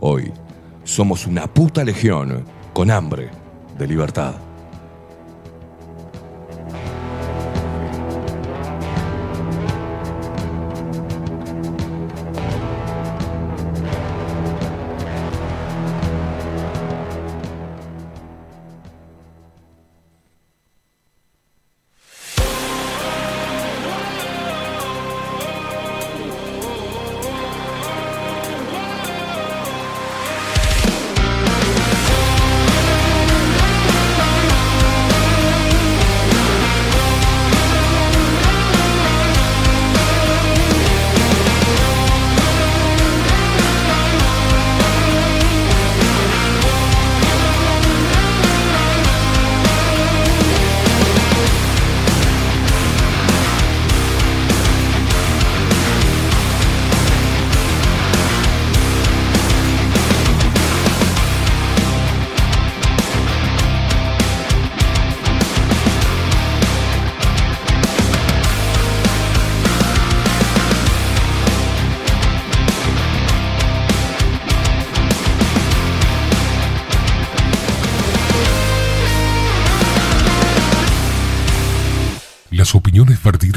[0.00, 0.32] Hoy
[0.84, 3.30] somos una puta legión con hambre
[3.78, 4.45] de libertad.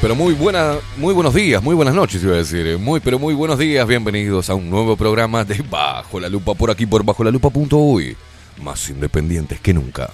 [0.00, 2.78] Pero muy buena, muy buenos días, muy buenas noches, iba a decir.
[2.78, 3.86] Muy, pero muy buenos días.
[3.86, 8.16] Bienvenidos a un nuevo programa de Bajo la Lupa por aquí por bajo la lupa.uy.
[8.62, 10.10] Más independientes que nunca.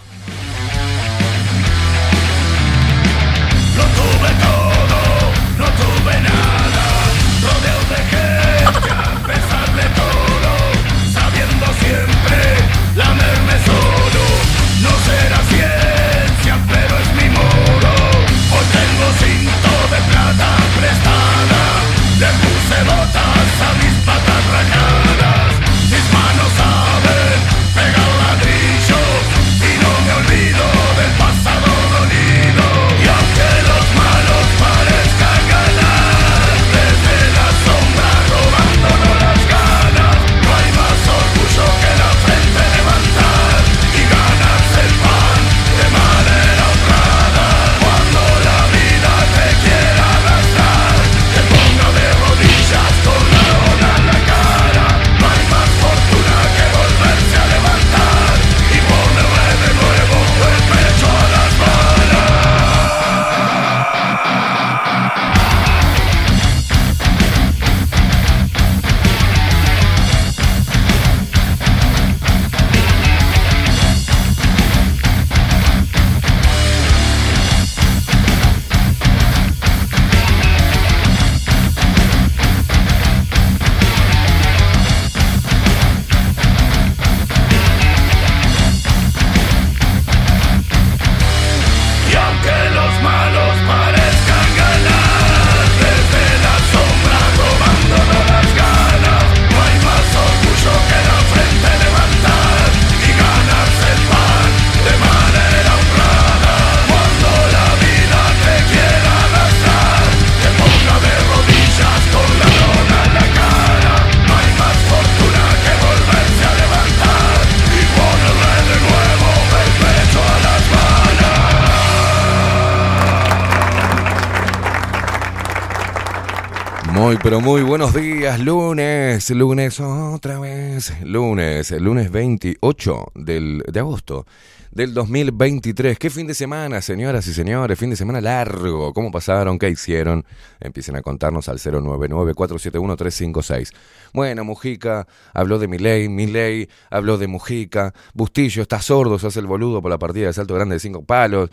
[128.32, 134.24] Lunes, lunes otra vez, lunes, lunes 28 del, de agosto
[134.70, 135.98] del 2023.
[135.98, 137.78] ¿Qué fin de semana, señoras y señores?
[137.78, 138.94] Fin de semana largo.
[138.94, 139.58] ¿Cómo pasaron?
[139.58, 140.24] ¿Qué hicieron?
[140.58, 143.72] Empiecen a contarnos al 099-471-356.
[144.14, 149.46] Bueno, Mujica habló de Milei, Milei habló de Mujica, Bustillo está sordo, se hace el
[149.46, 151.50] boludo por la partida de salto grande de cinco palos.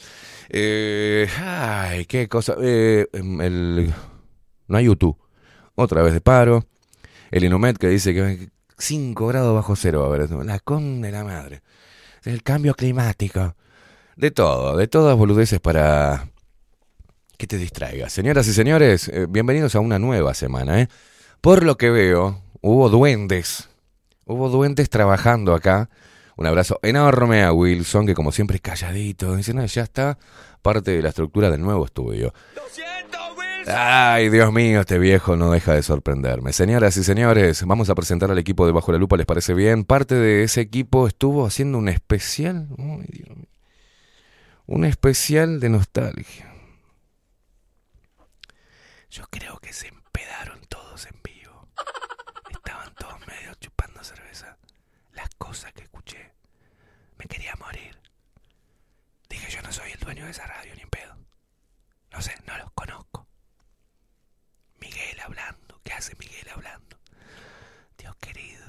[0.47, 2.55] Eh, ay, qué cosa.
[2.61, 5.17] Eh, no hay YouTube
[5.75, 6.65] otra vez de paro.
[7.31, 11.23] El Inomet que dice que 5 grados bajo cero a ver, la con de la
[11.23, 11.61] madre.
[12.23, 13.55] El cambio climático.
[14.15, 16.29] De todo, de todas boludeces para
[17.37, 18.09] que te distraiga.
[18.09, 20.81] Señoras y señores, eh, bienvenidos a una nueva semana.
[20.81, 20.87] ¿eh?
[21.41, 23.69] Por lo que veo, hubo duendes.
[24.25, 25.89] Hubo duendes trabajando acá.
[26.37, 29.35] Un abrazo enorme a Wilson, que como siempre es calladito.
[29.35, 30.17] Dice, no, ya está
[30.61, 32.33] parte de la estructura del nuevo estudio.
[33.67, 36.53] Ay, Dios mío, este viejo no deja de sorprenderme.
[36.53, 39.83] Señoras y señores, vamos a presentar al equipo de Bajo la Lupa, ¿les parece bien?
[39.83, 42.67] Parte de ese equipo estuvo haciendo un especial.
[44.65, 46.53] Un especial de nostalgia.
[49.09, 51.67] Yo creo que se empedaron todos en vivo.
[52.49, 54.57] Estaban todos medio chupando cerveza.
[55.13, 56.31] Las cosas que escuché.
[57.17, 57.97] Me quería morir.
[59.29, 61.15] Dije, yo no soy el dueño de esa radio ni en pedo.
[62.11, 63.10] No sé, no los conozco.
[65.01, 65.79] Miguel hablando.
[65.83, 66.97] ¿Qué hace Miguel hablando?
[67.97, 68.61] Dios querido.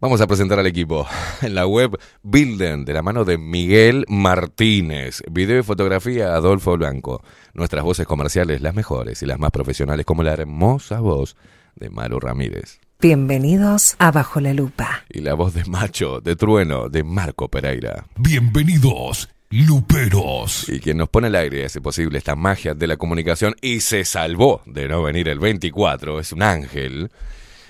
[0.00, 1.06] Vamos a presentar al equipo.
[1.42, 5.22] En la web Bilden, de la mano de Miguel Martínez.
[5.30, 7.22] Video y fotografía Adolfo Blanco.
[7.54, 11.36] Nuestras voces comerciales, las mejores y las más profesionales, como la hermosa voz
[11.74, 12.78] de Maru Ramírez.
[13.00, 15.04] Bienvenidos a Bajo la Lupa.
[15.08, 18.06] Y la voz de macho, de trueno, de Marco Pereira.
[18.16, 20.68] Bienvenidos Luperos.
[20.68, 24.04] Y quien nos pone al aire hace posible esta magia de la comunicación y se
[24.04, 27.10] salvó de no venir el 24, es un ángel.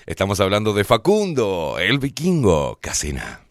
[0.05, 3.41] Estamos hablando de Facundo, el vikingo, Casina.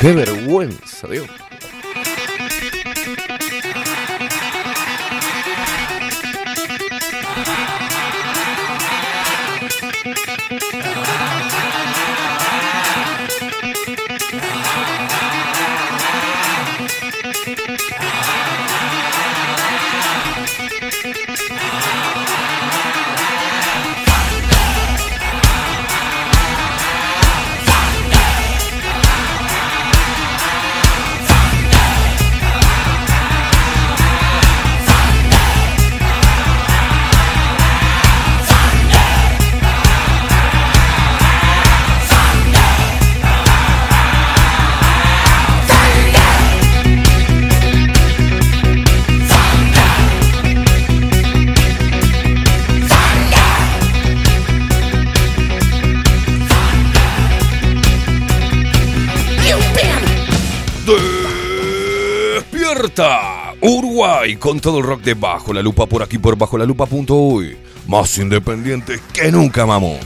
[0.00, 1.28] ¡Qué vergüenza, Dios!
[63.60, 67.56] Uruguay con todo el rock de Bajo la Lupa por aquí por bajo la lupa.uy.
[67.86, 69.98] Más independiente que nunca, mamón.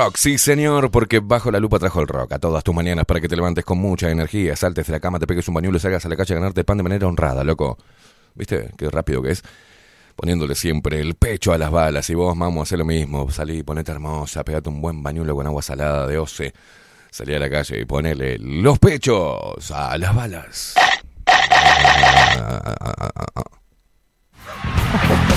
[0.00, 3.20] Rock, sí señor, porque bajo la lupa trajo el rock a todas tus mañanas para
[3.20, 5.80] que te levantes con mucha energía, saltes de la cama, te pegues un bañuelo y
[5.80, 7.76] salgas a la calle a ganarte pan de manera honrada, loco.
[8.34, 8.70] ¿Viste?
[8.78, 9.42] Qué rápido que es.
[10.16, 13.30] Poniéndole siempre el pecho a las balas y vos, vamos, a hacer lo mismo.
[13.30, 16.54] Salí, ponete hermosa, pegate un buen bañuelo con agua salada de oce.
[17.10, 20.74] Salí a la calle y ponele los pechos a las balas.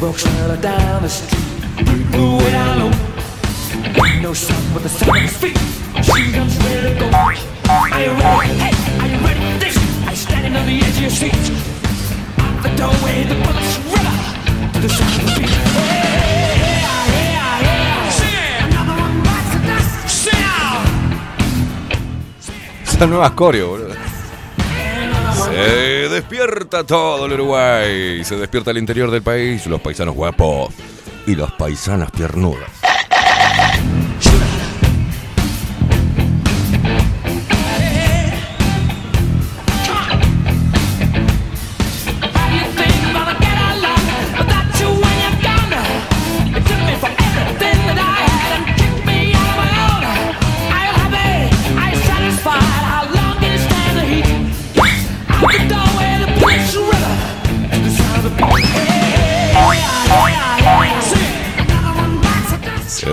[0.00, 1.44] right down the street.
[1.76, 2.90] People way down low.
[4.22, 5.58] No sound but the sound of his feet.
[6.04, 7.06] She comes ready to go.
[7.10, 8.54] Are you ready?
[8.58, 9.76] Hey, are you ready for this?
[10.08, 11.34] You standing on the edge of your seat?
[12.38, 14.16] Out the doorway, the bullets river
[14.72, 15.50] to the sound of the beat.
[15.50, 16.04] Hey,
[16.60, 17.32] hey, hey,
[17.66, 18.64] hey, Sing.
[18.68, 19.92] Another one bites the dust.
[20.08, 20.44] Sing.
[22.82, 23.99] Esa nueva coreo, boludo.
[25.50, 30.72] Se despierta todo el Uruguay, se despierta el interior del país, los paisanos guapos
[31.26, 32.70] y las paisanas tiernudas.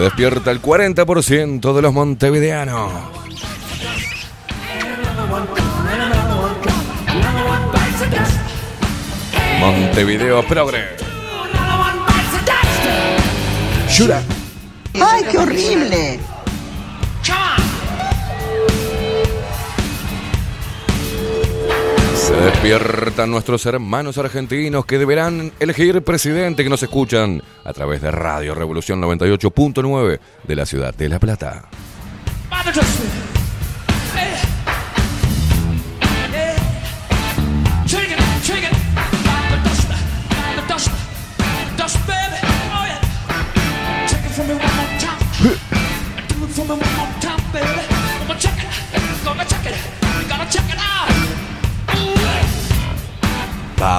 [0.08, 2.94] Despierta el 40% de los montevideanos.
[9.60, 10.96] Montevideo Progre.
[13.90, 14.22] Shura.
[14.94, 16.20] ¡Ay, qué horrible!
[22.28, 28.12] Se despiertan nuestros hermanos argentinos que deberán elegir presidente que nos escuchan a través de
[28.12, 31.70] Radio Revolución 98.9 de la ciudad de La Plata.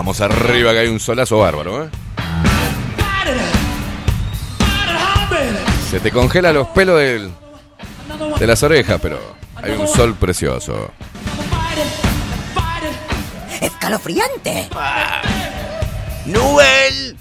[0.09, 1.91] Vamos arriba que hay un solazo bárbaro, ¿eh?
[5.91, 7.31] Se te congela los pelos del,
[8.39, 9.21] de las orejas, pero
[9.57, 10.93] hay un sol precioso.
[13.61, 14.71] ¡Escalofriante!
[14.75, 15.21] Ah.
[16.25, 17.15] ¡Nubel!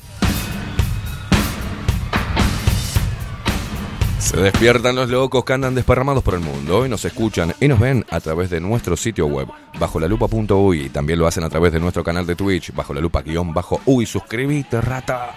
[4.19, 7.79] Se despiertan los locos que andan desparramados por el mundo y nos escuchan y nos
[7.79, 9.47] ven a través de nuestro sitio web
[9.79, 10.89] bajo la lupa.uy.
[10.89, 13.79] También lo hacen a través de nuestro canal de Twitch bajo la lupa guion bajo
[13.85, 14.05] uy.
[14.05, 15.35] Suscríbete, rata.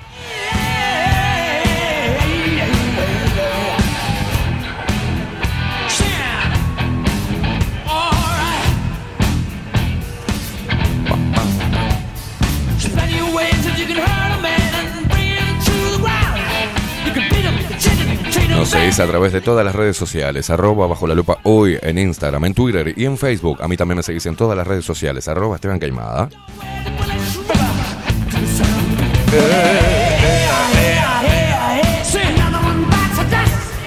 [18.61, 21.97] Nos seguís a través de todas las redes sociales, arroba bajo la lupa hoy en
[21.97, 23.63] Instagram, en Twitter y en Facebook.
[23.63, 26.29] A mí también me seguís en todas las redes sociales, arroba Esteban Caimada.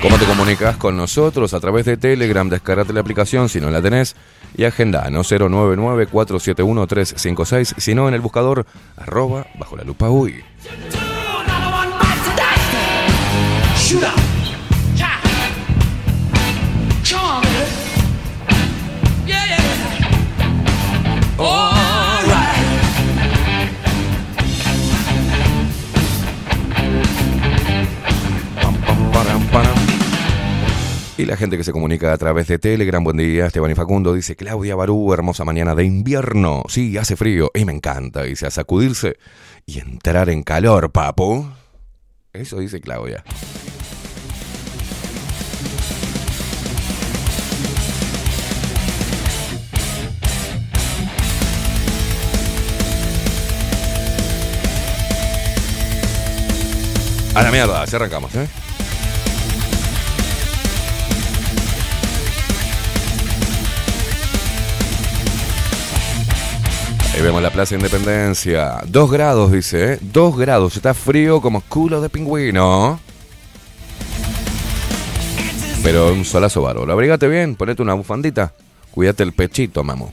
[0.02, 1.54] ¿Cómo te comunicas con nosotros?
[1.54, 4.16] A través de Telegram, descargate la aplicación si no la tenés
[4.58, 8.66] y agenda no 099-471-356, sino en el buscador
[8.98, 10.44] arroba bajo la lupa uy.
[31.24, 34.14] Y la gente que se comunica a través de Telegram, buen día, Esteban y Facundo,
[34.14, 36.64] dice Claudia Barú, hermosa mañana de invierno.
[36.68, 38.24] Sí, hace frío y me encanta.
[38.24, 39.16] Dice a sacudirse
[39.66, 41.50] y entrar en calor, papo.
[42.34, 43.24] Eso dice Claudia.
[57.34, 58.46] A la mierda, así arrancamos, ¿eh?
[67.14, 68.82] Ahí vemos la Plaza Independencia.
[68.88, 70.00] Dos grados, dice, ¿eh?
[70.02, 70.76] Dos grados.
[70.76, 73.00] Está frío como culo de pingüino.
[75.84, 76.92] Pero un solazo bárbaro.
[76.92, 78.54] Abrigate bien, ponete una bufandita.
[78.90, 80.12] Cuídate el pechito, mamo.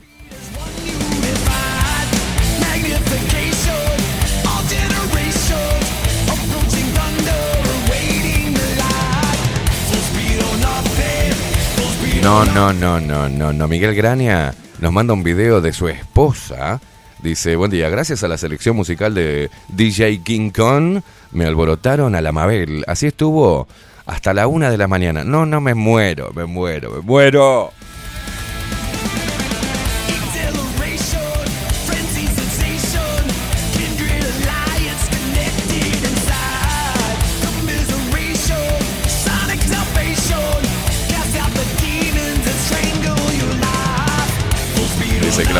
[12.21, 13.67] No, no, no, no, no, no.
[13.67, 16.79] Miguel Grania nos manda un video de su esposa
[17.21, 22.21] Dice, buen día, gracias a la selección musical de DJ King Kong, me alborotaron a
[22.21, 22.83] la Mabel.
[22.87, 23.67] Así estuvo
[24.07, 25.23] hasta la una de la mañana.
[25.23, 27.73] No, no, me muero, me muero, me muero.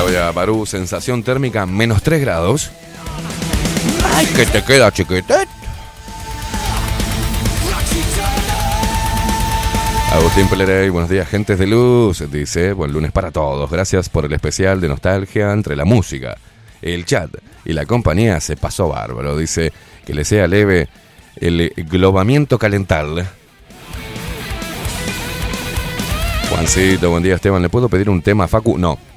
[0.01, 2.71] Claudia Barú, sensación térmica menos 3 grados.
[4.15, 5.35] Ay, que te queda chiquete.
[10.11, 12.23] Agustín Pelerey, buenos días, gentes de luz.
[12.31, 13.69] Dice, buen lunes para todos.
[13.69, 16.35] Gracias por el especial de nostalgia entre la música,
[16.81, 17.29] el chat
[17.63, 18.39] y la compañía.
[18.39, 19.37] Se pasó bárbaro.
[19.37, 19.71] Dice
[20.03, 20.89] que le sea leve
[21.35, 23.29] el globamiento calental.
[26.49, 27.61] Juancito, buen día, Esteban.
[27.61, 28.79] ¿Le puedo pedir un tema, Facu?
[28.79, 29.10] No.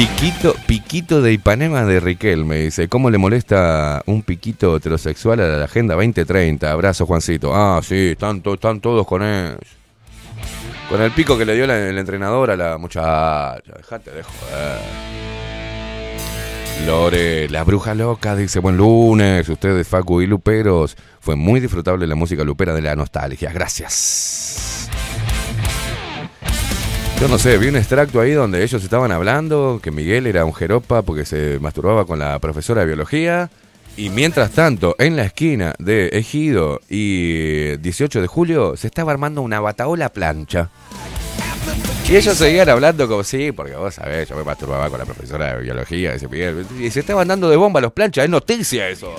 [0.00, 2.88] Piquito, piquito de Ipanema de Riquel, me dice.
[2.88, 6.72] ¿Cómo le molesta un piquito heterosexual a la Agenda 2030?
[6.72, 7.54] Abrazo, Juancito.
[7.54, 9.58] Ah, sí, están, están todos con eso.
[10.88, 13.60] Con el pico que le dio el entrenador a la muchacha.
[13.76, 14.80] Dejate de joder.
[16.86, 20.96] Lore, la bruja loca, dice, buen lunes, ustedes Facu y Luperos.
[21.20, 23.52] Fue muy disfrutable la música lupera de la nostalgia.
[23.52, 24.69] Gracias.
[27.20, 30.54] Yo no sé, vi un extracto ahí donde ellos estaban hablando que Miguel era un
[30.54, 33.50] jeropa porque se masturbaba con la profesora de biología.
[33.98, 39.42] Y mientras tanto, en la esquina de Ejido y 18 de julio, se estaba armando
[39.42, 40.70] una bataola plancha.
[42.08, 45.54] Y ellos seguían hablando como sí, porque vos sabés, yo me masturbaba con la profesora
[45.54, 46.66] de biología, Miguel.
[46.80, 49.14] Y se estaban dando de bomba los planchas, es noticia eso.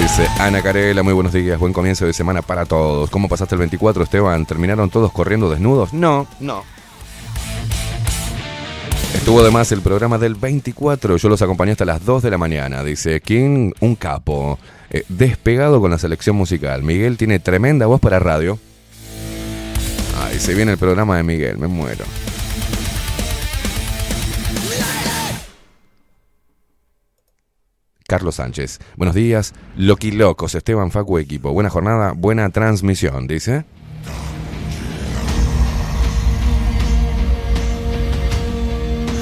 [0.00, 3.10] Dice Ana Carela, muy buenos días, buen comienzo de semana para todos.
[3.10, 4.46] ¿Cómo pasaste el 24, Esteban?
[4.46, 5.92] ¿Terminaron todos corriendo desnudos?
[5.92, 6.64] No, no.
[9.14, 12.82] Estuvo además el programa del 24, yo los acompañé hasta las 2 de la mañana.
[12.82, 14.58] Dice King, un capo,
[14.88, 16.82] eh, despegado con la selección musical.
[16.82, 18.58] Miguel tiene tremenda voz para radio.
[20.22, 22.06] Ahí se viene el programa de Miguel, me muero.
[28.10, 28.80] Carlos Sánchez.
[28.96, 31.52] Buenos días, Loki Locos, Esteban Facu Equipo.
[31.52, 33.64] Buena jornada, buena transmisión, dice.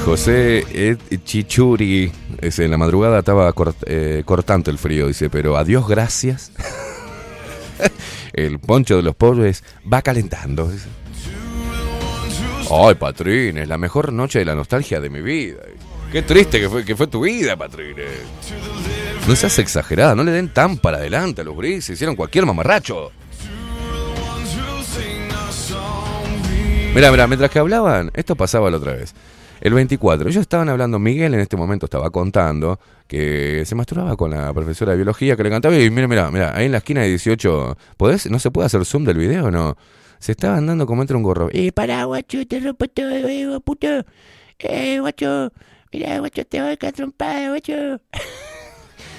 [0.07, 3.53] José Chichuri, dice, en la madrugada estaba
[3.85, 6.51] eh, cortante el frío, dice, pero adiós, gracias.
[8.33, 10.72] el poncho de los pobres va calentando.
[12.70, 15.59] Ay, Patrín, es la mejor noche de la nostalgia de mi vida.
[16.11, 18.09] Qué triste que fue, que fue tu vida, Patrines.
[19.27, 23.12] No seas exagerada, no le den tan para adelante a los grises, hicieron cualquier mamarracho.
[26.94, 29.14] Mira, mira, mientras que hablaban, esto pasaba la otra vez.
[29.61, 34.31] El 24, ellos estaban hablando, Miguel en este momento estaba contando que se masturbaba con
[34.31, 37.03] la profesora de biología que le cantaba y mira, mira, mira, ahí en la esquina
[37.03, 39.77] de 18, ¿podés, ¿no se puede hacer zoom del video o no?
[40.21, 41.49] Se estaban dando como entre un gorro.
[41.53, 44.05] ¡Eh, para, guacho, te rompo todo, puto!
[44.61, 45.53] Eh, guacho,
[45.92, 48.01] mira, guacho, te voy a trompada, guacho.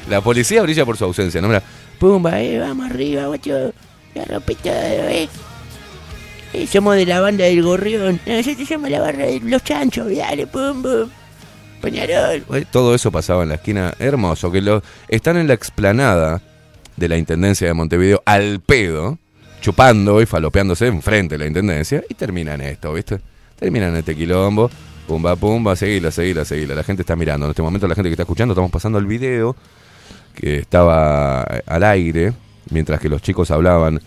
[0.09, 1.47] La policía brilla por su ausencia, ¿no?
[1.47, 1.63] Mira,
[1.99, 3.73] Pumba, eh, vamos arriba, guacho.
[4.15, 5.29] La rompí todo, eh.
[6.53, 8.19] Eh, Somos de la banda del gorrión.
[8.25, 10.15] Nosotros somos la barra de los chanchos.
[10.15, 11.09] Dale, pum, pum.
[11.81, 12.43] Peñarol.
[12.71, 13.93] todo eso pasaba en la esquina.
[13.99, 16.41] Hermoso, que lo están en la explanada
[16.97, 19.17] de la Intendencia de Montevideo al pedo,
[19.61, 23.19] chupando y falopeándose enfrente de la Intendencia y terminan esto, ¿viste?
[23.57, 24.69] Terminan este quilombo.
[25.09, 26.75] Pumba, pumba, seguila, seguila, seguila.
[26.75, 27.47] La gente está mirando.
[27.47, 29.55] En este momento la gente que está escuchando, estamos pasando el video
[30.35, 32.33] que estaba al aire
[32.69, 33.99] mientras que los chicos hablaban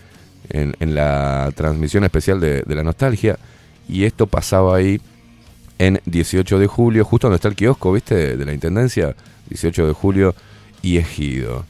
[0.49, 3.37] en, la transmisión especial de, de la nostalgia.
[3.89, 5.01] Y esto pasaba ahí
[5.77, 8.15] en 18 de julio, justo donde está el kiosco, ¿viste?
[8.15, 9.13] De, de la Intendencia.
[9.49, 10.33] 18 de julio
[10.81, 11.65] y Ejido.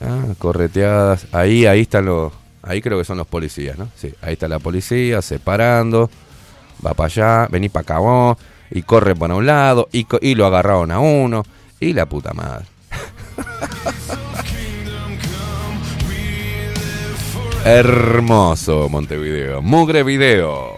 [0.00, 1.26] Ah, correteadas.
[1.32, 2.32] Ahí, ahí están los.
[2.62, 3.88] Ahí creo que son los policías, ¿no?
[3.96, 6.08] Sí, ahí está la policía separando.
[6.86, 8.38] Va para allá, vení para acá vos.
[8.70, 9.88] Y corre para un lado.
[9.92, 11.44] Y, y lo agarraron a uno.
[11.80, 12.66] Y la puta madre.
[17.64, 19.60] Hermoso Montevideo.
[19.62, 20.77] Mugre video.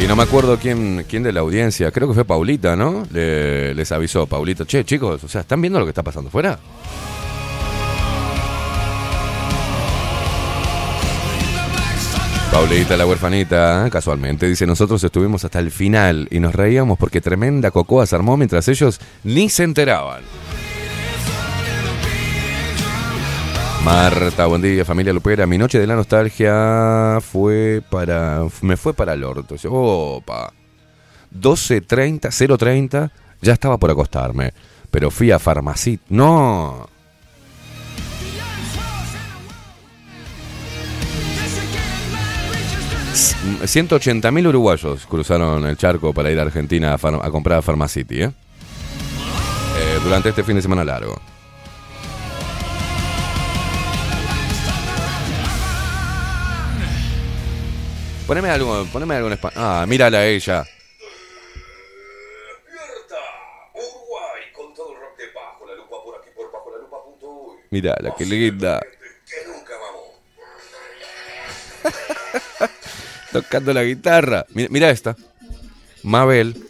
[0.00, 3.02] Y no me acuerdo quién, quién de la audiencia, creo que fue Paulita, ¿no?
[3.12, 6.58] Le- les avisó Paulita, che, chicos, o sea, ¿están viendo lo que está pasando fuera?
[12.52, 17.70] Paulita, la huerfanita, casualmente, dice, nosotros estuvimos hasta el final y nos reíamos porque tremenda
[17.70, 20.22] cocoa se armó mientras ellos ni se enteraban.
[23.88, 25.46] Marta, buen día, familia Lupera.
[25.46, 28.44] Mi noche de la nostalgia fue para.
[28.60, 29.56] me fue para el orto.
[29.70, 30.52] Opa.
[31.34, 34.52] 12.30, 0.30, ya estaba por acostarme.
[34.90, 36.02] Pero fui a Farmacit.
[36.10, 36.86] No.
[43.62, 48.26] 180.000 uruguayos cruzaron el charco para ir a Argentina a comprar a Farmacity, ¿eh?
[48.26, 51.18] Eh, Durante este fin de semana largo.
[58.28, 59.58] Poneme algo, poneme algo en español.
[59.58, 60.62] Ah, mírala ella.
[63.72, 67.02] Uruguay con todo el rock de Bajo la Lupa por aquí por Bajo la Lupa
[67.02, 67.56] punto uy.
[67.70, 68.82] Mírala, qué linda.
[73.32, 74.44] Tocando la guitarra.
[74.50, 75.16] Mira, mira esta.
[76.02, 76.62] Mabel.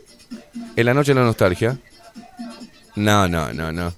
[0.76, 1.76] En la noche de la nostalgia.
[2.94, 3.92] No, no, no, no.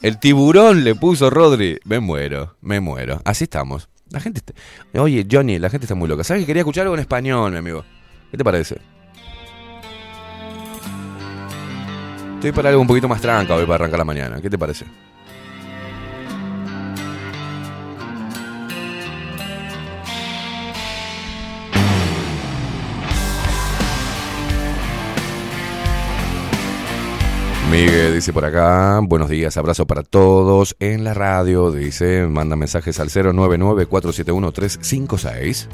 [0.00, 1.78] El tiburón le puso Rodri.
[1.84, 3.20] Me muero, me muero.
[3.26, 3.90] Así estamos.
[4.10, 4.54] La gente está...
[5.00, 6.24] Oye, Johnny, la gente está muy loca.
[6.24, 7.84] ¿Sabes que quería escuchar algo en español, mi amigo?
[8.30, 8.80] ¿Qué te parece?
[12.34, 14.40] Estoy para algo un poquito más tranca hoy para arrancar la mañana.
[14.40, 14.84] ¿Qué te parece?
[27.70, 33.00] Miguel dice por acá, buenos días, abrazo para todos en la radio, dice, manda mensajes
[33.00, 35.66] al 099-471-356.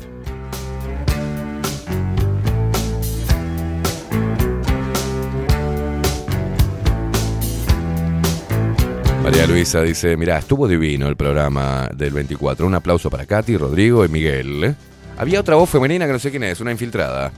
[9.23, 12.67] María Luisa dice, mira, estuvo divino el programa del 24.
[12.67, 14.65] Un aplauso para Katy, Rodrigo y Miguel.
[14.65, 14.75] ¿eh?
[15.17, 17.33] Había otra voz femenina que no sé quién es, una infiltrada.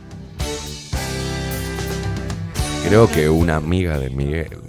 [2.86, 4.60] Creo que una amiga de Miguel.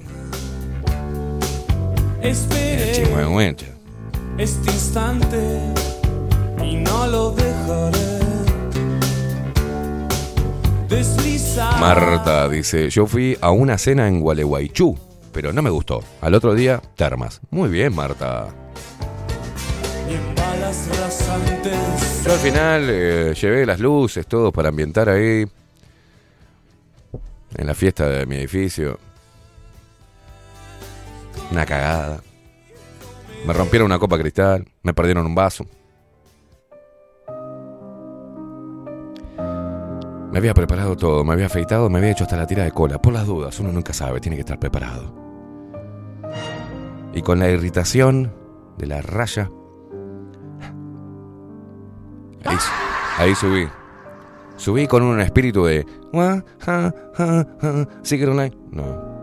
[2.22, 3.06] Esperé
[4.38, 5.60] este instante
[6.64, 8.20] y no lo dejaré
[10.90, 11.80] deslizar.
[11.80, 14.98] Marta dice, yo fui a una cena en Gualeguaychú,
[15.32, 16.04] pero no me gustó.
[16.22, 17.42] Al otro día, termas.
[17.50, 18.48] Muy bien, Marta.
[22.26, 25.46] Yo al final eh, llevé las luces, todo para ambientar ahí.
[27.58, 29.00] En la fiesta de mi edificio.
[31.52, 32.22] Una cagada.
[33.46, 35.66] Me rompieron una copa cristal, me perdieron un vaso.
[40.32, 43.02] Me había preparado todo, me había afeitado, me había hecho hasta la tira de cola.
[43.02, 45.16] Por las dudas, uno nunca sabe, tiene que estar preparado.
[47.14, 48.34] Y con la irritación
[48.78, 49.50] de la raya,
[52.44, 52.58] ahí,
[53.18, 53.70] ahí subí.
[54.58, 55.86] Subí con un espíritu de...
[56.16, 58.56] "Wah, ja, ja, ja, secret online".
[58.72, 59.16] No.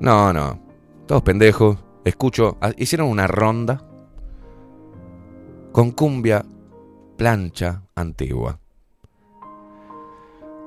[0.00, 0.60] No, no.
[1.06, 1.78] Todos pendejos.
[2.04, 2.56] Escucho.
[2.60, 3.82] ah, Hicieron una ronda.
[5.72, 6.44] Con cumbia
[7.16, 8.58] plancha antigua.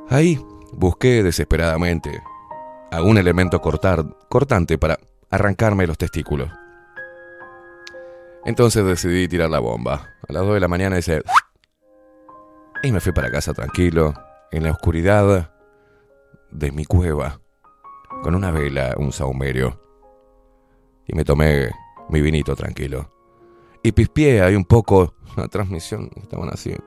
[0.10, 0.40] Ahí,
[0.74, 2.22] Busqué desesperadamente
[2.92, 4.98] algún elemento cortar, cortante para
[5.30, 6.50] arrancarme los testículos.
[8.46, 10.10] Entonces decidí tirar la bomba.
[10.28, 11.24] A las 2 de la mañana hice...
[12.84, 14.14] Y me fui para casa tranquilo,
[14.52, 15.54] en la oscuridad
[16.52, 17.40] de mi cueva,
[18.24, 19.80] con una vela, un saumerio.
[21.08, 21.72] Y me tomé
[22.10, 23.10] mi vinito tranquilo.
[23.84, 26.84] Y pispié ahí un poco la transmisión que estaban haciendo.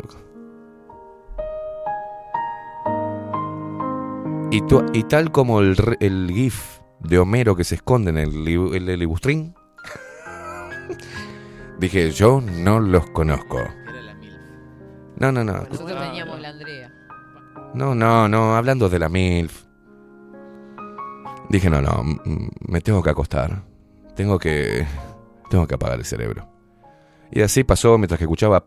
[4.50, 8.46] Y, tu- y tal como el, el gif de Homero que se esconde en el,
[8.46, 9.55] el, el libustrín,
[11.79, 13.59] dije, yo no los conozco.
[15.16, 15.53] No, no, no.
[15.55, 16.84] Nosotros teníamos la Andrea.
[17.74, 19.64] No, no, no, hablando de la MILF.
[21.48, 22.04] Dije, no, no,
[22.68, 23.64] me tengo que acostar.
[24.14, 24.87] Tengo que.
[25.50, 26.48] Tengo que apagar el cerebro.
[27.32, 28.64] Y así pasó mientras que escuchaba.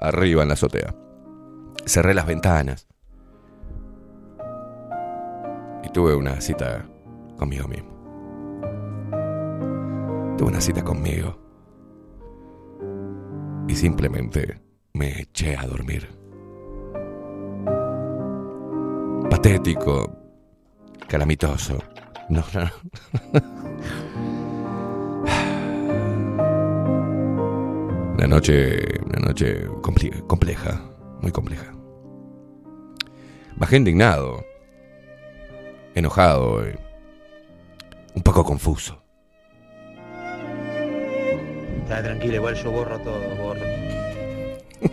[0.00, 0.94] Arriba en la azotea.
[1.84, 2.86] Cerré las ventanas.
[5.82, 6.86] Y tuve una cita
[7.36, 7.90] conmigo mismo.
[10.38, 11.43] Tuve una cita conmigo
[13.68, 14.60] y simplemente
[14.92, 16.08] me eché a dormir.
[19.30, 20.16] Patético,
[21.08, 21.78] calamitoso.
[22.28, 22.70] No, no.
[28.14, 29.66] Una noche, una noche
[30.26, 30.80] compleja,
[31.20, 31.72] muy compleja.
[33.56, 34.44] Bajé indignado,
[35.94, 36.62] enojado,
[38.14, 39.02] un poco confuso.
[41.82, 43.53] Está tranquilo, igual yo borro todo.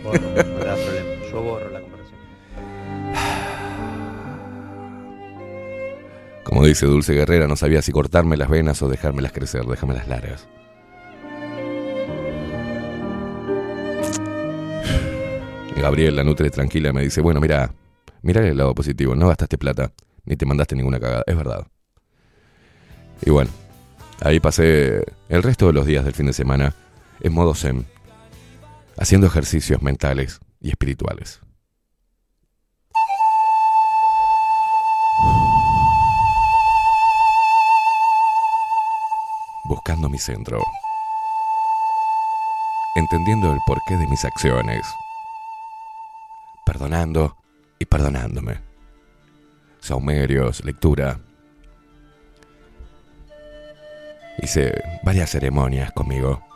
[0.00, 0.76] Problema.
[1.30, 2.20] Yo borro la conversación.
[6.44, 10.48] Como dice Dulce Guerrera, no sabía si cortarme las venas o dejármelas crecer, déjamelas largas.
[15.82, 17.72] Gabriel, la nutre tranquila, me dice, bueno, mira,
[18.22, 19.90] mira el lado positivo, no gastaste plata,
[20.24, 21.66] ni te mandaste ninguna cagada, es verdad.
[23.26, 23.50] Y bueno,
[24.20, 26.72] ahí pasé el resto de los días del fin de semana
[27.20, 27.84] en modo zen,
[28.98, 31.40] haciendo ejercicios mentales y espirituales.
[39.72, 40.62] buscando mi centro,
[42.94, 44.86] entendiendo el porqué de mis acciones,
[46.66, 47.38] perdonando
[47.78, 48.60] y perdonándome.
[49.80, 51.18] Saumerios, lectura.
[54.42, 54.74] Hice
[55.04, 56.51] varias ceremonias conmigo.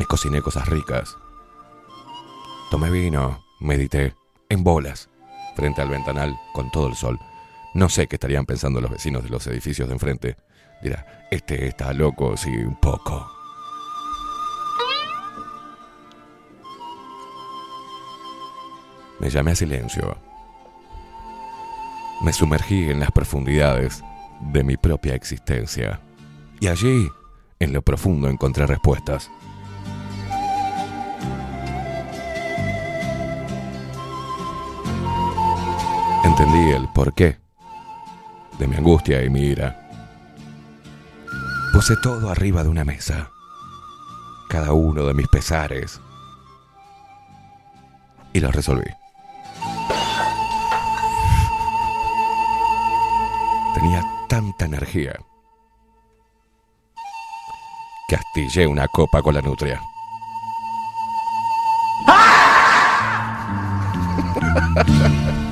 [0.00, 1.18] Me cociné cosas ricas.
[2.70, 4.14] Tomé vino, medité,
[4.48, 5.10] en bolas,
[5.54, 7.20] frente al ventanal, con todo el sol.
[7.74, 10.36] No sé qué estarían pensando los vecinos de los edificios de enfrente.
[10.82, 13.30] Dirá, este está loco, sí, un poco.
[19.18, 20.16] Me llamé a silencio.
[22.22, 24.02] Me sumergí en las profundidades
[24.40, 26.00] de mi propia existencia.
[26.58, 27.06] Y allí,
[27.58, 29.30] en lo profundo, encontré respuestas.
[36.40, 37.38] Entendí el porqué
[38.58, 39.90] de mi angustia y mi ira.
[41.70, 43.30] Puse todo arriba de una mesa,
[44.48, 46.00] cada uno de mis pesares,
[48.32, 48.90] y los resolví.
[53.74, 55.20] Tenía tanta energía
[58.08, 59.82] que astillé una copa con la nutria.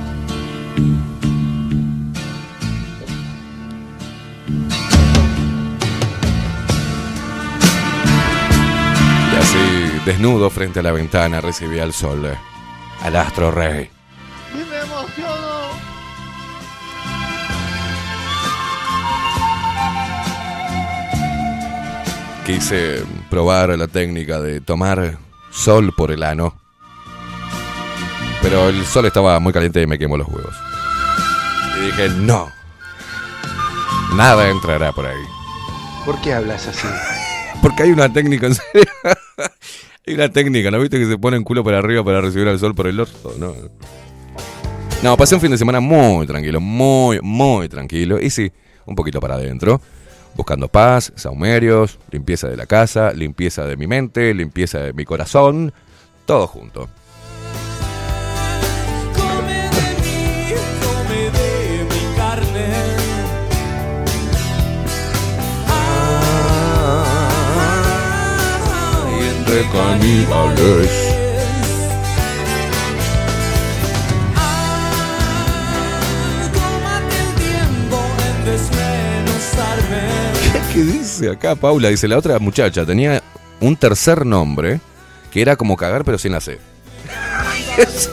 [9.31, 12.25] Y así, desnudo frente a la ventana, recibí al sol,
[13.01, 13.89] al astro rey.
[14.53, 15.69] ¡Y me emociono!
[22.45, 25.19] Quise probar la técnica de tomar
[25.51, 26.55] sol por el ano.
[28.41, 30.68] Pero el sol estaba muy caliente y me quemó los huevos.
[31.79, 32.51] Y dije, no.
[34.15, 35.23] Nada entrará por ahí.
[36.05, 36.87] ¿Por qué hablas así?
[37.61, 38.85] Porque hay una técnica, en serio.
[40.07, 42.59] hay una técnica, ¿no viste que se pone el culo para arriba para recibir el
[42.59, 43.33] sol por el orto?
[43.37, 43.53] No.
[45.03, 48.19] No, pasé un fin de semana muy tranquilo, muy, muy tranquilo.
[48.19, 48.51] Y sí,
[48.85, 49.81] un poquito para adentro.
[50.35, 55.73] Buscando paz, saumerios, limpieza de la casa, limpieza de mi mente, limpieza de mi corazón.
[56.25, 56.89] Todo junto.
[80.71, 81.89] ¿Qué dice acá Paula?
[81.89, 83.23] Dice la otra muchacha tenía
[83.59, 84.79] un tercer nombre
[85.31, 86.59] que era como cagar pero sin la C.
[87.77, 88.11] Eso.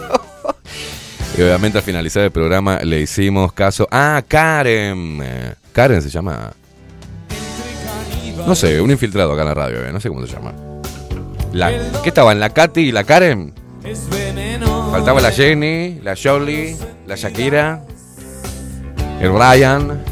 [1.37, 3.87] Y obviamente al finalizar el programa le hicimos caso.
[3.91, 5.55] Ah, Karen.
[5.73, 6.53] Karen se llama.
[8.47, 10.55] No sé, un infiltrado acá en la radio, eh, no sé cómo se llama.
[11.53, 11.71] La,
[12.03, 12.39] ¿Qué estaban?
[12.41, 13.55] ¿La Katy y la Karen?
[14.91, 17.83] Faltaba la Jenny, la Jolie, la Shakira,
[19.21, 20.03] el Ryan.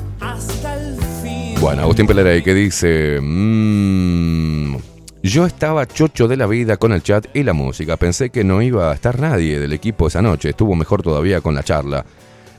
[1.61, 3.19] Bueno, Agustín Pelerey que dice...
[3.23, 4.77] "Mm,
[5.23, 7.97] yo estaba chocho de la vida con el chat y la música.
[7.97, 10.51] Pensé que no iba a estar nadie del equipo esa noche.
[10.51, 12.05] Estuvo mejor todavía con la charla.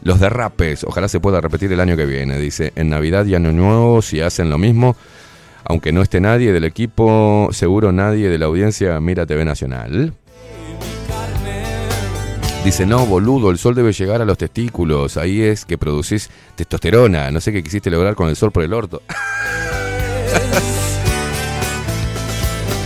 [0.01, 2.39] Los derrapes, ojalá se pueda repetir el año que viene.
[2.39, 4.95] Dice, en Navidad y Año Nuevo, si hacen lo mismo,
[5.65, 10.13] aunque no esté nadie del equipo, seguro nadie de la audiencia mira TV Nacional.
[12.63, 15.17] Dice, no, boludo, el sol debe llegar a los testículos.
[15.17, 17.29] Ahí es que producís testosterona.
[17.29, 19.01] No sé qué quisiste lograr con el sol por el orto.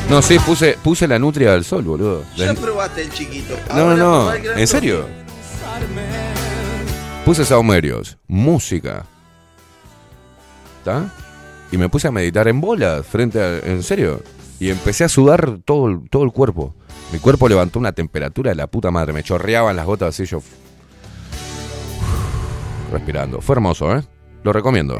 [0.10, 2.24] No, sí, puse, puse la nutria del sol, boludo.
[2.36, 3.56] Ya probaste el chiquito.
[3.76, 4.34] No, no, no.
[4.34, 5.06] ¿En serio?
[7.24, 9.06] Puse saumerios, música.
[10.80, 11.14] ¿Está?
[11.72, 13.60] Y me puse a meditar en bolas, frente a.
[13.60, 14.22] ¿En serio?
[14.60, 16.74] Y empecé a sudar todo, todo el cuerpo.
[17.12, 19.14] Mi cuerpo levantó una temperatura de la puta madre.
[19.14, 20.42] Me chorreaban las gotas así yo.
[22.92, 23.42] Respirando.
[23.42, 24.04] Fue hermoso, ¿eh?
[24.44, 25.00] Lo recomiendo.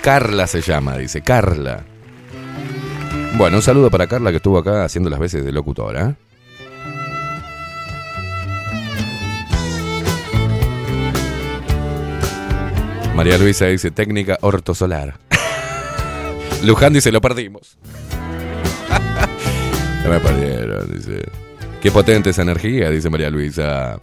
[0.00, 1.20] Carla se llama, dice.
[1.20, 1.84] Carla.
[3.36, 6.16] Bueno, un saludo para Carla que estuvo acá haciendo las veces de locutora.
[13.18, 15.18] María Luisa dice técnica ortosolar.
[16.62, 17.76] Luján dice lo perdimos.
[20.04, 21.24] No me perdieron, dice.
[21.82, 23.98] Qué potente esa energía, dice María Luisa.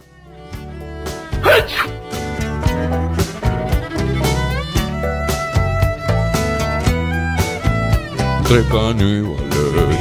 [8.38, 9.98] Entre caníbales.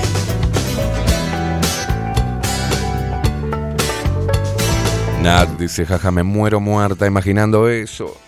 [5.23, 8.24] Nat dice, jaja, me muero muerta imaginando eso.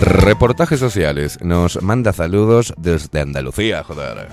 [0.00, 1.38] Reportajes sociales.
[1.42, 4.28] Nos manda saludos desde Andalucía, joder.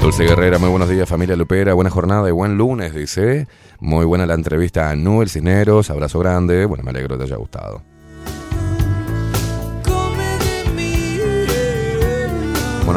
[0.00, 3.46] Dulce Guerrera, muy buenos días familia Lupera, buena jornada y buen lunes, dice.
[3.78, 7.36] Muy buena la entrevista a Noel Cisneros, abrazo grande, bueno, me alegro que te haya
[7.36, 7.82] gustado.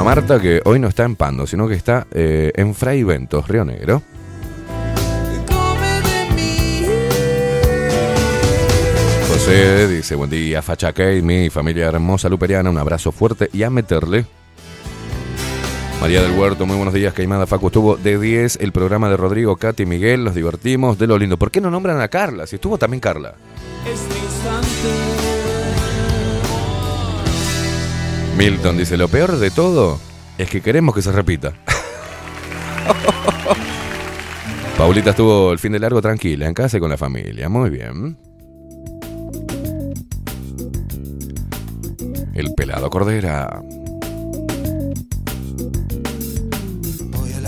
[0.04, 3.66] Marta, que hoy no está en Pando, sino que está eh, en Fray Ventos, Río
[3.66, 4.02] Negro.
[9.28, 13.70] José dice, buen día, Facha Kate, mi familia hermosa luperiana, un abrazo fuerte y a
[13.70, 14.26] meterle.
[16.00, 17.68] María del Huerto, muy buenos días, Caimada Facu.
[17.68, 21.38] Estuvo de 10 el programa de Rodrigo, Katy y Miguel, nos divertimos de lo lindo.
[21.38, 22.48] ¿Por qué no nombran a Carla?
[22.48, 23.36] Si estuvo también Carla.
[28.38, 30.00] Milton dice, lo peor de todo
[30.38, 31.54] es que queremos que se repita.
[34.78, 37.50] Paulita estuvo el fin de largo tranquila, en casa y con la familia.
[37.50, 38.18] Muy bien.
[42.34, 43.62] El pelado Cordera.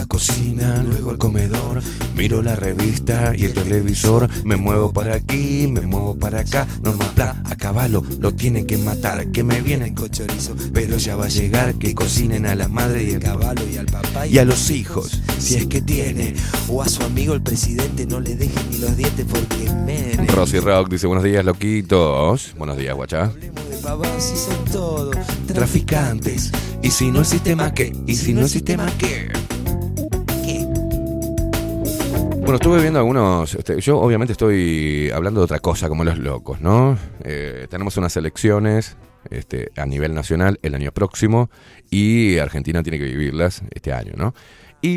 [0.04, 1.82] La cocina, luego al comedor,
[2.18, 6.92] miro la revista y el televisor, me muevo para aquí, me muevo para acá, no
[6.94, 11.16] más plan, a caballo lo tienen que matar, que me vienen con chorizo, pero ya
[11.16, 14.38] va a llegar que cocinen a la madre y el caballo y al papá y
[14.40, 16.34] a los hijos, si es que tiene,
[16.68, 20.28] O a su amigo el presidente no le deje ni los dientes porque men.
[20.28, 23.32] Rosy Rock dice buenos días loquitos, buenos días guachá.
[24.70, 25.12] Son.
[25.48, 26.52] Traficantes,
[26.82, 29.32] y si no el sistema qué, y si no el sistema qué.
[32.44, 33.56] Bueno, estuve viendo algunos.
[33.56, 36.98] este, yo, obviamente, estoy hablando de otra cosa, como los locos, ¿no?
[37.24, 38.98] Eh, tenemos unas elecciones
[39.30, 41.50] este, a nivel nacional el año próximo
[41.90, 44.36] y Argentina tiene que vivirlas este año, ¿no?
[44.82, 44.96] Y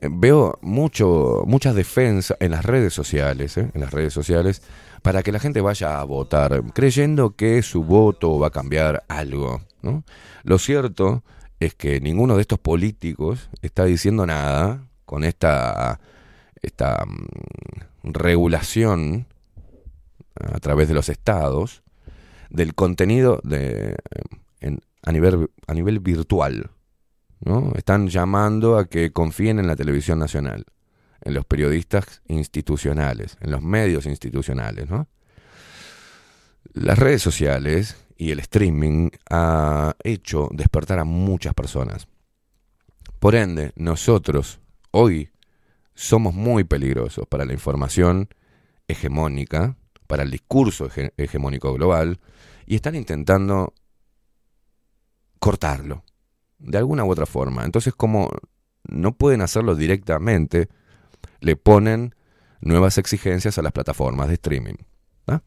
[0.00, 3.72] eh, veo mucho, muchas defensas en las redes sociales, ¿eh?
[3.74, 4.62] en las redes sociales,
[5.02, 9.62] para que la gente vaya a votar, creyendo que su voto va a cambiar algo,
[9.82, 10.04] ¿no?
[10.44, 11.24] Lo cierto
[11.58, 15.98] es que ninguno de estos políticos está diciendo nada con esta
[16.62, 19.26] esta mm, regulación
[20.34, 21.82] a través de los estados
[22.50, 23.96] del contenido de,
[24.60, 26.70] en- a, nivel, a nivel virtual.
[27.40, 27.72] ¿no?
[27.76, 30.64] Están llamando a que confíen en la televisión nacional,
[31.20, 35.08] en los periodistas institucionales, en los medios institucionales, ¿no?
[36.74, 42.08] Las redes sociales y el streaming ha hecho despertar a muchas personas.
[43.18, 45.30] Por ende, nosotros hoy
[45.98, 48.28] somos muy peligrosos para la información
[48.86, 49.76] hegemónica,
[50.06, 52.20] para el discurso hege- hegemónico global,
[52.66, 53.74] y están intentando
[55.40, 56.04] cortarlo
[56.60, 57.64] de alguna u otra forma.
[57.64, 58.30] Entonces, como
[58.84, 60.68] no pueden hacerlo directamente,
[61.40, 62.14] le ponen
[62.60, 64.76] nuevas exigencias a las plataformas de streaming.
[65.26, 65.42] ¿ah?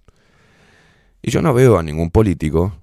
[1.22, 2.74] Y yo no veo a ningún político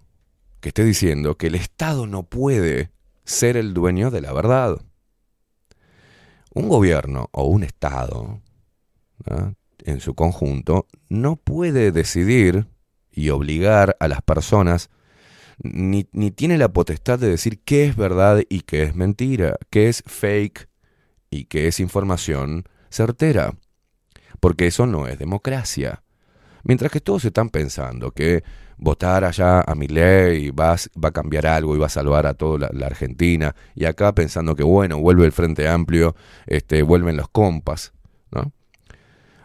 [0.61, 2.93] que esté diciendo que el Estado no puede
[3.25, 4.81] ser el dueño de la verdad.
[6.59, 8.43] Un gobierno o un Estado,
[9.85, 12.67] en su conjunto, no puede decidir
[13.13, 14.91] y obligar a las personas,
[15.63, 19.89] ni, ni tiene la potestad de decir qué es verdad y qué es mentira, qué
[19.89, 20.69] es fake
[21.31, 23.55] y qué es información certera.
[24.41, 26.03] Porque eso no es democracia.
[26.65, 28.43] Mientras que todos están pensando que
[28.79, 32.35] votar allá a mi ley va, va a cambiar algo y va a salvar a
[32.35, 36.15] toda la, Argentina, y acá pensando que bueno, vuelve el Frente Amplio,
[36.47, 37.93] este, vuelven los compas.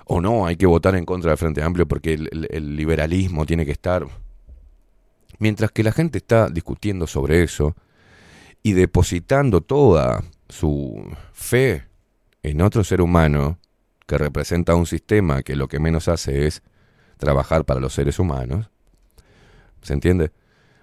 [0.05, 3.71] O no, hay que votar en contra del Frente Amplio porque el liberalismo tiene que
[3.71, 4.05] estar.
[5.39, 7.73] Mientras que la gente está discutiendo sobre eso
[8.61, 11.85] y depositando toda su fe
[12.43, 13.59] en otro ser humano
[14.05, 16.63] que representa un sistema que lo que menos hace es
[17.17, 18.69] trabajar para los seres humanos,
[19.83, 20.31] ¿se entiende?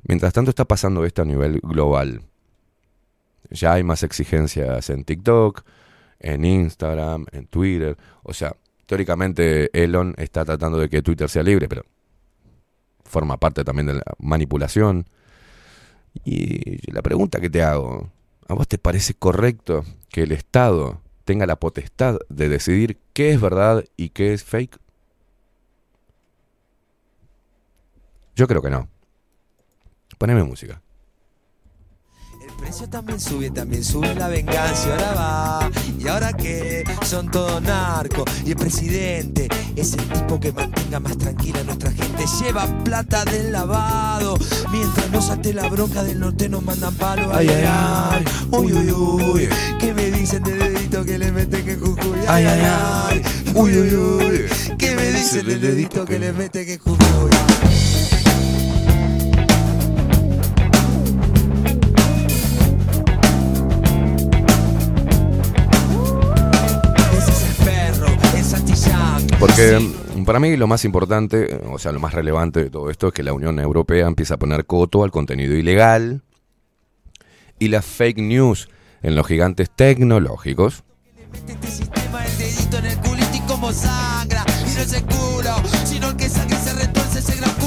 [0.05, 2.23] Mientras tanto está pasando esto a nivel global.
[3.51, 5.63] Ya hay más exigencias en TikTok,
[6.21, 7.97] en Instagram, en Twitter.
[8.23, 8.55] O sea,
[8.87, 11.85] teóricamente Elon está tratando de que Twitter sea libre, pero
[13.05, 15.07] forma parte también de la manipulación.
[16.25, 18.11] Y la pregunta que te hago,
[18.49, 23.41] ¿a vos te parece correcto que el Estado tenga la potestad de decidir qué es
[23.41, 24.80] verdad y qué es fake?
[28.41, 28.89] Yo creo que no.
[30.17, 30.81] Poneme música.
[32.41, 34.89] El precio también sube, también sube la venganza.
[34.89, 38.25] Y ahora va, y ahora que son todos narcos.
[38.47, 42.25] Y el presidente es el tipo que mantenga más tranquila a nuestra gente.
[42.41, 44.39] Lleva plata del lavado.
[44.73, 47.31] Mientras no salte la bronca del norte, nos mandan palo.
[47.35, 48.25] Ay, ay, ay.
[48.53, 49.49] Uy, uy, uy.
[49.79, 52.21] ¿Qué me dicen de dedito que le meten que Jujuy?
[52.27, 53.23] Ay, ay, ay.
[53.55, 54.77] Uy, uy, uy.
[54.79, 57.31] ¿Qué me dicen de dedito que le meten que Jujuy?
[69.41, 69.81] Porque
[70.27, 73.23] para mí lo más importante, o sea, lo más relevante de todo esto es que
[73.23, 76.21] la Unión Europea empieza a poner coto al contenido ilegal
[77.59, 78.69] y las fake news
[79.03, 80.85] en los gigantes tecnológicos.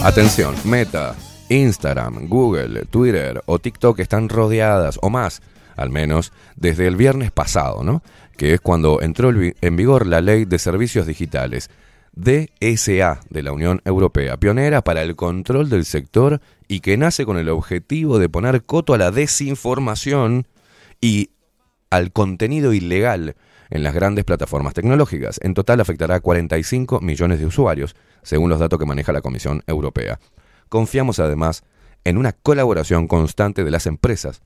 [0.03, 1.15] Atención, Meta,
[1.49, 5.41] Instagram, Google, Twitter o TikTok están rodeadas, o más,
[5.75, 8.03] al menos desde el viernes pasado, ¿no?
[8.37, 11.69] Que es cuando entró en vi- en vigor la Ley de Servicios Digitales,
[12.15, 17.37] DSA, de la Unión Europea, pionera para el control del sector y que nace con
[17.37, 20.47] el objetivo de poner coto a la desinformación
[21.01, 21.31] y
[21.89, 23.35] al contenido ilegal
[23.69, 25.39] en las grandes plataformas tecnológicas.
[25.43, 29.63] En total afectará a 45 millones de usuarios, según los datos que maneja la Comisión
[29.67, 30.19] Europea.
[30.69, 31.63] Confiamos además
[32.03, 34.41] en una colaboración constante de las empresas.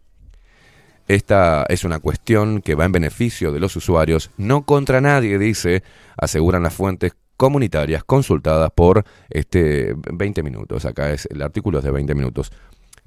[1.07, 5.83] Esta es una cuestión que va en beneficio de los usuarios, no contra nadie, dice,
[6.17, 10.85] aseguran las fuentes comunitarias consultadas por este 20 minutos.
[10.85, 12.51] Acá es el artículo es de 20 minutos.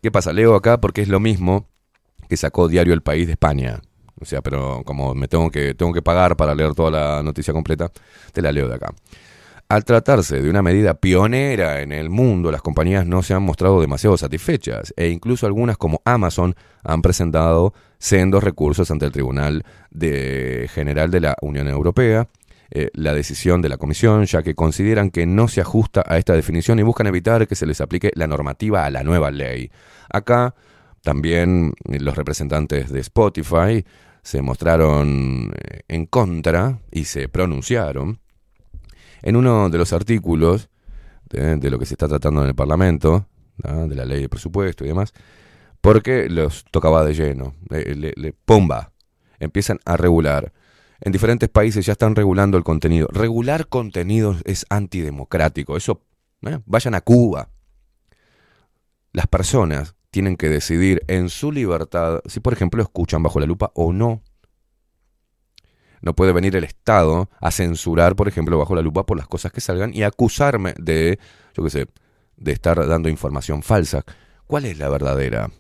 [0.01, 0.33] ¿Qué pasa?
[0.33, 1.69] Leo acá porque es lo mismo
[2.29, 3.81] que sacó Diario El País de España.
[4.19, 7.53] O sea, pero como me tengo que, tengo que pagar para leer toda la noticia
[7.53, 7.91] completa,
[8.33, 8.95] te la leo de acá.
[9.69, 13.81] Al tratarse de una medida pionera en el mundo, las compañías no se han mostrado
[13.81, 20.69] demasiado satisfechas e incluso algunas como Amazon han presentado sendos recursos ante el Tribunal de
[20.75, 22.27] General de la Unión Europea.
[22.71, 26.35] eh, la decisión de la Comisión, ya que consideran que no se ajusta a esta
[26.35, 29.71] definición y buscan evitar que se les aplique la normativa a la nueva ley.
[30.09, 30.55] Acá
[31.03, 33.85] también los representantes de Spotify
[34.23, 38.21] se mostraron eh, en contra y se pronunciaron
[39.23, 40.69] en uno de los artículos
[41.29, 43.27] de, de lo que se está tratando en el Parlamento,
[43.57, 45.13] de la ley de presupuesto y demás,
[45.81, 48.93] porque los tocaba de lleno, le, le- le- ¡pumba!
[49.39, 50.53] Empiezan a regular.
[51.01, 53.09] En diferentes países ya están regulando el contenido.
[53.11, 55.77] Regular contenidos es antidemocrático.
[55.77, 56.03] Eso,
[56.43, 56.59] ¿eh?
[56.67, 57.49] vayan a Cuba.
[59.13, 63.71] Las personas tienen que decidir en su libertad si, por ejemplo, escuchan bajo la lupa
[63.75, 64.23] o no.
[66.03, 69.53] No puede venir el Estado a censurar, por ejemplo, bajo la lupa por las cosas
[69.53, 71.19] que salgan y acusarme de,
[71.55, 71.87] yo qué sé,
[72.37, 74.05] de estar dando información falsa.
[74.47, 75.51] ¿Cuál es la verdadera?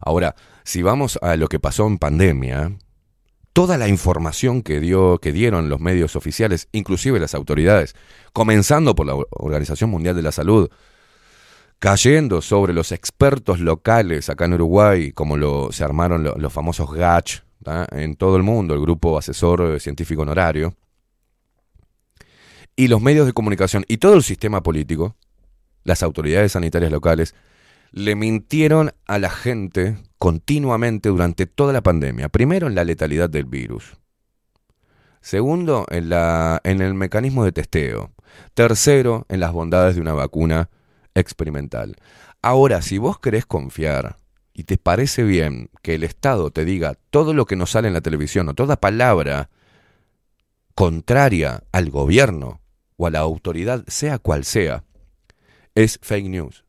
[0.00, 0.34] Ahora,
[0.64, 2.72] si vamos a lo que pasó en pandemia,
[3.52, 7.94] toda la información que dio que dieron los medios oficiales, inclusive las autoridades,
[8.32, 10.68] comenzando por la Organización Mundial de la Salud,
[11.78, 17.42] cayendo sobre los expertos locales acá en Uruguay, como se armaron lo- los famosos GACH
[17.92, 20.74] en todo el mundo, el Grupo Asesor eh, Científico Honorario,
[22.76, 25.16] y los medios de comunicación y todo el sistema político,
[25.84, 27.34] las autoridades sanitarias locales,
[27.92, 32.28] le mintieron a la gente continuamente durante toda la pandemia.
[32.28, 33.96] Primero en la letalidad del virus.
[35.20, 38.12] Segundo, en, la, en el mecanismo de testeo.
[38.54, 40.70] Tercero, en las bondades de una vacuna
[41.14, 41.96] experimental.
[42.42, 44.18] Ahora, si vos querés confiar
[44.52, 47.94] y te parece bien que el Estado te diga todo lo que nos sale en
[47.94, 49.50] la televisión o toda palabra
[50.74, 52.60] contraria al gobierno
[52.96, 54.84] o a la autoridad, sea cual sea,
[55.74, 56.65] es fake news.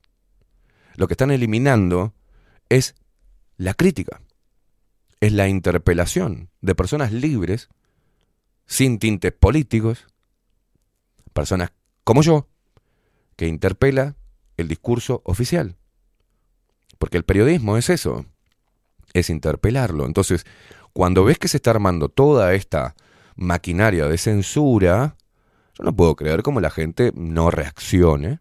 [0.97, 2.15] Lo que están eliminando
[2.69, 2.95] es
[3.55, 4.19] la crítica,
[5.21, 7.69] es la interpelación de personas libres,
[8.65, 10.07] sin tintes políticos,
[11.33, 11.71] personas
[12.03, 12.47] como yo,
[13.35, 14.15] que interpela
[14.57, 15.77] el discurso oficial.
[16.97, 18.25] Porque el periodismo es eso,
[19.13, 20.07] es interpelarlo.
[20.07, 20.45] Entonces,
[20.93, 22.95] cuando ves que se está armando toda esta
[23.35, 25.15] maquinaria de censura,
[25.75, 28.39] yo no puedo creer cómo la gente no reaccione,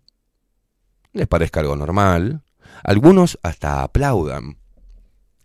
[1.12, 2.42] les parezca algo normal.
[2.82, 4.58] Algunos hasta aplaudan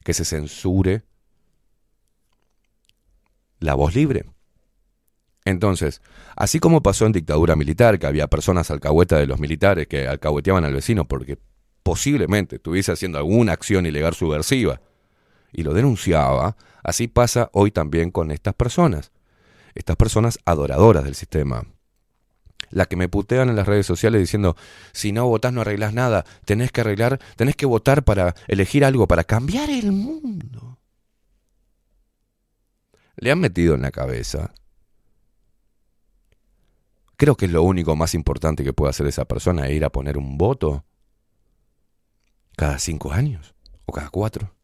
[0.04, 1.04] que se censure
[3.60, 4.26] la voz libre.
[5.46, 6.02] Entonces,
[6.36, 10.66] así como pasó en dictadura militar, que había personas alcahuetas de los militares que alcahueteaban
[10.66, 11.38] al vecino porque
[11.84, 14.82] posiblemente estuviese haciendo alguna acción ilegal subversiva
[15.52, 19.12] y lo denunciaba, así pasa hoy también con estas personas,
[19.74, 21.66] estas personas adoradoras del sistema.
[22.72, 24.56] Las que me putean en las redes sociales diciendo,
[24.94, 29.08] si no votás no arreglás nada, tenés que arreglar, tenés que votar para elegir algo,
[29.08, 30.80] para cambiar el mundo.
[33.18, 34.54] Le han metido en la cabeza
[37.22, 40.18] Creo que es lo único más importante que puede hacer esa persona, ir a poner
[40.18, 40.86] un voto
[42.58, 43.54] cada cinco años
[43.86, 44.56] o cada cuatro.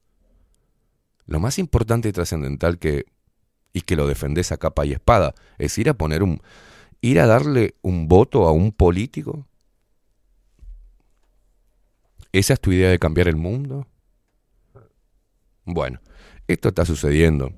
[1.28, 3.06] Lo más importante y trascendental que
[3.74, 6.42] y que lo defendés a capa y espada es ir a poner un
[7.02, 9.46] ir a darle un voto a un político.
[12.32, 13.88] ¿Esa es tu idea de cambiar el mundo?
[15.66, 16.00] Bueno,
[16.48, 17.52] esto está sucediendo.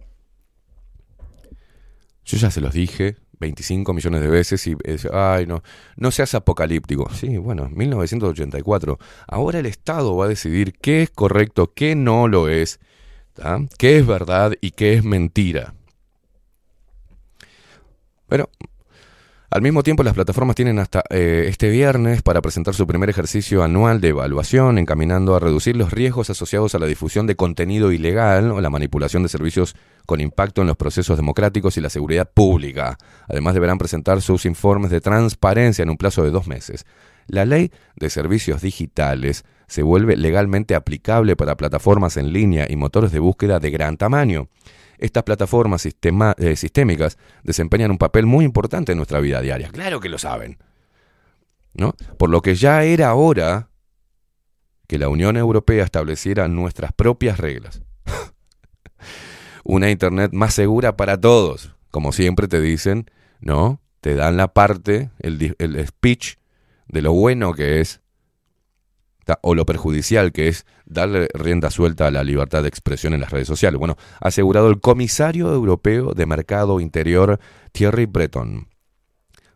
[2.26, 5.64] Yo ya se los dije 25 millones de veces y es, ay no,
[5.96, 7.10] no seas apocalíptico.
[7.14, 9.00] Sí, bueno, 1984.
[9.28, 12.80] Ahora el Estado va a decidir qué es correcto, qué no lo es,
[13.78, 15.74] qué es verdad y qué es mentira.
[18.28, 18.50] Pero
[19.52, 23.64] al mismo tiempo las plataformas tienen hasta eh, este viernes para presentar su primer ejercicio
[23.64, 28.52] anual de evaluación, encaminando a reducir los riesgos asociados a la difusión de contenido ilegal
[28.52, 29.76] o la manipulación de servicios
[30.06, 32.97] con impacto en los procesos democráticos y la seguridad pública.
[33.28, 36.86] Además deberán presentar sus informes de transparencia en un plazo de dos meses.
[37.26, 43.12] La ley de servicios digitales se vuelve legalmente aplicable para plataformas en línea y motores
[43.12, 44.47] de búsqueda de gran tamaño.
[45.00, 49.70] Estas plataformas eh, sistémicas desempeñan un papel muy importante en nuestra vida diaria.
[49.70, 50.58] Claro que lo saben.
[51.74, 51.95] ¿No?
[52.18, 53.70] Por lo que ya era hora
[54.88, 57.82] que la Unión Europea estableciera nuestras propias reglas.
[59.64, 61.76] Una Internet más segura para todos.
[61.91, 63.82] Como siempre te dicen, ¿no?
[64.02, 66.36] Te dan la parte, el speech
[66.88, 68.02] de lo bueno que es
[69.42, 73.32] o lo perjudicial que es darle rienda suelta a la libertad de expresión en las
[73.32, 73.78] redes sociales.
[73.78, 77.40] Bueno, ha asegurado el comisario europeo de Mercado Interior,
[77.72, 78.70] Thierry Breton.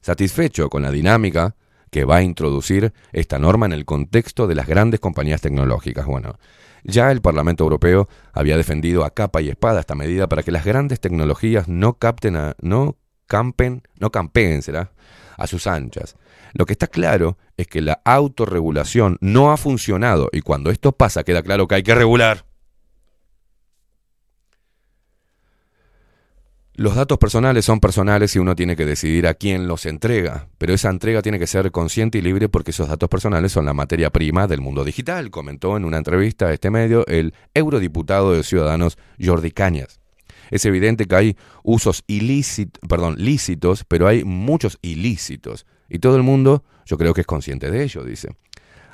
[0.02, 1.56] Satisfecho con la dinámica
[1.90, 6.06] que va a introducir esta norma en el contexto de las grandes compañías tecnológicas.
[6.06, 6.38] Bueno,
[6.84, 10.66] ya el Parlamento Europeo había defendido a capa y espada esta medida para que las
[10.66, 12.98] grandes tecnologías no capten a, no
[13.28, 14.92] campen, no campeen, será,
[15.38, 16.18] a sus anchas.
[16.54, 21.24] Lo que está claro es que la autorregulación no ha funcionado y cuando esto pasa
[21.24, 22.46] queda claro que hay que regular.
[26.76, 30.74] Los datos personales son personales y uno tiene que decidir a quién los entrega, pero
[30.74, 34.10] esa entrega tiene que ser consciente y libre porque esos datos personales son la materia
[34.10, 38.98] prima del mundo digital, comentó en una entrevista a este medio el eurodiputado de Ciudadanos
[39.24, 40.00] Jordi Cañas.
[40.50, 46.24] Es evidente que hay usos ilícitos, perdón, lícitos, pero hay muchos ilícitos y todo el
[46.24, 48.30] mundo, yo creo que es consciente de ello, dice.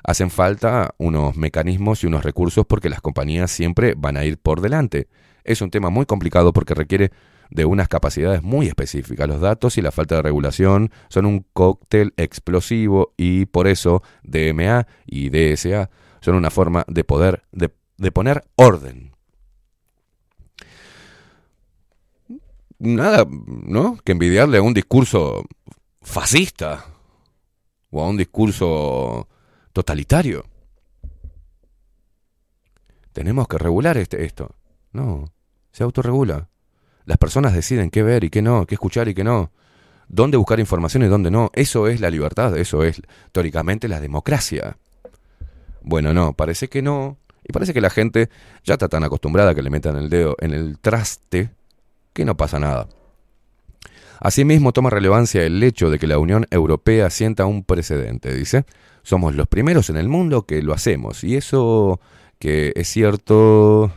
[0.03, 4.61] hacen falta unos mecanismos y unos recursos porque las compañías siempre van a ir por
[4.61, 5.07] delante.
[5.43, 7.11] Es un tema muy complicado porque requiere
[7.49, 9.27] de unas capacidades muy específicas.
[9.27, 14.87] Los datos y la falta de regulación son un cóctel explosivo y por eso DMA
[15.05, 15.89] y DSA
[16.21, 19.11] son una forma de poder, de, poner orden.
[22.77, 23.97] Nada, ¿no?
[24.05, 25.43] Que envidiarle a un discurso
[26.09, 26.85] fascista
[27.91, 29.27] o a un discurso
[29.73, 30.43] totalitario.
[33.13, 34.55] Tenemos que regular este, esto.
[34.91, 35.31] No,
[35.71, 36.49] se autorregula.
[37.05, 39.51] Las personas deciden qué ver y qué no, qué escuchar y qué no.
[40.07, 41.51] Dónde buscar información y dónde no.
[41.53, 43.01] Eso es la libertad, eso es
[43.31, 44.77] teóricamente la democracia.
[45.81, 47.17] Bueno, no, parece que no.
[47.47, 48.29] Y parece que la gente
[48.63, 51.51] ya está tan acostumbrada que le metan el dedo en el traste
[52.13, 52.87] que no pasa nada.
[54.19, 58.65] Asimismo, toma relevancia el hecho de que la Unión Europea sienta un precedente, dice.
[59.01, 61.23] Somos los primeros en el mundo que lo hacemos.
[61.23, 61.99] Y eso
[62.37, 63.91] que es cierto...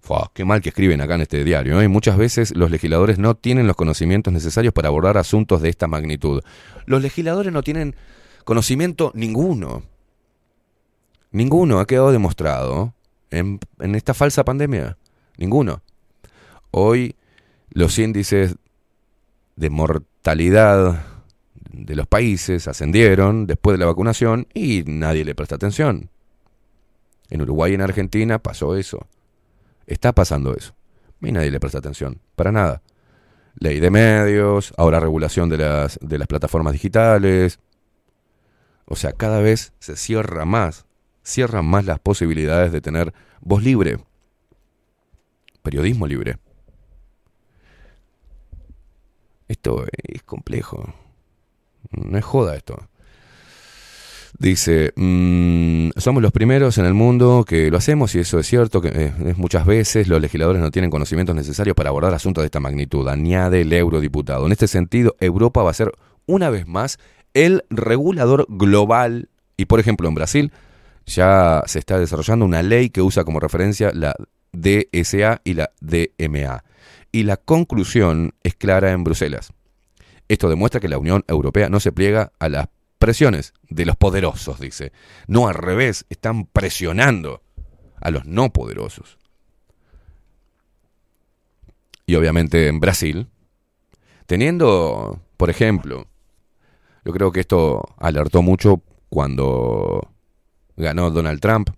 [0.00, 1.80] Fua, qué mal que escriben acá en este diario.
[1.80, 1.88] ¿eh?
[1.88, 6.42] Muchas veces los legisladores no tienen los conocimientos necesarios para abordar asuntos de esta magnitud.
[6.86, 7.94] Los legisladores no tienen
[8.44, 9.82] conocimiento ninguno.
[11.30, 12.94] Ninguno ha quedado demostrado
[13.30, 14.96] en, en esta falsa pandemia.
[15.36, 15.82] Ninguno.
[16.70, 17.16] Hoy
[17.70, 18.56] los índices
[19.58, 21.04] de mortalidad
[21.72, 26.10] de los países ascendieron después de la vacunación y nadie le presta atención.
[27.28, 29.08] En Uruguay y en Argentina pasó eso.
[29.86, 30.74] Está pasando eso.
[31.20, 32.20] Y nadie le presta atención.
[32.36, 32.82] Para nada.
[33.58, 37.58] Ley de medios, ahora regulación de las, de las plataformas digitales.
[38.84, 40.86] O sea, cada vez se cierra más,
[41.24, 43.98] cierran más las posibilidades de tener voz libre,
[45.62, 46.38] periodismo libre.
[49.48, 50.94] Esto es complejo.
[51.90, 52.88] No es joda esto.
[54.38, 58.80] Dice, mm, somos los primeros en el mundo que lo hacemos y eso es cierto,
[58.80, 62.60] que eh, muchas veces los legisladores no tienen conocimientos necesarios para abordar asuntos de esta
[62.60, 64.46] magnitud, añade el eurodiputado.
[64.46, 65.92] En este sentido, Europa va a ser
[66.26, 66.98] una vez más
[67.34, 70.52] el regulador global y por ejemplo en Brasil
[71.06, 74.14] ya se está desarrollando una ley que usa como referencia la
[74.52, 76.62] DSA y la DMA.
[77.12, 79.52] Y la conclusión es clara en Bruselas.
[80.28, 84.60] Esto demuestra que la Unión Europea no se pliega a las presiones de los poderosos,
[84.60, 84.92] dice.
[85.26, 87.42] No al revés, están presionando
[88.00, 89.18] a los no poderosos.
[92.06, 93.28] Y obviamente en Brasil,
[94.26, 96.06] teniendo, por ejemplo,
[97.04, 100.10] yo creo que esto alertó mucho cuando
[100.76, 101.70] ganó Donald Trump,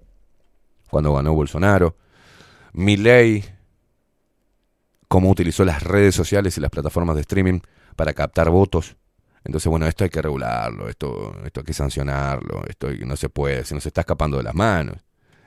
[0.89, 1.97] cuando ganó Bolsonaro,
[2.72, 3.45] Milley,
[5.11, 7.58] cómo utilizó las redes sociales y las plataformas de streaming
[7.96, 8.96] para captar votos.
[9.42, 13.64] Entonces, bueno, esto hay que regularlo, esto, esto hay que sancionarlo, esto no se puede,
[13.64, 14.98] se nos está escapando de las manos.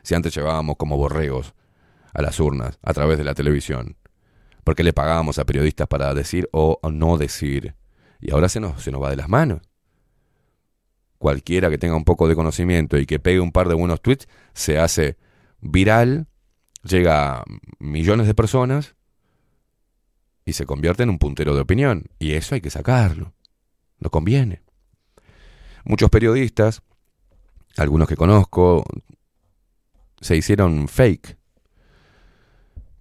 [0.01, 1.53] Si antes llevábamos como borregos
[2.13, 3.95] a las urnas a través de la televisión,
[4.65, 7.75] porque le pagábamos a periodistas para decir o no decir,
[8.19, 9.61] y ahora se nos, se nos va de las manos.
[11.19, 14.27] Cualquiera que tenga un poco de conocimiento y que pegue un par de buenos tweets
[14.53, 15.15] se hace
[15.61, 16.27] viral,
[16.83, 17.43] llega a
[17.79, 18.95] millones de personas
[20.45, 22.05] y se convierte en un puntero de opinión.
[22.19, 23.33] Y eso hay que sacarlo.
[23.99, 24.61] No conviene.
[25.85, 26.81] Muchos periodistas,
[27.77, 28.83] algunos que conozco,
[30.21, 31.37] se hicieron fake,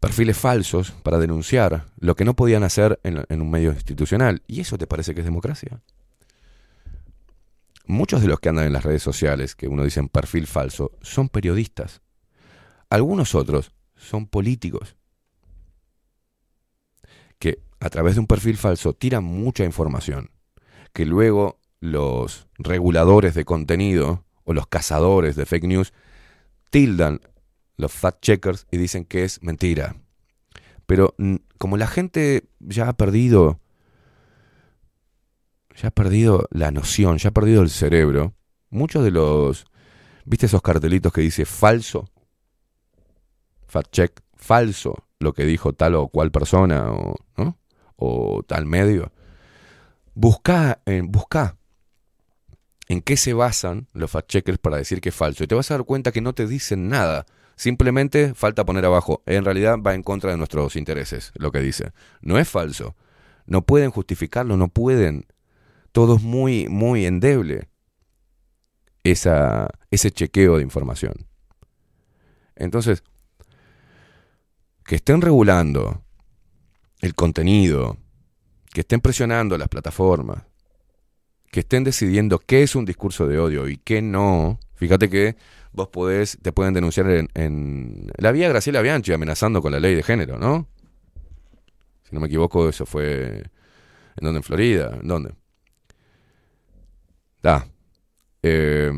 [0.01, 4.43] perfiles falsos para denunciar lo que no podían hacer en, un medio institucional.
[4.47, 5.81] ¿Y eso te parece que es democracia?
[7.87, 11.29] Muchos de los que andan en las redes sociales, que uno dice perfil falso, son
[11.29, 12.01] periodistas.
[12.91, 14.97] Algunos otros son políticos
[17.43, 20.31] que a través de un perfil falso tiran mucha información,
[20.93, 25.93] que luego los reguladores de contenido o los cazadores de fake news
[26.71, 27.21] tildan
[27.77, 29.97] los fact checkers y dicen que es mentira.
[30.87, 31.17] Pero
[31.59, 33.59] como la gente ya ha perdido
[35.75, 38.35] ya ha perdido la noción, ya ha perdido el cerebro,
[38.71, 39.67] muchos de los
[40.25, 42.09] ¿viste esos cartelitos que dice falso?
[43.67, 47.59] Fact check, falso lo que dijo tal o cual persona o, ¿no?
[47.97, 49.13] o tal medio.
[50.15, 51.57] Busca, busca
[52.89, 55.45] en qué se basan los fact-checkers para decir que es falso.
[55.45, 57.27] Y te vas a dar cuenta que no te dicen nada.
[57.57, 59.23] Simplemente falta poner abajo.
[59.27, 61.93] En realidad va en contra de nuestros intereses lo que dice.
[62.21, 62.97] No es falso.
[63.47, 65.27] No pueden justificarlo, no pueden.
[65.93, 67.69] Todo es muy, muy endeble.
[69.05, 71.27] Esa, ese chequeo de información.
[72.55, 73.03] Entonces,
[74.93, 76.05] que estén regulando
[77.01, 77.97] el contenido,
[78.75, 80.43] que estén presionando las plataformas,
[81.51, 85.37] que estén decidiendo qué es un discurso de odio y qué no, fíjate que
[85.73, 90.03] vos podés, te pueden denunciar en, la vía Graciela Bianchi amenazando con la ley de
[90.03, 90.69] género, ¿no?
[92.03, 95.33] Si no me equivoco, eso fue en donde en Florida, ¿en dónde?
[97.43, 97.67] Da.
[98.43, 98.93] Eh,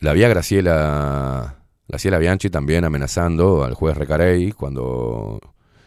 [0.00, 1.57] la vía Graciela
[1.88, 5.40] Graciela Bianchi también amenazando al juez Recarey cuando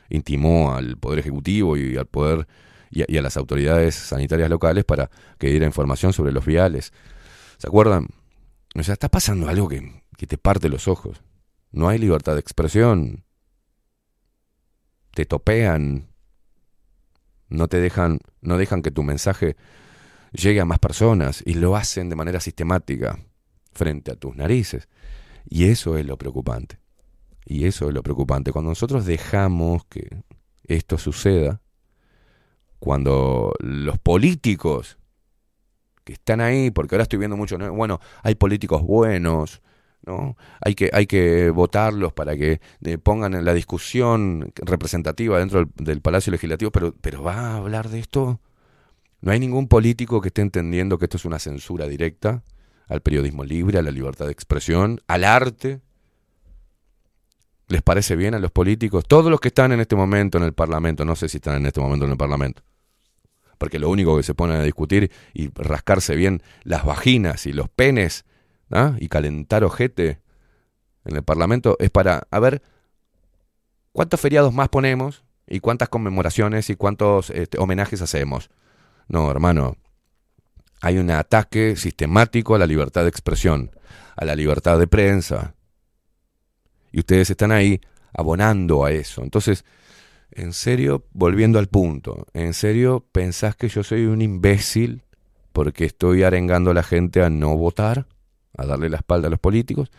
[0.09, 2.47] intimó al Poder Ejecutivo y al Poder
[2.89, 6.91] y a, y a las autoridades sanitarias locales para que diera información sobre los viales.
[7.57, 8.07] ¿Se acuerdan?
[8.75, 11.21] O sea, está pasando algo que, que te parte los ojos.
[11.71, 13.23] No hay libertad de expresión.
[15.13, 16.07] Te topean.
[17.47, 19.55] No te dejan, no dejan que tu mensaje
[20.31, 23.19] llegue a más personas y lo hacen de manera sistemática
[23.73, 24.87] frente a tus narices.
[25.49, 26.79] Y eso es lo preocupante.
[27.45, 28.51] Y eso es lo preocupante.
[28.51, 30.23] Cuando nosotros dejamos que
[30.63, 31.61] esto suceda,
[32.79, 34.97] cuando los políticos
[36.03, 37.71] que están ahí, porque ahora estoy viendo mucho, ¿no?
[37.73, 39.61] bueno, hay políticos buenos,
[40.03, 40.35] ¿no?
[40.61, 45.69] Hay que, hay que votarlos para que eh, pongan en la discusión representativa dentro del,
[45.75, 48.39] del Palacio Legislativo, pero, pero ¿va a hablar de esto?
[49.21, 52.43] No hay ningún político que esté entendiendo que esto es una censura directa
[52.91, 55.79] al periodismo libre, a la libertad de expresión, al arte.
[57.69, 59.05] ¿Les parece bien a los políticos?
[59.07, 61.65] Todos los que están en este momento en el Parlamento, no sé si están en
[61.65, 62.63] este momento en el Parlamento,
[63.57, 67.69] porque lo único que se ponen a discutir y rascarse bien las vaginas y los
[67.69, 68.25] penes
[68.71, 68.97] ¿ah?
[68.99, 70.19] y calentar ojete
[71.05, 72.61] en el Parlamento es para, a ver,
[73.93, 75.23] ¿cuántos feriados más ponemos?
[75.47, 78.49] ¿Y cuántas conmemoraciones y cuántos este, homenajes hacemos?
[79.07, 79.77] No, hermano,
[80.81, 83.71] hay un ataque sistemático a la libertad de expresión,
[84.15, 85.53] a la libertad de prensa.
[86.91, 87.79] Y ustedes están ahí
[88.13, 89.21] abonando a eso.
[89.21, 89.63] Entonces,
[90.31, 95.03] en serio, volviendo al punto, ¿en serio pensás que yo soy un imbécil
[95.53, 98.07] porque estoy arengando a la gente a no votar,
[98.57, 99.91] a darle la espalda a los políticos?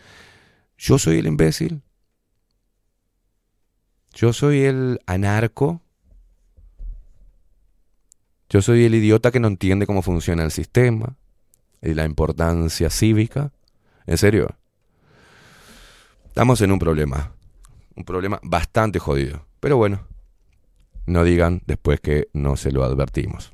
[0.77, 1.81] ¿Yo soy el imbécil?
[4.13, 5.82] ¿Yo soy el anarco?
[8.49, 11.15] ¿Yo soy el idiota que no entiende cómo funciona el sistema
[11.81, 13.51] y la importancia cívica?
[14.05, 14.55] ¿En serio?
[16.25, 17.31] Estamos en un problema,
[17.95, 19.45] un problema bastante jodido.
[19.59, 20.07] Pero bueno,
[21.05, 23.52] no digan después que no se lo advertimos.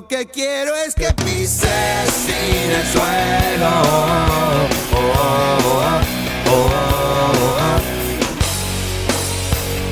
[0.00, 1.68] Lo que quiero es que pises
[2.24, 3.68] sin el suelo.
[3.82, 4.98] Oh, oh,
[5.64, 6.00] oh,
[6.46, 6.70] oh, oh,
[7.58, 7.80] oh.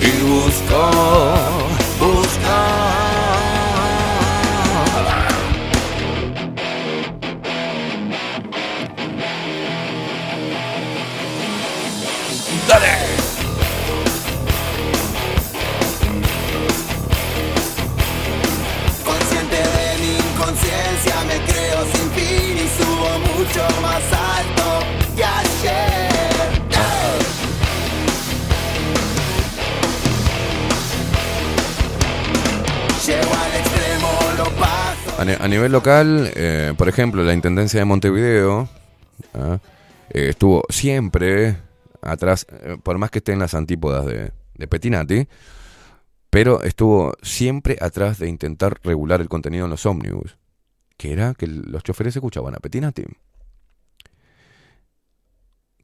[0.00, 1.55] Y busco.
[35.18, 38.68] A, ni- a nivel local, eh, por ejemplo, la Intendencia de Montevideo
[39.34, 39.58] ¿ah?
[40.10, 41.56] eh, estuvo siempre
[42.02, 45.26] atrás, eh, por más que esté en las antípodas de, de Petinati,
[46.28, 50.36] pero estuvo siempre atrás de intentar regular el contenido en los ómnibus,
[50.98, 53.04] que era que los choferes escuchaban a Petinati.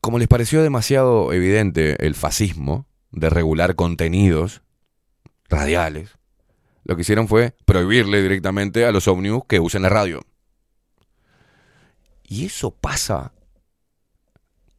[0.02, 4.62] Como les pareció demasiado evidente el fascismo de regular contenidos
[5.48, 6.10] radiales,
[6.84, 10.20] lo que hicieron fue prohibirle directamente a los ómnibus que usen la radio.
[12.24, 13.32] Y eso pasa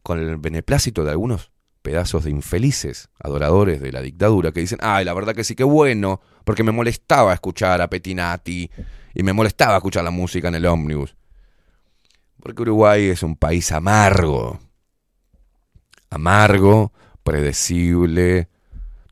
[0.02, 1.52] con el beneplácito de algunos
[1.82, 5.64] pedazos de infelices adoradores de la dictadura que dicen, ay, la verdad que sí que
[5.64, 8.70] bueno, porque me molestaba escuchar a Petinati
[9.14, 11.16] y me molestaba escuchar la música en el ómnibus.
[12.42, 14.60] Porque Uruguay es un país amargo,
[16.10, 16.92] amargo,
[17.24, 18.50] predecible,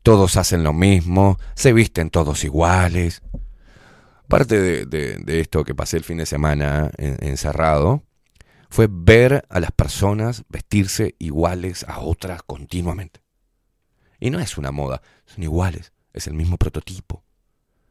[0.02, 3.22] todos hacen lo mismo, se visten todos iguales.
[4.28, 8.02] Parte de, esto que pasé el fin de semana en- encerrado
[8.70, 13.22] fue ver a las personas vestirse iguales a otras continuamente.
[14.18, 17.24] Y no es una moda, son iguales, es el mismo prototipo,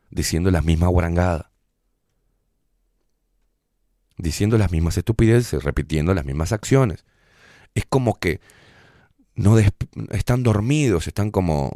[0.09, 1.51] diciendo la misma guarangada,
[4.17, 7.05] diciendo las mismas estupideces, repitiendo las mismas acciones.
[7.75, 8.41] Es como que
[9.35, 11.71] no están dormidos, están como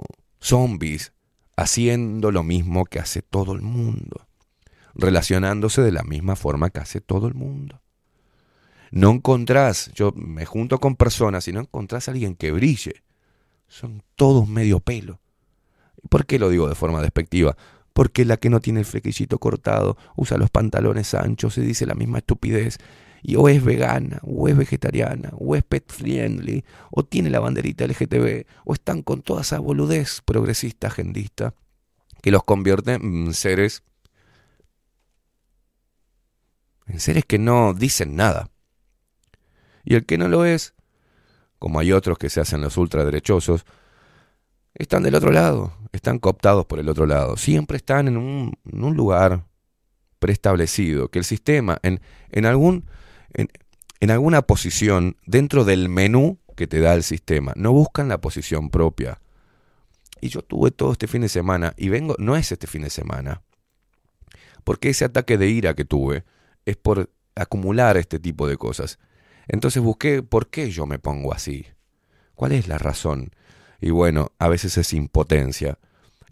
[0.46, 1.12] zombies,
[1.58, 4.28] haciendo lo mismo que hace todo el mundo,
[4.94, 7.82] relacionándose de la misma forma que hace todo el mundo.
[8.92, 13.04] No encontrás, yo me junto con personas y no encontrás a alguien que brille.
[13.68, 15.20] Son todos medio pelo.
[16.10, 17.58] ¿Por qué lo digo de forma despectiva?
[17.94, 21.96] Porque la que no tiene el flequillito cortado usa los pantalones anchos y dice la
[21.96, 22.78] misma estupidez.
[23.22, 27.86] Y o es vegana, o es vegetariana, o es pet friendly, o tiene la banderita
[27.86, 31.54] LGTB, o están con toda esa boludez progresista, agendista,
[32.22, 33.84] que los convierte en seres.
[36.88, 38.50] en seres que no dicen nada.
[39.84, 40.74] Y el que no lo es,
[41.60, 43.66] como hay otros que se hacen los ultraderechosos,
[44.76, 47.38] están del otro lado, están cooptados por el otro lado.
[47.38, 49.46] Siempre están en un, en un lugar
[50.20, 52.02] preestablecido, que el sistema, en,
[52.32, 52.86] en, algún,
[53.36, 58.70] en, alguna posición dentro del menú que te da el sistema, no buscan la posición
[58.70, 59.20] propia.
[60.22, 62.90] Y yo tuve todo este fin de semana, y vengo, no es este fin de
[62.90, 63.42] semana,
[64.64, 66.24] porque ese ataque de ira que tuve
[66.66, 69.00] es por acumular este tipo de cosas.
[69.48, 71.68] Entonces busqué por qué yo me pongo así.
[72.34, 73.32] ¿Cuál es la razón?
[73.80, 75.78] Y bueno, a veces es impotencia.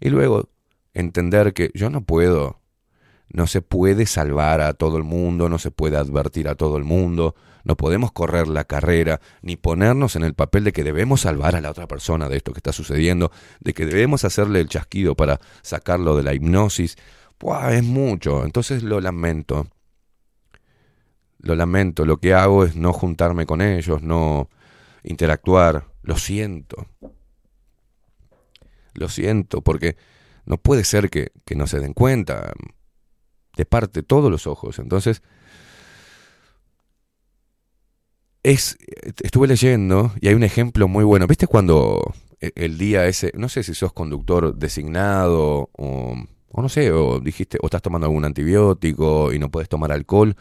[0.00, 0.48] Y luego
[0.92, 2.60] entender que yo no puedo,
[3.28, 6.84] no se puede salvar a todo el mundo, no se puede advertir a todo el
[6.84, 11.56] mundo, no podemos correr la carrera, ni ponernos en el papel de que debemos salvar
[11.56, 15.14] a la otra persona de esto que está sucediendo, de que debemos hacerle el chasquido
[15.16, 16.96] para sacarlo de la hipnosis.
[17.40, 19.66] Buah, es mucho, entonces lo lamento.
[21.38, 24.48] Lo lamento, lo que hago es no juntarme con ellos, no
[25.02, 25.86] interactuar.
[26.02, 26.86] Lo siento.
[28.94, 29.96] Lo siento, porque
[30.46, 32.52] no puede ser que, que no se den cuenta.
[33.56, 34.78] De parte todos los ojos.
[34.78, 35.22] Entonces,
[38.42, 38.76] es,
[39.22, 41.26] estuve leyendo y hay un ejemplo muy bueno.
[41.26, 46.14] ¿Viste cuando e- el día ese, no sé si sos conductor designado o,
[46.50, 50.36] o no sé, o dijiste, o estás tomando algún antibiótico y no puedes tomar alcohol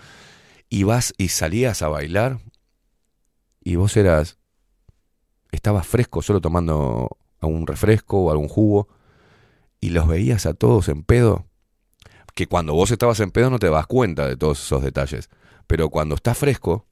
[0.70, 2.40] y vas y salías a bailar
[3.64, 4.38] y vos eras,
[5.52, 8.88] estabas fresco solo tomando algún refresco o algún jugo
[9.82, 11.48] y los veías a todos en pedo,
[12.34, 15.30] que cuando vos estabas en pedo no te das cuenta de todos esos detalles,
[15.68, 16.88] pero cuando estás fresco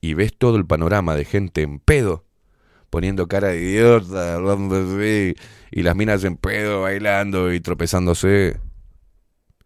[0.00, 2.24] y ves todo el panorama de gente en pedo,
[2.90, 5.36] poniendo cara de idiota, hablándose,
[5.70, 8.60] y las minas en pedo, bailando y tropezándose,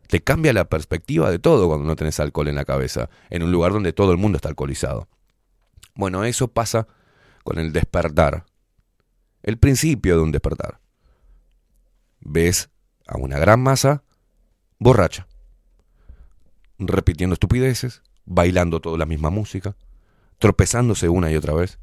[0.09, 3.51] te cambia la perspectiva de todo cuando no tenés alcohol en la cabeza, en un
[3.51, 5.09] lugar donde todo el mundo está alcoholizado.
[5.95, 6.87] Bueno, eso pasa
[7.43, 8.45] con el despertar,
[9.43, 10.81] el principio de un despertar.
[12.21, 12.71] Ves
[13.07, 14.04] a una gran masa
[14.79, 15.27] borracha,
[16.79, 19.77] repitiendo estupideces, bailando toda la misma música,
[20.39, 21.79] tropezándose una y otra vez,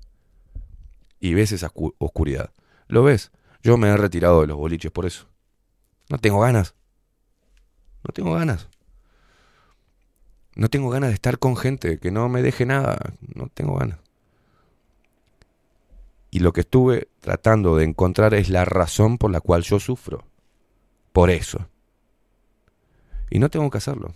[1.19, 2.51] y ves esa oscu- oscuridad.
[2.87, 3.31] ¿Lo ves?
[3.63, 5.27] Yo me he retirado de los boliches por eso.
[6.09, 6.73] No tengo ganas.
[8.03, 8.67] No tengo ganas.
[10.55, 12.97] No tengo ganas de estar con gente que no me deje nada.
[13.35, 13.99] No tengo ganas.
[16.31, 20.25] Y lo que estuve tratando de encontrar es la razón por la cual yo sufro.
[21.13, 21.67] Por eso.
[23.31, 24.13] Y no tengo que hacerlo.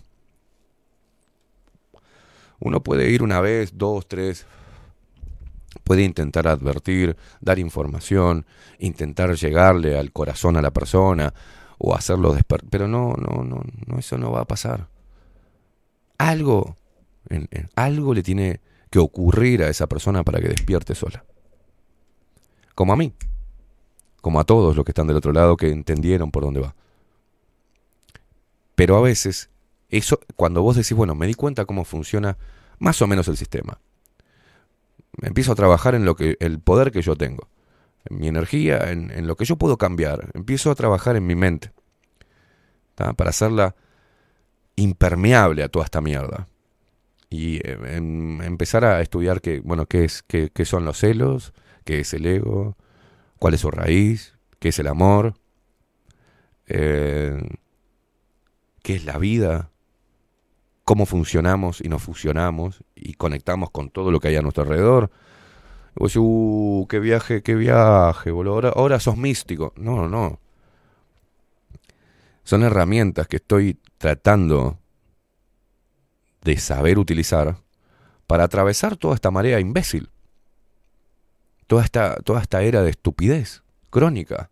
[2.60, 4.46] Uno puede ir una vez, dos, tres.
[5.84, 8.44] Puede intentar advertir, dar información,
[8.78, 11.32] intentar llegarle al corazón a la persona
[11.78, 12.68] o hacerlo despertar.
[12.70, 14.88] Pero no, no, no, no, eso no va a pasar.
[16.18, 16.76] Algo,
[17.74, 18.60] algo le tiene
[18.90, 21.24] que ocurrir a esa persona para que despierte sola.
[22.74, 23.14] Como a mí.
[24.20, 26.74] Como a todos los que están del otro lado que entendieron por dónde va.
[28.76, 29.50] Pero a veces,
[29.88, 32.38] eso, cuando vos decís, bueno, me di cuenta cómo funciona
[32.78, 33.80] más o menos el sistema.
[35.22, 37.48] Empiezo a trabajar en lo que, el poder que yo tengo.
[38.04, 40.30] En mi energía, en, en lo que yo puedo cambiar.
[40.34, 41.72] Empiezo a trabajar en mi mente.
[42.94, 43.74] Para hacerla
[44.76, 46.46] impermeable a toda esta mierda.
[47.28, 51.52] Y eh, empezar a estudiar qué, bueno, qué, es, qué, qué son los celos,
[51.84, 52.76] qué es el ego,
[53.38, 55.34] cuál es su raíz, qué es el amor,
[56.66, 57.42] eh,
[58.86, 59.72] qué es la vida,
[60.84, 65.10] cómo funcionamos y nos fusionamos y conectamos con todo lo que hay a nuestro alrededor.
[65.96, 68.54] Y vos uh, qué viaje, qué viaje, boludo.
[68.54, 69.72] Ahora, ahora sos místico.
[69.74, 70.38] No, no.
[72.44, 74.78] Son herramientas que estoy tratando
[76.42, 77.56] de saber utilizar
[78.28, 80.10] para atravesar toda esta marea imbécil.
[81.66, 84.48] Toda esta, toda esta era de estupidez crónica.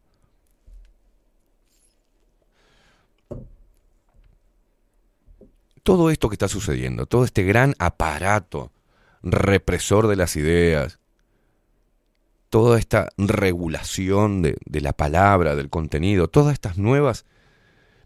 [5.84, 8.72] Todo esto que está sucediendo, todo este gran aparato
[9.22, 10.98] represor de las ideas,
[12.48, 17.26] toda esta regulación de, la palabra, del contenido, todas estas nuevas,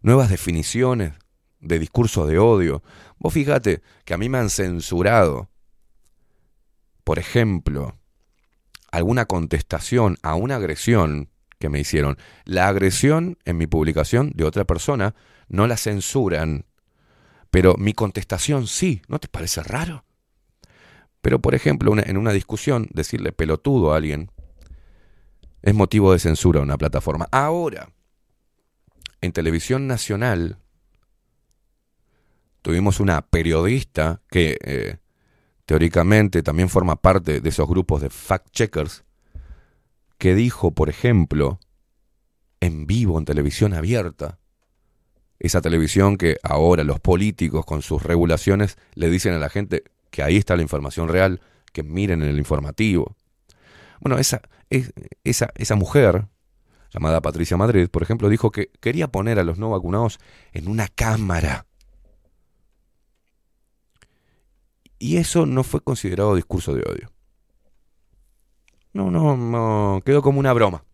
[0.02, 1.12] nuevas definiciones
[1.60, 2.82] de discurso de odio.
[3.18, 5.48] Vos fíjate que a mí me han censurado,
[7.04, 7.96] por ejemplo,
[8.90, 12.16] alguna contestación a una agresión que me hicieron.
[12.44, 15.14] La agresión en mi publicación de otra persona
[15.48, 16.64] no la censuran,
[17.50, 19.02] pero mi contestación sí.
[19.08, 20.04] ¿No te parece raro?
[21.20, 24.30] Pero, por ejemplo, en una discusión, decirle pelotudo a alguien
[25.62, 27.28] es motivo de censura a una plataforma.
[27.32, 27.90] Ahora,
[29.20, 30.58] en televisión nacional,
[32.62, 34.98] tuvimos una periodista que eh,
[35.64, 39.04] teóricamente también forma parte de esos grupos de fact-checkers,
[40.16, 41.60] que dijo, por ejemplo,
[42.60, 44.38] en vivo en televisión abierta,
[45.40, 50.22] esa televisión que ahora los políticos con sus regulaciones le dicen a la gente que
[50.22, 51.40] ahí está la información real,
[51.72, 53.16] que miren en el informativo.
[54.00, 54.92] Bueno, esa, es-
[55.24, 56.26] esa, esa mujer,
[56.92, 60.18] llamada Patricia Madrid, por ejemplo, dijo que quería poner a los no vacunados
[60.52, 61.66] en una cámara.
[65.00, 67.10] Y eso no fue considerado discurso de odio.
[68.92, 70.84] No, no, no, quedó como una broma.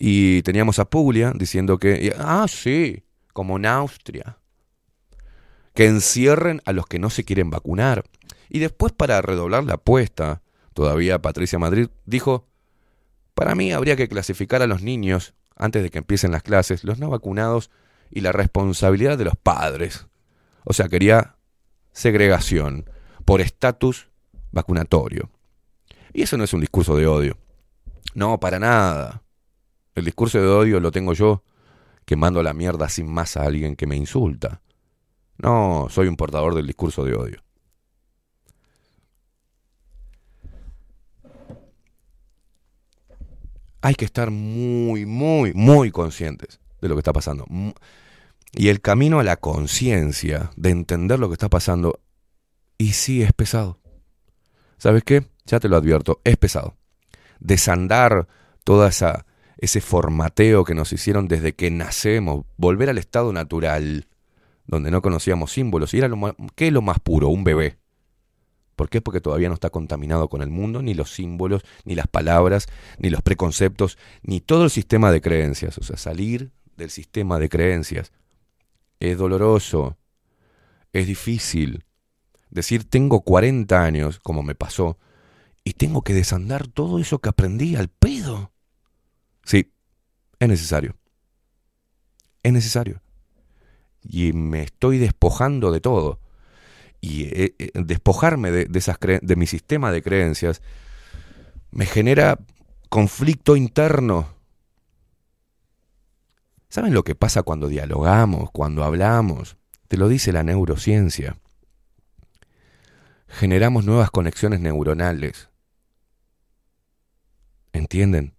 [0.00, 4.38] Y teníamos a Puglia diciendo que, ah, sí, como en Austria,
[5.74, 8.04] que encierren a los que no se quieren vacunar.
[8.48, 10.40] Y después, para redoblar la apuesta,
[10.72, 12.46] todavía Patricia Madrid dijo,
[13.34, 17.00] para mí habría que clasificar a los niños, antes de que empiecen las clases, los
[17.00, 17.68] no vacunados
[18.08, 20.06] y la responsabilidad de los padres.
[20.62, 21.34] O sea, quería
[21.90, 22.88] segregación
[23.24, 24.10] por estatus
[24.52, 25.28] vacunatorio.
[26.12, 27.36] Y eso no es un discurso de odio.
[28.14, 29.22] No, para nada.
[29.98, 31.42] El discurso de odio lo tengo yo,
[32.04, 34.62] que mando la mierda sin más a alguien que me insulta.
[35.38, 37.42] No, soy un portador del discurso de odio.
[43.80, 47.44] Hay que estar muy, muy, muy conscientes de lo que está pasando.
[48.52, 52.00] Y el camino a la conciencia de entender lo que está pasando,
[52.78, 53.80] y sí es pesado.
[54.76, 55.26] ¿Sabes qué?
[55.44, 56.76] Ya te lo advierto, es pesado.
[57.40, 58.28] Desandar
[58.62, 59.26] toda esa
[59.58, 64.06] ese formateo que nos hicieron desde que nacemos, volver al estado natural,
[64.66, 67.28] donde no conocíamos símbolos, y era lo más, ¿qué es lo más puro?
[67.28, 67.78] Un bebé.
[68.76, 69.00] ¿Por qué?
[69.00, 73.10] Porque todavía no está contaminado con el mundo, ni los símbolos, ni las palabras, ni
[73.10, 75.76] los preconceptos, ni todo el sistema de creencias.
[75.78, 78.12] O sea, salir del sistema de creencias
[79.00, 79.96] es doloroso,
[80.92, 81.84] es difícil.
[82.50, 84.96] Decir tengo 40 años, como me pasó,
[85.64, 88.52] y tengo que desandar todo eso que aprendí al pedo.
[89.48, 89.72] Sí,
[90.40, 90.94] es necesario.
[92.42, 93.00] Es necesario.
[94.02, 96.20] Y me estoy despojando de todo.
[97.00, 100.60] Y eh, eh, despojarme de, de esas de mi sistema de creencias
[101.70, 102.38] me genera
[102.90, 104.28] conflicto interno.
[106.68, 109.56] ¿Saben lo que pasa cuando dialogamos, cuando hablamos?
[109.88, 111.38] Te lo dice la neurociencia.
[113.28, 115.48] Generamos nuevas conexiones neuronales.
[117.72, 118.37] ¿Entienden?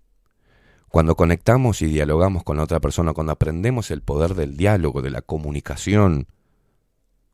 [0.90, 5.12] Cuando conectamos y dialogamos con la otra persona, cuando aprendemos el poder del diálogo, de
[5.12, 6.28] la comunicación,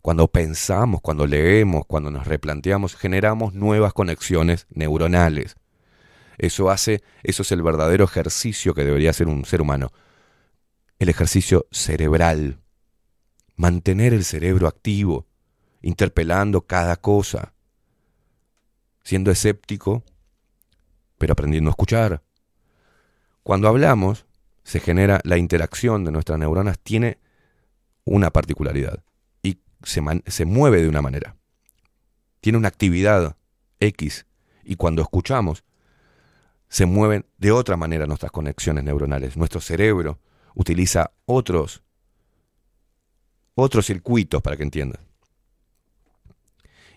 [0.02, 5.56] cuando pensamos, cuando leemos, cuando nos replanteamos, generamos nuevas conexiones neuronales.
[6.38, 9.92] Eso hace, eso es el verdadero ejercicio que debería hacer un ser humano.
[11.00, 12.60] El ejercicio cerebral.
[13.56, 15.28] Mantener el cerebro activo,
[15.82, 17.54] interpelando cada cosa,
[19.02, 20.04] siendo escéptico,
[21.18, 22.25] pero aprendiendo a escuchar.
[23.46, 24.26] Cuando hablamos,
[24.64, 27.20] se genera la interacción de nuestras neuronas, tiene
[28.04, 29.04] una particularidad
[29.44, 31.36] y se, se mueve de una manera.
[32.42, 33.38] Tiene una actividad
[33.80, 34.26] X
[34.64, 35.64] y cuando escuchamos,
[36.70, 39.38] se mueven de otra manera nuestras conexiones neuronales.
[39.38, 40.18] Nuestro cerebro
[40.56, 41.84] utiliza otros,
[43.54, 45.02] otros circuitos para que entiendas.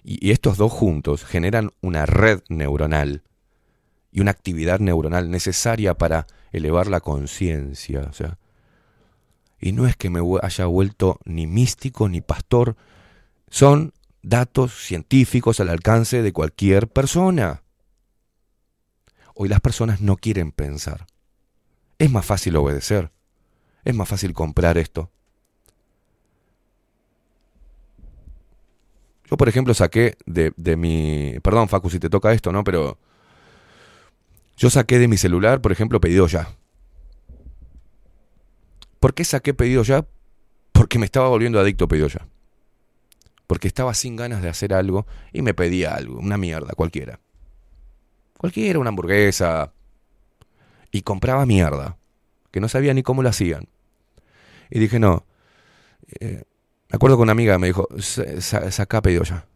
[0.02, 3.22] Y estos dos juntos generan una red neuronal
[4.10, 8.06] y una actividad neuronal necesaria para elevar la conciencia.
[8.08, 8.38] O sea,
[9.60, 12.76] y no es que me haya vuelto ni místico ni pastor,
[13.48, 13.92] son
[14.22, 17.62] datos científicos al alcance de cualquier persona.
[19.34, 21.06] Hoy las personas no quieren pensar.
[21.98, 23.10] Es más fácil obedecer.
[23.84, 25.10] Es más fácil comprar esto.
[29.30, 31.34] Yo, por ejemplo, saqué de, de, mi...
[31.42, 32.64] Perdón, Facu, si te toca esto, ¿no?
[32.64, 32.98] Pero
[34.58, 36.48] yo saqué de mi celular, por ejemplo, pedido ya.
[38.98, 40.04] ¿Por qué saqué pedido ya?
[40.72, 42.26] Porque me estaba volviendo adicto a pedido ya.
[43.46, 47.20] Porque estaba sin ganas de hacer algo y me pedía algo, una mierda, cualquiera.
[48.36, 49.72] Cualquiera, una hamburguesa.
[50.90, 51.96] Y compraba mierda,
[52.50, 53.68] que no sabía ni cómo lo hacían.
[54.70, 55.24] Y dije, no.
[56.18, 56.42] Eh,
[56.90, 59.46] me acuerdo que una amiga me dijo, saca pedido ya.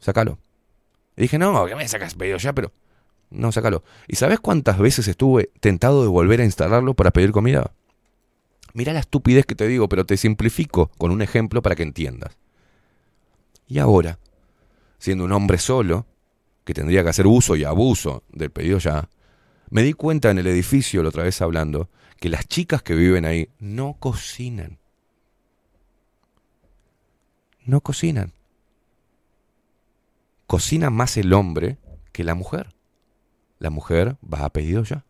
[0.00, 0.38] Sácalo.
[1.16, 2.52] Y dije, no, ¿qué me sacas pedido ya?
[2.52, 2.72] Pero,
[3.34, 3.82] no, sácalo.
[4.06, 7.72] ¿Y sabes cuántas veces estuve tentado de volver a instalarlo para pedir comida?
[8.72, 12.36] Mira la estupidez que te digo, pero te simplifico con un ejemplo para que entiendas.
[13.66, 14.18] Y ahora,
[14.98, 16.06] siendo un hombre solo,
[16.64, 19.08] que tendría que hacer uso y abuso del pedido ya,
[19.70, 23.24] me di cuenta en el edificio, la otra vez hablando, que las chicas que viven
[23.24, 24.78] ahí no cocinan.
[27.64, 28.32] No cocinan.
[30.46, 31.78] Cocina más el hombre
[32.12, 32.74] que la mujer.
[33.64, 35.06] La mujer va a pedido ya.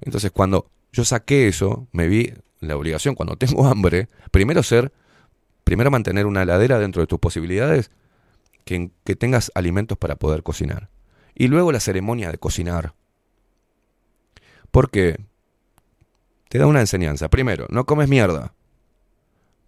[0.00, 4.92] Entonces cuando yo saqué eso, me vi la obligación cuando tengo hambre, primero ser,
[5.62, 7.92] primero mantener una heladera dentro de tus posibilidades,
[8.64, 10.90] que, que tengas alimentos para poder cocinar.
[11.36, 12.94] Y luego la ceremonia de cocinar.
[14.72, 15.20] Porque
[16.48, 17.28] te da una enseñanza.
[17.28, 18.54] Primero, no comes mierda.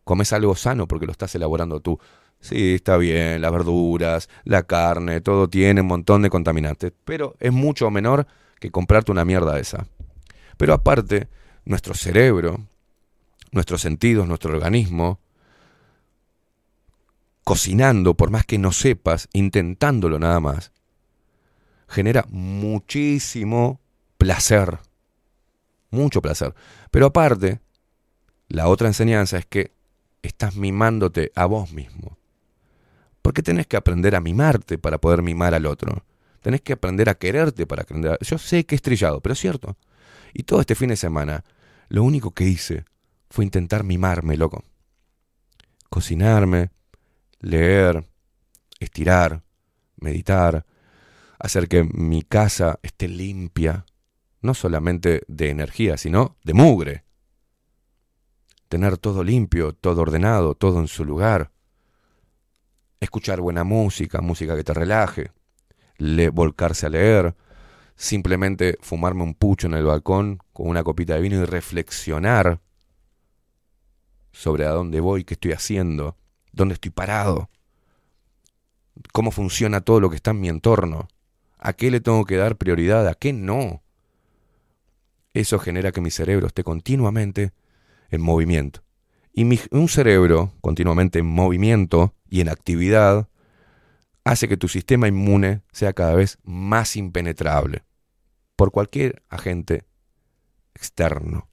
[0.03, 2.01] Comes algo sano porque lo estás elaborando tú.
[2.41, 7.53] Sí, está bien, las verduras, la carne, todo tiene un montón de contaminantes, pero es
[7.53, 8.27] mucho menor
[8.59, 9.87] que comprarte una mierda esa.
[10.57, 11.29] Pero aparte,
[11.65, 12.67] nuestro cerebro,
[13.53, 15.21] nuestros sentidos, nuestro organismo,
[17.45, 20.73] cocinando, por más que no sepas, intentándolo nada más,
[21.89, 23.81] genera muchísimo
[24.17, 24.79] placer.
[25.91, 26.55] Mucho placer.
[26.91, 27.61] Pero aparte,
[28.49, 29.73] la otra enseñanza es que
[30.23, 32.20] estás mimándote a vos mismo.
[33.31, 36.05] Porque tenés que aprender a mimarte para poder mimar al otro.
[36.41, 38.19] Tenés que aprender a quererte para aprender.
[38.23, 39.77] Yo sé que es trillado, pero es cierto.
[40.35, 41.45] Y todo este fin de semana,
[41.89, 42.87] lo único que hice
[43.29, 44.65] fue intentar mimarme, loco.
[45.89, 46.73] Cocinarme,
[47.39, 48.05] leer,
[48.81, 49.45] estirar,
[49.95, 50.67] meditar,
[51.39, 53.87] hacer que mi casa esté limpia,
[54.43, 57.05] no solamente de energía, sino de mugre.
[58.69, 61.53] Tener todo limpio, todo ordenado, todo en su lugar.
[63.01, 65.33] Escuchar buena música, música que te relaje.
[66.33, 67.35] Volcarse a leer.
[67.97, 72.61] Simplemente fumarme un pucho en el balcón con una copita de vino y reflexionar
[74.33, 76.17] sobre a dónde voy, qué estoy haciendo,
[76.53, 77.51] dónde estoy parado,
[79.13, 81.09] cómo funciona todo lo que está en mi entorno,
[81.59, 83.83] a qué le tengo que dar prioridad, a qué no.
[85.35, 87.53] Eso genera que mi cerebro esté continuamente
[88.11, 88.83] en movimiento.
[89.33, 93.29] Y un cerebro continuamente en movimiento y en actividad
[94.25, 97.83] hace que tu sistema inmune sea cada vez más impenetrable
[98.57, 99.85] por cualquier agente
[100.75, 101.49] externo.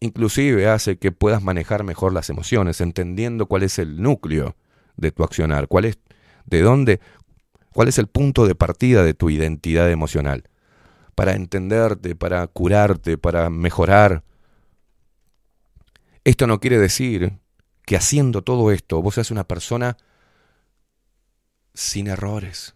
[0.00, 4.56] Inclusive hace que puedas manejar mejor las emociones, entendiendo cuál es el núcleo
[4.96, 5.98] de tu accionar, cuál es
[6.44, 7.00] de dónde,
[7.72, 10.44] cuál es el punto de partida de tu identidad emocional,
[11.14, 14.22] para entenderte, para curarte, para mejorar.
[16.22, 17.38] Esto no quiere decir
[17.84, 19.96] que haciendo todo esto vos seas una persona
[21.74, 22.74] sin errores,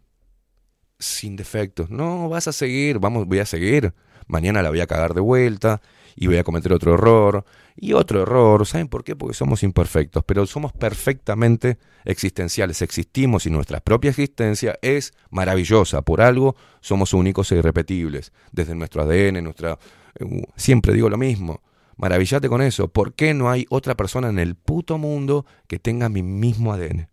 [0.98, 1.90] sin defectos.
[1.90, 3.94] No, vas a seguir, vamos, voy a seguir.
[4.26, 5.80] Mañana la voy a cagar de vuelta
[6.14, 7.44] y voy a cometer otro error
[7.76, 8.66] y otro error.
[8.66, 9.16] ¿Saben por qué?
[9.16, 12.82] Porque somos imperfectos, pero somos perfectamente existenciales.
[12.82, 16.02] Existimos y nuestra propia existencia es maravillosa.
[16.02, 18.32] Por algo somos únicos e irrepetibles.
[18.52, 19.78] Desde nuestro ADN, nuestra...
[20.20, 21.62] Uh, siempre digo lo mismo.
[21.98, 22.88] Maravillate con eso.
[22.88, 27.08] ¿Por qué no hay otra persona en el puto mundo que tenga mi mismo ADN?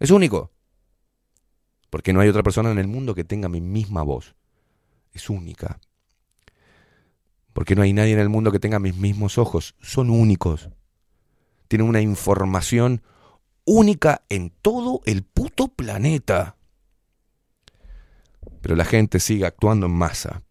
[0.00, 0.50] Es único.
[1.90, 4.34] Porque no hay otra persona en el mundo que tenga mi misma voz.
[5.12, 5.80] Es única.
[7.52, 9.74] Porque no hay nadie en el mundo que tenga mis mismos ojos.
[9.82, 10.70] Son únicos.
[11.68, 13.02] Tienen una información
[13.66, 16.56] única en todo el puto planeta.
[18.62, 20.42] Pero la gente sigue actuando en masa.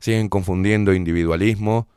[0.00, 1.88] Siguen confundiendo individualismo.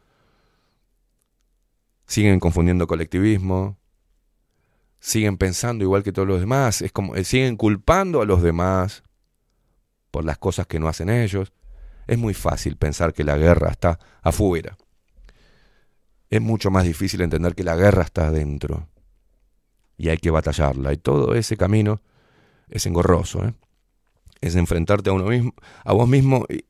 [2.14, 3.80] Siguen confundiendo colectivismo.
[5.00, 9.02] siguen pensando igual que todos los demás, es como eh, siguen culpando a los demás
[10.12, 11.54] por las cosas que no hacen ellos.
[12.06, 14.78] Es muy fácil pensar que la guerra está afuera.
[16.30, 18.88] Es mucho más difícil entender que la guerra está adentro
[19.98, 20.94] y hay que batallarla.
[20.94, 22.00] Y todo ese camino
[22.70, 23.56] es engorroso, ¿eh?
[24.40, 26.64] es enfrentarte a uno mismo, a vos mismo y,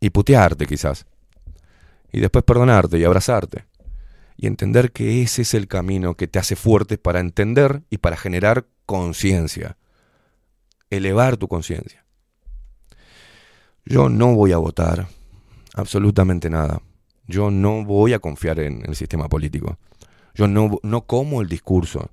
[0.00, 1.06] y putearte quizás.
[2.12, 3.64] Y después perdonarte y abrazarte.
[4.42, 8.16] Y entender que ese es el camino que te hace fuerte para entender y para
[8.16, 9.76] generar conciencia.
[10.90, 12.04] Elevar tu conciencia.
[13.84, 15.06] Yo no voy a votar
[15.74, 16.82] absolutamente nada.
[17.28, 19.78] Yo no voy a confiar en el sistema político.
[20.34, 22.10] Yo no, no como el discurso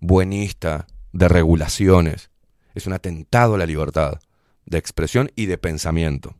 [0.00, 2.30] buenista de regulaciones.
[2.74, 4.20] Es un atentado a la libertad
[4.66, 6.36] de expresión y de pensamiento.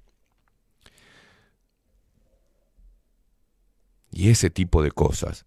[4.20, 5.46] Y ese tipo de cosas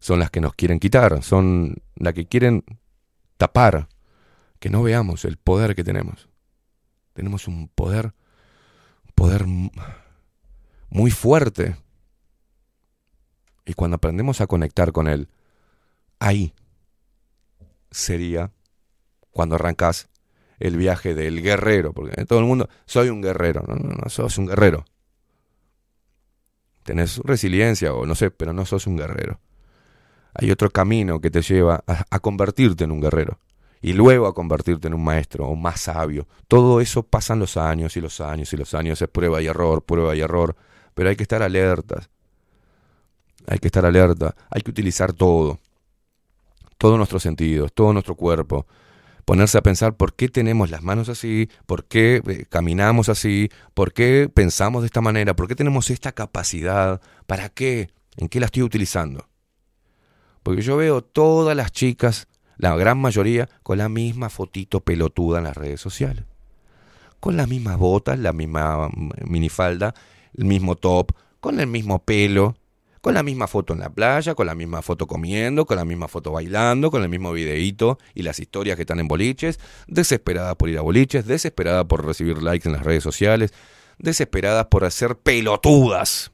[0.00, 2.64] son las que nos quieren quitar, son las que quieren
[3.36, 3.88] tapar
[4.58, 6.28] que no veamos el poder que tenemos.
[7.12, 8.12] Tenemos un poder,
[9.14, 9.46] poder
[10.88, 11.76] muy fuerte.
[13.64, 15.28] Y cuando aprendemos a conectar con él,
[16.18, 16.54] ahí
[17.92, 18.50] sería
[19.30, 20.08] cuando arrancas
[20.58, 24.38] el viaje del guerrero, porque todo el mundo, soy un guerrero, no, no, no, sos
[24.38, 24.84] un guerrero.
[26.84, 29.40] Tenés resiliencia o no sé, pero no sos un guerrero.
[30.34, 33.38] Hay otro camino que te lleva a, a convertirte en un guerrero
[33.84, 36.26] y luego a convertirte en un maestro o más sabio.
[36.48, 39.82] Todo eso pasan los años y los años y los años, es prueba y error,
[39.82, 40.56] prueba y error,
[40.94, 42.08] pero hay que estar alertas.
[43.46, 45.58] Hay que estar alerta, hay que utilizar todo,
[46.78, 48.66] todos nuestros sentidos, todo nuestro cuerpo,
[49.24, 53.92] ponerse a pensar por qué tenemos las manos así, por qué eh, caminamos así, por
[53.92, 58.46] qué pensamos de esta manera, por qué tenemos esta capacidad, para qué, en qué la
[58.46, 59.28] estoy utilizando.
[60.42, 62.28] Porque yo veo todas las chicas,
[62.58, 66.24] la gran mayoría, con la misma fotito pelotuda en las redes sociales.
[67.18, 69.94] Con las mismas botas, la misma mm, minifalda,
[70.36, 72.56] el mismo top, con el mismo pelo,
[73.04, 76.08] con la misma foto en la playa, con la misma foto comiendo, con la misma
[76.08, 80.70] foto bailando, con el mismo videíto y las historias que están en boliches, desesperada por
[80.70, 83.52] ir a boliches, desesperada por recibir likes en las redes sociales,
[83.98, 86.32] desesperadas por hacer pelotudas.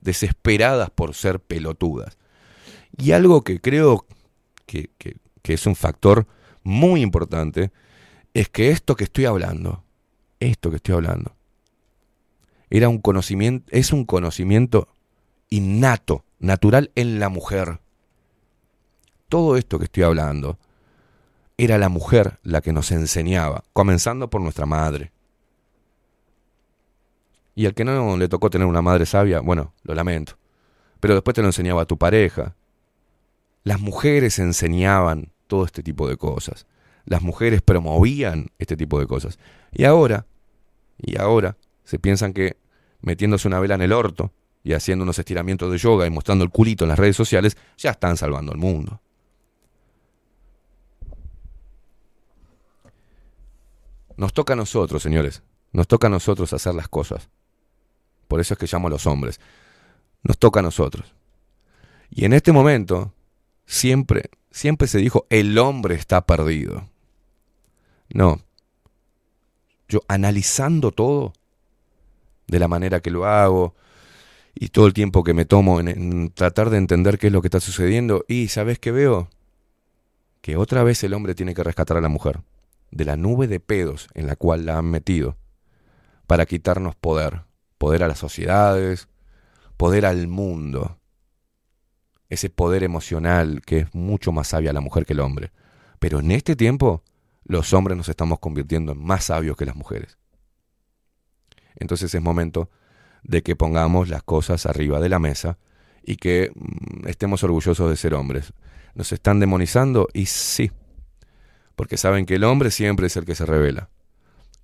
[0.00, 2.18] Desesperadas por ser pelotudas.
[2.98, 4.04] Y algo que creo
[4.66, 6.26] que, que, que es un factor
[6.64, 7.70] muy importante
[8.34, 9.84] es que esto que estoy hablando,
[10.40, 11.36] esto que estoy hablando,
[12.70, 13.02] era un
[13.70, 14.88] es un conocimiento
[15.50, 17.80] innato, natural en la mujer.
[19.28, 20.58] Todo esto que estoy hablando
[21.58, 25.12] era la mujer la que nos enseñaba, comenzando por nuestra madre.
[27.54, 30.38] Y al que no le tocó tener una madre sabia, bueno, lo lamento.
[31.00, 32.54] Pero después te lo enseñaba tu pareja.
[33.64, 36.66] Las mujeres enseñaban todo este tipo de cosas.
[37.04, 39.38] Las mujeres promovían este tipo de cosas.
[39.72, 40.26] Y ahora,
[40.96, 41.56] y ahora,
[41.90, 42.56] se piensan que
[43.00, 46.50] metiéndose una vela en el orto y haciendo unos estiramientos de yoga y mostrando el
[46.50, 49.00] culito en las redes sociales, ya están salvando el mundo.
[54.16, 55.42] Nos toca a nosotros, señores.
[55.72, 57.28] Nos toca a nosotros hacer las cosas.
[58.28, 59.40] Por eso es que llamo a los hombres.
[60.22, 61.12] Nos toca a nosotros.
[62.08, 63.12] Y en este momento,
[63.66, 66.88] siempre, siempre se dijo, el hombre está perdido.
[68.10, 68.38] No.
[69.88, 71.32] Yo analizando todo,
[72.50, 73.74] de la manera que lo hago
[74.54, 77.46] y todo el tiempo que me tomo en, tratar de entender qué es lo que
[77.46, 78.24] está sucediendo.
[78.28, 79.30] Y ¿sabes qué veo?
[80.40, 82.40] Que otra vez el hombre tiene que rescatar a la mujer
[82.90, 85.36] de la nube de pedos en la cual la han metido
[86.26, 87.44] para quitarnos poder,
[87.78, 89.08] poder a las sociedades,
[89.76, 90.98] poder al mundo,
[92.28, 95.52] ese poder emocional que es mucho más sabia la mujer que el hombre.
[96.00, 97.04] Pero en este tiempo
[97.44, 100.19] los hombres nos estamos convirtiendo en más sabios que las mujeres.
[101.76, 102.70] Entonces es momento
[103.22, 105.58] de que pongamos las cosas arriba de la mesa
[106.02, 108.52] y que mm, estemos orgullosos de ser hombres.
[108.94, 110.08] ¿Nos están demonizando?
[110.12, 110.72] Y sí,
[111.76, 113.90] porque saben que el hombre siempre es el que se revela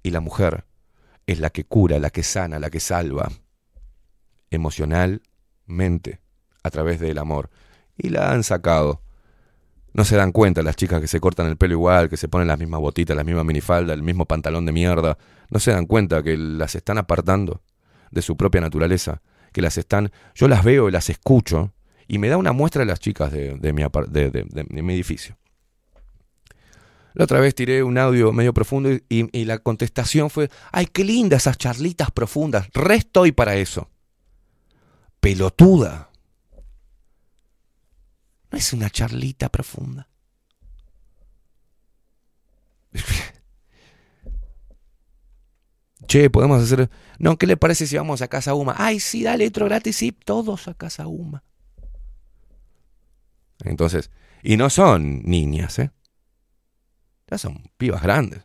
[0.03, 0.65] y la mujer
[1.27, 3.31] es la que cura, la que sana, la que salva
[4.51, 6.21] emocionalmente
[6.63, 7.51] a través del amor.
[7.97, 9.03] Y la han sacado.
[9.97, 12.49] No se dan cuenta las chicas que se cortan el pelo igual, que se ponen
[12.49, 15.17] las mismas botitas, la misma minifalda, el mismo pantalón de mierda.
[15.49, 17.63] No se dan cuenta que las están apartando
[18.11, 19.23] de su propia naturaleza.
[19.55, 20.13] Que las están.
[20.35, 21.73] Yo las veo las escucho.
[22.07, 25.39] Y me da una muestra de las chicas de, mi, de, de, mi edificio.
[27.15, 31.05] La otra vez tiré un audio medio profundo y, y, la contestación fue: ¡Ay, qué
[31.05, 32.69] lindas esas charlitas profundas!
[32.75, 33.89] Re estoy para eso.
[35.21, 36.06] Pelotuda.
[38.51, 40.09] No es una charlita profunda.
[46.07, 46.89] Che, podemos hacer.
[47.19, 48.75] No, ¿qué le parece si vamos a Casa Uma?
[48.79, 51.43] Ay, sí, dale otro gratis, sí, todos a Casa Uma.
[53.65, 54.11] Entonces,
[54.43, 55.91] y no son niñas, ¿eh?
[57.29, 58.45] Ya son pibas grandes.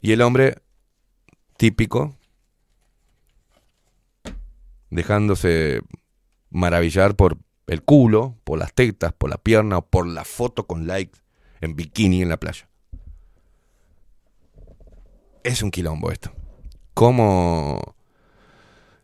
[0.00, 0.60] Y el hombre
[1.56, 2.16] típico,
[4.94, 5.82] dejándose
[6.50, 10.86] maravillar por el culo, por las tetas, por la pierna o por la foto con
[10.86, 11.18] likes
[11.60, 12.68] en bikini en la playa.
[15.42, 16.32] Es un quilombo esto.
[16.94, 17.96] ¿Cómo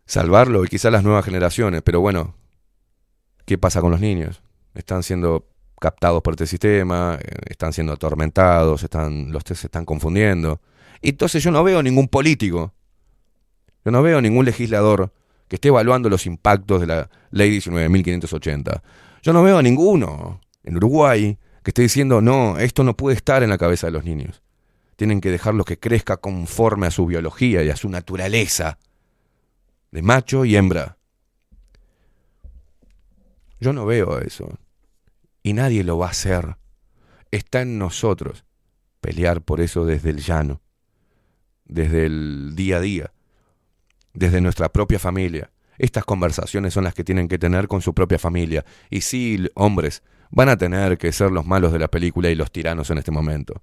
[0.06, 0.64] salvarlo?
[0.64, 2.34] Y quizás las nuevas generaciones, pero bueno,
[3.44, 4.42] ¿qué pasa con los niños?
[4.74, 5.48] Están siendo
[5.80, 10.60] captados por este sistema, eh, están siendo atormentados, están, los se están confundiendo.
[11.02, 12.72] Entonces yo no veo ningún político,
[13.84, 15.12] yo no veo ningún legislador
[15.50, 18.82] que esté evaluando los impactos de la ley 19.580.
[19.20, 23.42] Yo no veo a ninguno en Uruguay que esté diciendo, no, esto no puede estar
[23.42, 24.42] en la cabeza de los niños.
[24.94, 28.78] Tienen que dejarlo que crezca conforme a su biología y a su naturaleza
[29.90, 30.98] de macho y hembra.
[33.58, 34.56] Yo no veo eso.
[35.42, 36.58] Y nadie lo va a hacer.
[37.32, 38.44] Está en nosotros
[39.00, 40.60] pelear por eso desde el llano,
[41.64, 43.12] desde el día a día,
[44.12, 45.50] desde nuestra propia familia.
[45.78, 48.64] Estas conversaciones son las que tienen que tener con su propia familia.
[48.90, 52.52] Y sí, hombres, van a tener que ser los malos de la película y los
[52.52, 53.62] tiranos en este momento.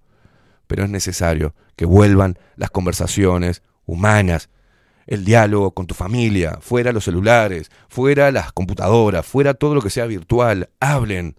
[0.68, 4.50] Pero es necesario que vuelvan las conversaciones humanas,
[5.06, 9.90] el diálogo con tu familia, fuera los celulares, fuera las computadoras, fuera todo lo que
[9.90, 10.70] sea virtual.
[10.80, 11.38] Hablen.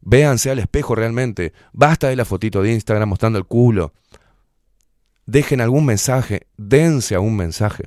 [0.00, 1.52] Véanse al espejo realmente.
[1.72, 3.92] Basta de la fotito de Instagram mostrando el culo.
[5.26, 7.84] Dejen algún mensaje, dense a un mensaje.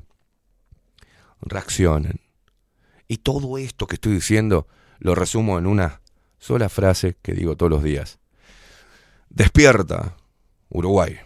[1.42, 2.20] Reaccionen.
[3.08, 4.68] Y todo esto que estoy diciendo
[5.00, 6.02] lo resumo en una
[6.40, 8.20] sola frase que digo todos los días.
[9.30, 10.18] Despierta,
[10.70, 11.20] Uruguay.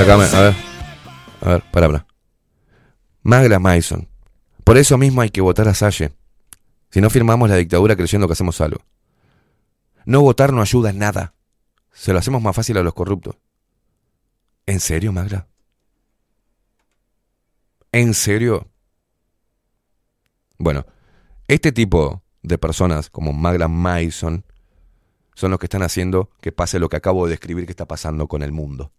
[0.00, 0.16] A
[1.42, 1.62] ver.
[1.72, 2.06] A.
[3.22, 4.08] Magla Mason.
[4.62, 6.12] Por eso mismo hay que votar a Salle.
[6.90, 8.80] Si no firmamos la dictadura creyendo que hacemos algo.
[10.04, 11.34] No votar no ayuda en nada.
[11.92, 13.34] Se lo hacemos más fácil a los corruptos.
[14.66, 15.48] ¿En serio, Magla?
[17.90, 18.68] ¿En serio?
[20.58, 20.86] Bueno,
[21.48, 24.44] este tipo de personas como Magla Mason
[25.34, 28.28] son los que están haciendo que pase lo que acabo de describir que está pasando
[28.28, 28.92] con el mundo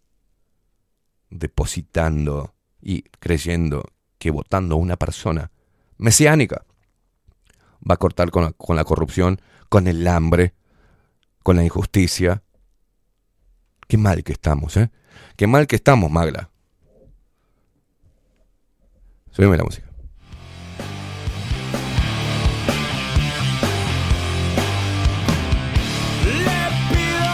[1.30, 3.84] depositando y creyendo
[4.18, 5.50] que votando a una persona
[5.96, 6.64] mesiánica
[7.88, 10.54] va a cortar con la, con la corrupción, con el hambre,
[11.42, 12.42] con la injusticia.
[13.88, 14.90] Qué mal que estamos, ¿eh?
[15.36, 16.50] Qué mal que estamos, Magla.
[19.30, 19.86] Subime la música.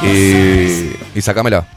[0.03, 1.76] Y, y sacámela.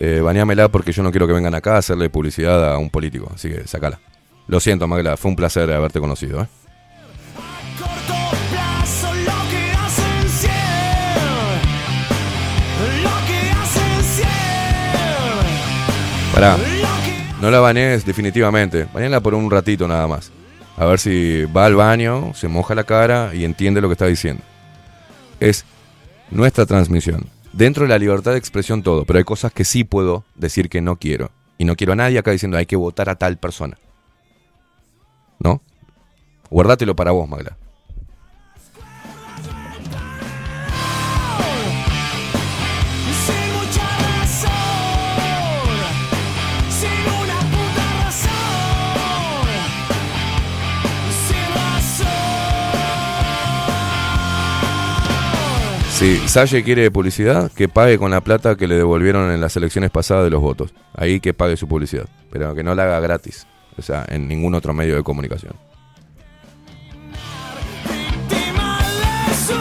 [0.00, 0.22] Eh,
[0.70, 3.30] porque yo no quiero que vengan acá a hacerle publicidad a un político.
[3.34, 4.00] Así que sacala.
[4.46, 5.16] Lo siento, Magla.
[5.16, 6.42] Fue un placer haberte conocido.
[6.42, 6.46] ¿eh?
[16.34, 16.56] Pará.
[17.40, 18.86] No la bañes definitivamente.
[18.92, 20.32] Bañala por un ratito nada más.
[20.76, 24.06] A ver si va al baño, se moja la cara y entiende lo que está
[24.06, 24.42] diciendo.
[25.40, 25.64] Es
[26.30, 27.26] nuestra transmisión.
[27.52, 30.80] Dentro de la libertad de expresión todo, pero hay cosas que sí puedo decir que
[30.80, 31.30] no quiero.
[31.56, 33.78] Y no quiero a nadie acá diciendo hay que votar a tal persona.
[35.38, 35.60] ¿No?
[36.50, 37.56] Guardátelo para vos, Magla.
[55.98, 59.90] Si Salle quiere publicidad, que pague con la plata que le devolvieron en las elecciones
[59.90, 60.72] pasadas de los votos.
[60.94, 62.06] Ahí que pague su publicidad.
[62.30, 63.48] Pero que no la haga gratis.
[63.76, 65.54] O sea, en ningún otro medio de comunicación.
[69.28, 69.54] Es su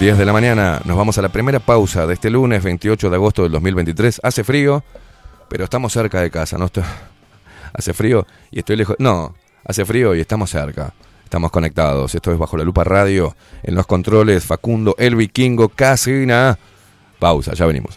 [0.00, 3.16] 10 de la mañana, nos vamos a la primera pausa de este lunes 28 de
[3.16, 4.20] agosto del 2023.
[4.22, 4.82] Hace frío,
[5.48, 6.56] pero estamos cerca de casa.
[6.56, 6.66] ¿no?
[6.66, 6.84] Está-
[7.72, 8.96] Hace frío y estoy lejos.
[8.98, 10.92] No, hace frío y estamos cerca.
[11.22, 12.14] Estamos conectados.
[12.14, 13.36] Esto es Bajo la Lupa Radio.
[13.62, 16.58] En los controles, Facundo, el vikingo, Casina.
[17.20, 17.96] Pausa, ya venimos.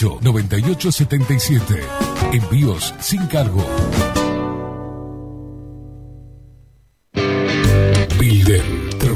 [0.00, 1.80] 2-208-9877.
[2.32, 3.64] Envíos sin cargo.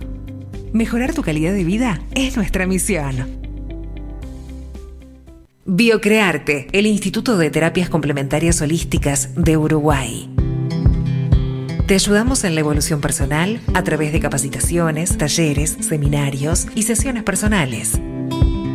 [0.72, 3.40] Mejorar tu calidad de vida es nuestra misión.
[5.64, 10.30] Biocrearte, el Instituto de Terapias Complementarias Holísticas de Uruguay.
[11.88, 17.98] Te ayudamos en la evolución personal a través de capacitaciones, talleres, seminarios y sesiones personales.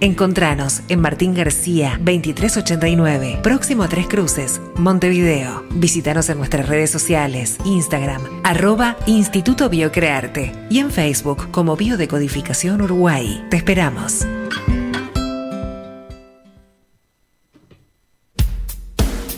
[0.00, 5.64] Encontranos en Martín García 2389, próximo a Tres Cruces, Montevideo.
[5.70, 13.44] Visítanos en nuestras redes sociales, Instagram, arroba Instituto Biocrearte y en Facebook como Biodecodificación Uruguay.
[13.50, 14.24] Te esperamos.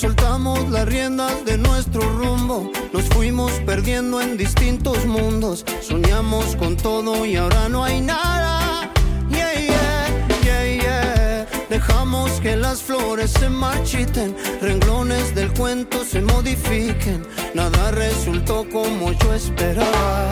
[0.00, 5.62] Soltamos las riendas de nuestro rumbo, nos fuimos perdiendo en distintos mundos.
[5.82, 8.90] Soñamos con todo y ahora no hay nada.
[9.28, 10.06] Yeah, yeah,
[10.42, 11.46] yeah, yeah.
[11.68, 17.22] Dejamos que las flores se marchiten, renglones del cuento se modifiquen.
[17.52, 20.30] Nada resultó como yo esperaba.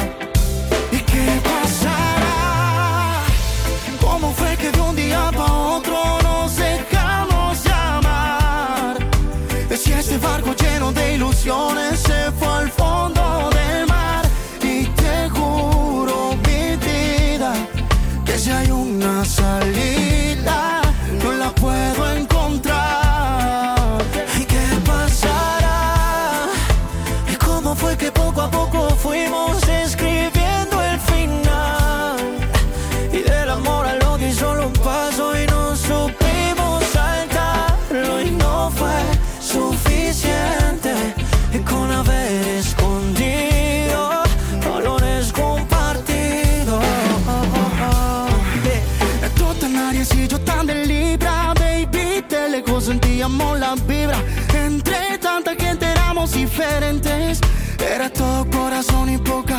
[0.93, 3.23] ¿Y qué pasará?
[4.01, 6.98] ¿Cómo fue que de un día para otro nos dejamos
[11.97, 12.78] se fue
[58.79, 59.58] corazón y poca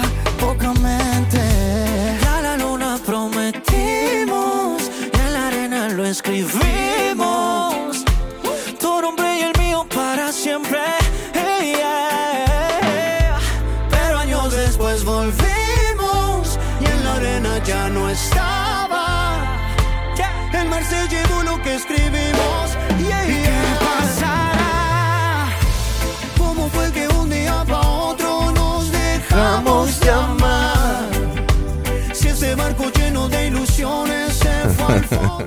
[32.91, 35.45] lleno de ilusiones se fue al fondo.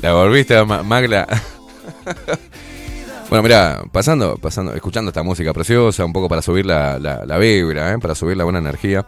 [0.00, 1.26] La volviste, Ma- Magla.
[3.30, 7.38] bueno, mira, pasando, pasando, escuchando esta música preciosa, un poco para subir la, la, la
[7.38, 7.98] vibra, ¿eh?
[7.98, 9.06] para subir la buena energía.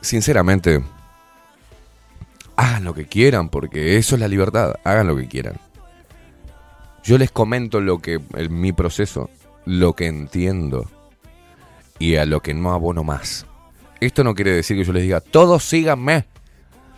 [0.00, 0.82] Sinceramente,
[2.56, 4.74] hagan lo que quieran, porque eso es la libertad.
[4.84, 5.54] Hagan lo que quieran.
[7.04, 9.30] Yo les comento lo que, el- mi proceso,
[9.64, 10.90] lo que entiendo
[11.98, 13.46] y a lo que no abono más.
[14.00, 16.26] Esto no quiere decir que yo les diga, todos síganme.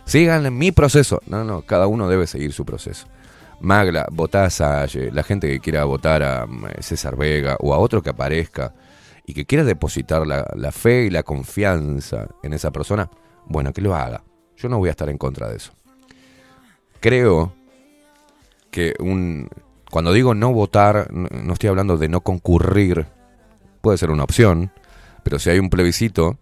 [0.05, 1.21] Sigan en mi proceso.
[1.27, 3.07] No, no, cada uno debe seguir su proceso.
[3.61, 7.77] Magla, votá a Salle, la gente que quiera votar a mm, César Vega o a
[7.77, 8.73] otro que aparezca
[9.25, 13.09] y que quiera depositar la, la fe y la confianza en esa persona,
[13.45, 14.23] bueno, que lo haga.
[14.57, 15.71] Yo no voy a estar en contra de eso.
[16.99, 17.53] Creo
[18.71, 19.49] que un...
[19.91, 23.07] Cuando digo no votar, no estoy hablando de no concurrir,
[23.81, 24.71] puede ser una opción,
[25.23, 26.37] pero si hay un plebiscito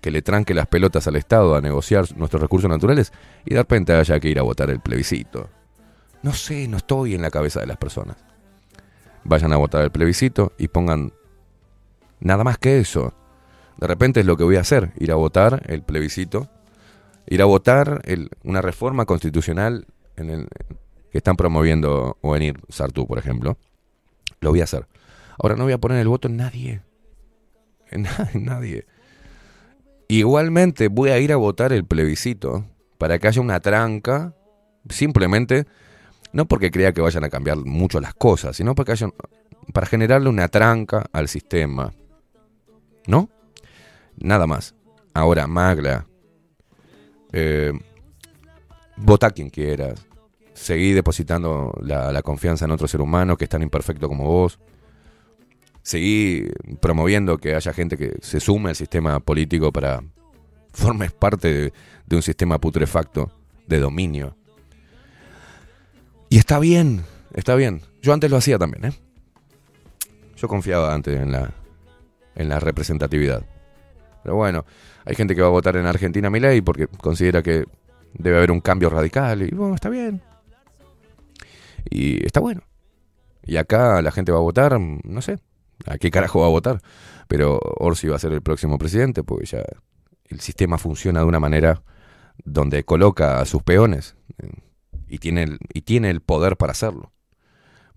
[0.00, 3.12] que le tranque las pelotas al Estado a negociar nuestros recursos naturales
[3.44, 5.48] y de repente haya que ir a votar el plebiscito.
[6.22, 8.16] No sé, no estoy en la cabeza de las personas.
[9.24, 11.12] Vayan a votar el plebiscito y pongan
[12.20, 13.14] nada más que eso.
[13.76, 16.48] De repente es lo que voy a hacer, ir a votar el plebiscito,
[17.26, 18.02] ir a votar
[18.42, 20.48] una reforma constitucional en el,
[21.12, 23.56] que están promoviendo Ovenir Sartú, por ejemplo.
[24.40, 24.86] Lo voy a hacer.
[25.40, 26.80] Ahora no voy a poner el voto en nadie.
[27.90, 28.86] En, na- en nadie.
[30.08, 32.64] Igualmente voy a ir a votar el plebiscito
[32.96, 34.34] para que haya una tranca,
[34.88, 35.66] simplemente,
[36.32, 39.10] no porque crea que vayan a cambiar mucho las cosas, sino porque haya,
[39.74, 41.92] para generarle una tranca al sistema.
[43.06, 43.28] ¿No?
[44.16, 44.74] Nada más.
[45.12, 46.06] Ahora, Magla,
[47.32, 47.72] eh,
[48.96, 50.06] vota quien quieras,
[50.54, 54.58] seguí depositando la, la confianza en otro ser humano que es tan imperfecto como vos,
[55.82, 56.48] seguí
[56.80, 60.02] promoviendo que haya gente que se sume al sistema político para
[60.72, 61.72] formes parte
[62.06, 63.30] de, un sistema putrefacto
[63.66, 64.36] de dominio.
[66.30, 67.82] Y está bien, está bien.
[68.02, 68.92] Yo antes lo hacía también, ¿eh?
[70.36, 71.52] Yo confiaba antes en la,
[72.34, 73.44] en la representatividad.
[74.22, 74.64] Pero bueno,
[75.04, 77.64] hay gente que va a votar en Argentina mi ley porque considera que
[78.14, 80.22] debe haber un cambio radical y bueno, está bien.
[81.90, 82.62] Y está bueno.
[83.44, 85.38] Y acá la gente va a votar, no sé,
[85.86, 86.80] a qué carajo va a votar.
[87.28, 89.62] Pero Orsi va a ser el próximo presidente porque ya
[90.24, 91.82] el sistema funciona de una manera
[92.44, 94.50] donde coloca a sus peones eh,
[95.08, 97.12] y tiene el, y tiene el poder para hacerlo.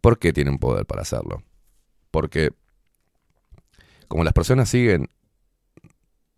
[0.01, 1.43] ¿Por qué tiene un poder para hacerlo?
[2.09, 2.51] Porque
[4.07, 5.09] como las personas siguen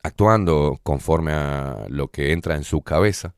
[0.03, 3.34] actuando conforme a lo que entra en su cabeza,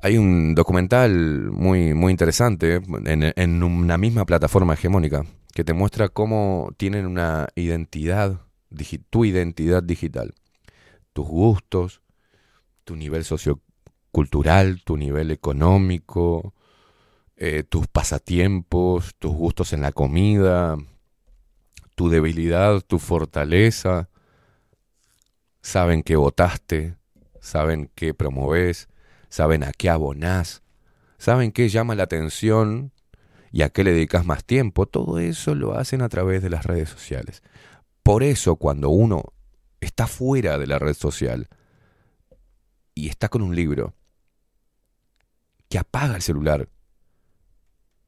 [0.00, 5.24] hay un documental muy, muy interesante en, en una misma plataforma hegemónica
[5.58, 8.42] que te muestra cómo tienen una identidad,
[9.10, 10.32] tu identidad digital,
[11.12, 12.00] tus gustos,
[12.84, 16.54] tu nivel sociocultural, tu nivel económico,
[17.34, 20.76] eh, tus pasatiempos, tus gustos en la comida,
[21.96, 24.10] tu debilidad, tu fortaleza.
[25.60, 26.94] Saben que votaste,
[27.40, 28.88] saben qué promovés,
[29.28, 30.62] saben a qué abonás,
[31.18, 32.92] saben qué llama la atención
[33.50, 34.86] y a qué le dedicas más tiempo.
[34.86, 37.42] Todo eso lo hacen a través de las redes sociales.
[38.02, 39.32] Por eso cuando uno
[39.80, 41.48] está fuera de la red social
[42.94, 43.94] y está con un libro,
[45.68, 46.68] que apaga el celular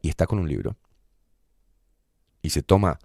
[0.00, 0.76] y está con un libro
[2.42, 2.98] y se toma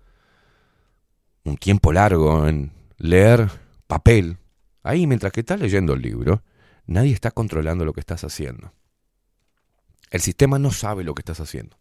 [1.43, 3.49] un tiempo largo en leer
[3.87, 4.37] papel,
[4.81, 6.41] ahí mientras que estás leyendo el libro,
[6.85, 8.73] nadie está controlando lo que estás haciendo.
[10.09, 11.77] El sistema no sabe lo que estás haciendo.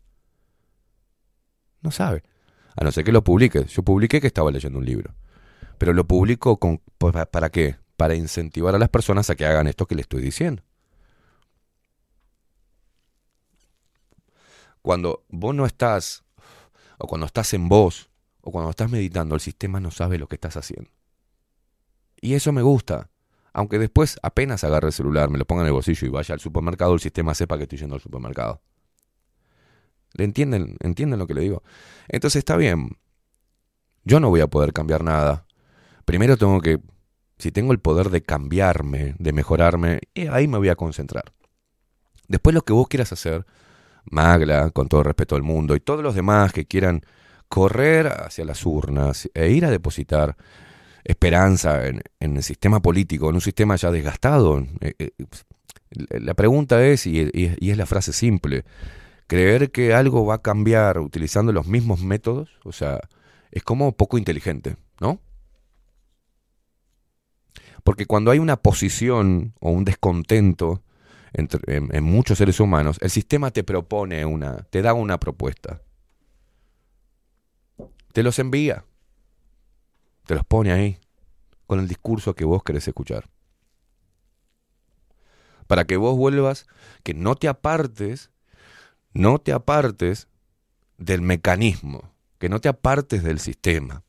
[1.84, 2.24] No sabe.
[2.76, 3.66] A no ser que lo publiques.
[3.66, 5.14] Yo publiqué que estaba leyendo un libro.
[5.78, 7.76] Pero lo publico con, ¿para, ¿para qué?
[7.96, 10.62] Para incentivar a las personas a que hagan esto que le estoy diciendo.
[14.80, 16.24] Cuando vos no estás,
[16.98, 20.36] o cuando estás en vos, o cuando estás meditando, el sistema no sabe lo que
[20.36, 20.90] estás haciendo.
[22.20, 23.10] Y eso me gusta.
[23.52, 26.40] Aunque después apenas agarre el celular, me lo ponga en el bolsillo y vaya al
[26.40, 28.62] supermercado, el sistema sepa que estoy yendo al supermercado.
[30.14, 30.76] ¿Le entienden?
[30.80, 31.62] ¿Entienden lo que le digo?
[32.08, 32.96] Entonces está bien.
[34.04, 35.46] Yo no voy a poder cambiar nada.
[36.04, 36.80] Primero tengo que,
[37.38, 40.00] si tengo el poder de cambiarme, de mejorarme,
[40.30, 41.32] ahí me voy a concentrar.
[42.28, 43.44] Después lo que vos quieras hacer,
[44.04, 47.02] Magla, con todo respeto al mundo, y todos los demás que quieran
[47.48, 50.36] correr hacia las urnas e ir a depositar
[51.04, 54.58] esperanza en, en el sistema político, en un sistema ya desgastado.
[54.80, 55.10] eh, eh,
[56.20, 58.64] la pregunta es, y- y es la frase simple,
[59.26, 63.00] creer que algo va a cambiar utilizando los mismos métodos, o sea,
[63.50, 65.20] es como poco inteligente, ¿no?
[67.82, 70.82] Porque cuando hay una posición o un descontento
[71.32, 75.82] entre- en, en muchos seres humanos, el sistema te propone una, te da una propuesta.
[78.12, 78.84] Te los envía.
[80.26, 80.98] Te los pone ahí,
[81.66, 83.28] con el discurso que vos querés escuchar.
[85.66, 86.66] Para que vos vuelvas,
[87.02, 88.30] que no te apartes,
[89.14, 90.28] no te apartes
[90.98, 94.02] del mecanismo, que no te apartes del sistema.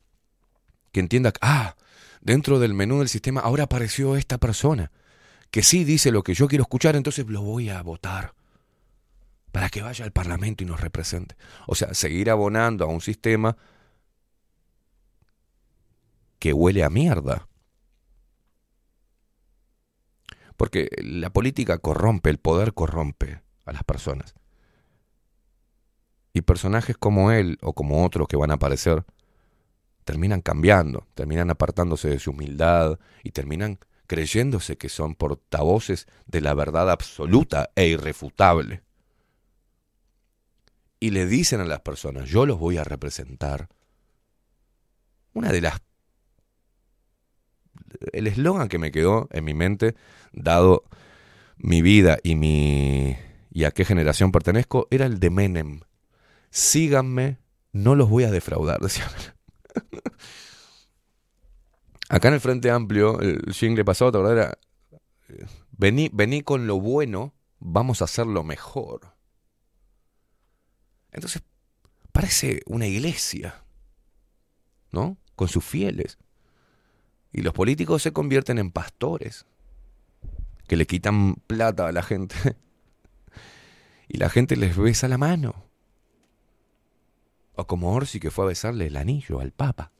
[0.92, 1.76] Que entiendas, ah,
[2.20, 4.90] dentro del menú del sistema ahora apareció esta persona,
[5.50, 8.34] que sí dice lo que yo quiero escuchar, entonces lo voy a votar
[9.52, 11.34] para que vaya al Parlamento y nos represente.
[11.66, 13.56] O sea, seguir abonando a un sistema
[16.38, 17.48] que huele a mierda.
[20.58, 24.34] Porque la política corrompe, el poder corrompe a las personas.
[26.36, 29.06] Y personajes como él o como otros que van a aparecer
[30.04, 36.52] terminan cambiando, terminan apartándose de su humildad y terminan creyéndose que son portavoces de la
[36.52, 38.82] verdad absoluta e irrefutable.
[41.00, 43.70] Y le dicen a las personas, yo los voy a representar.
[45.32, 45.80] Una de las
[48.12, 49.94] el eslogan que me quedó en mi mente,
[50.34, 50.84] dado
[51.56, 53.16] mi vida y mi
[53.50, 55.85] y a qué generación pertenezco, era el de Menem.
[56.56, 57.38] Síganme,
[57.72, 58.80] no los voy a defraudar.
[62.08, 64.38] Acá en el Frente Amplio, el jingle pasado, ¿te acordás?
[64.38, 64.58] Era,
[65.28, 69.12] eh, vení, vení con lo bueno, vamos a hacerlo mejor.
[71.12, 71.42] Entonces,
[72.10, 73.62] parece una iglesia,
[74.92, 75.18] ¿no?
[75.34, 76.16] Con sus fieles.
[77.32, 79.44] Y los políticos se convierten en pastores,
[80.66, 82.34] que le quitan plata a la gente.
[84.08, 85.65] Y la gente les besa la mano.
[87.56, 89.90] O como Orsi que fue a besarle el anillo al Papa.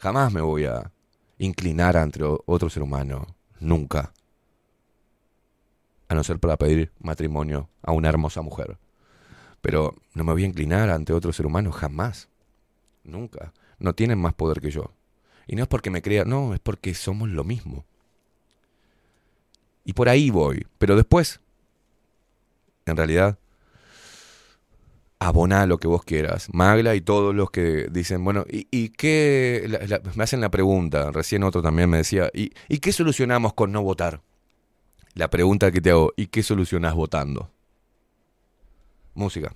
[0.00, 0.92] Jamás me voy a
[1.38, 3.26] inclinar ante otro ser humano.
[3.60, 4.12] Nunca.
[6.08, 8.78] A no ser para pedir matrimonio a una hermosa mujer.
[9.60, 12.28] Pero no me voy a inclinar ante otro ser humano jamás.
[13.04, 13.52] Nunca.
[13.78, 14.92] No tienen más poder que yo.
[15.46, 17.84] Y no es porque me crea, no, es porque somos lo mismo.
[19.84, 20.66] Y por ahí voy.
[20.78, 21.40] Pero después,
[22.86, 23.38] en realidad,
[25.24, 26.48] aboná lo que vos quieras.
[26.52, 29.66] Magla y todos los que dicen, bueno, ¿y, y qué?
[30.14, 33.82] me hacen la pregunta, recién otro también me decía, ¿y, ¿y qué solucionamos con no
[33.82, 34.20] votar?
[35.14, 37.50] La pregunta que te hago, ¿y qué solucionás votando?
[39.14, 39.54] Música.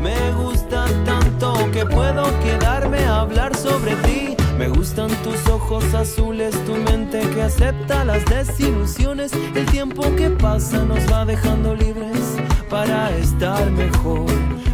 [0.00, 4.07] Me gusta tanto que puedo quedarme a hablar sobre.
[4.58, 9.30] Me gustan tus ojos azules, tu mente que acepta las desilusiones.
[9.54, 12.36] El tiempo que pasa nos va dejando libres
[12.68, 14.26] para estar mejor.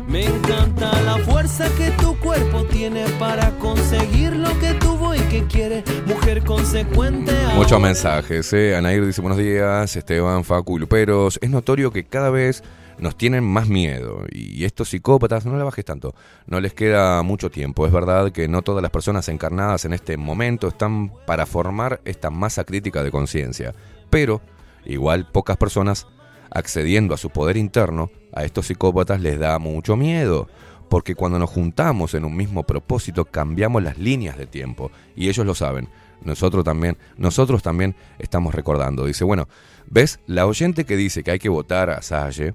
[0.08, 5.44] Me encanta la fuerza que tu cuerpo tiene para conseguir lo que tuvo y que
[5.48, 5.84] quiere.
[6.06, 7.34] Mujer consecuente.
[7.54, 8.54] Muchos mensajes.
[8.54, 8.74] ¿eh?
[8.76, 11.38] Anair dice buenos días, Esteban, Facu y Luperos.
[11.42, 12.62] Es notorio que cada vez
[13.04, 14.24] nos tienen más miedo.
[14.32, 16.14] Y estos psicópatas, no le bajes tanto,
[16.46, 17.86] no les queda mucho tiempo.
[17.86, 22.30] Es verdad que no todas las personas encarnadas en este momento están para formar esta
[22.30, 23.74] masa crítica de conciencia.
[24.08, 24.40] Pero,
[24.86, 26.06] igual, pocas personas
[26.50, 30.48] accediendo a su poder interno, a estos psicópatas les da mucho miedo.
[30.88, 34.90] Porque cuando nos juntamos en un mismo propósito, cambiamos las líneas de tiempo.
[35.14, 35.90] Y ellos lo saben.
[36.22, 39.04] Nosotros también, nosotros también estamos recordando.
[39.04, 39.46] Dice, bueno,
[39.90, 40.20] ¿ves?
[40.26, 42.54] La oyente que dice que hay que votar a Salle,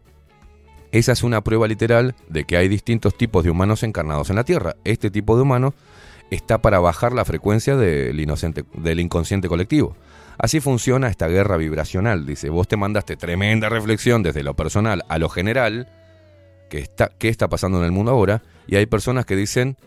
[0.92, 4.44] esa es una prueba literal de que hay distintos tipos de humanos encarnados en la
[4.44, 4.76] Tierra.
[4.84, 5.74] Este tipo de humano
[6.32, 9.96] está para bajar la frecuencia del, inconsciente colectivo.
[10.38, 12.26] Así funciona esta guerra vibracional.
[12.26, 15.88] Dice, vos te mandaste tremenda reflexión desde lo personal a lo general,
[16.70, 19.78] que está, qué está pasando en el mundo ahora, y hay personas que dicen,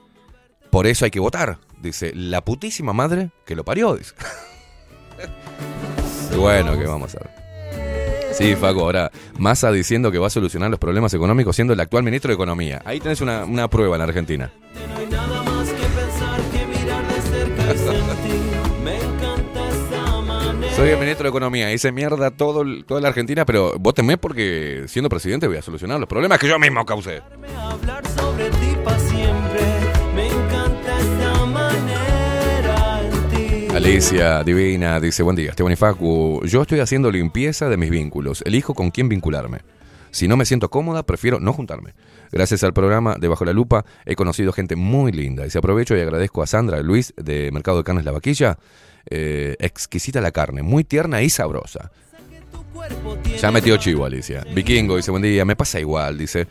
[0.71, 1.59] por eso hay que votar.
[1.81, 3.99] Dice, la putísima madre que lo parió.
[6.35, 7.42] Bueno, ¿qué vamos a ver?
[8.33, 12.03] Sí, Faco, ahora Massa diciendo que va a solucionar los problemas económicos siendo el actual
[12.03, 12.83] ministro de Economía.
[12.85, 14.51] Ahí tenés una, una prueba en la Argentina.
[20.77, 25.09] Soy el ministro de Economía, hice mierda todo, toda la Argentina, pero vótenme porque siendo
[25.11, 27.21] presidente voy a solucionar los problemas que yo mismo causé.
[33.85, 36.41] Alicia, divina, dice, buen día, Esteban y Facu.
[36.45, 38.41] Yo estoy haciendo limpieza de mis vínculos.
[38.47, 39.59] Elijo con quién vincularme.
[40.13, 41.93] Si no me siento cómoda, prefiero no juntarme.
[42.31, 45.45] Gracias al programa de Bajo la Lupa he conocido gente muy linda.
[45.45, 48.57] Y se aprovecho y agradezco a Sandra Luis de Mercado de Carnes La Vaquilla.
[49.11, 51.91] Eh, exquisita la carne, muy tierna y sabrosa.
[53.41, 54.47] Ya metió chivo, Alicia.
[54.55, 56.47] Vikingo dice, buen día, me pasa igual, dice.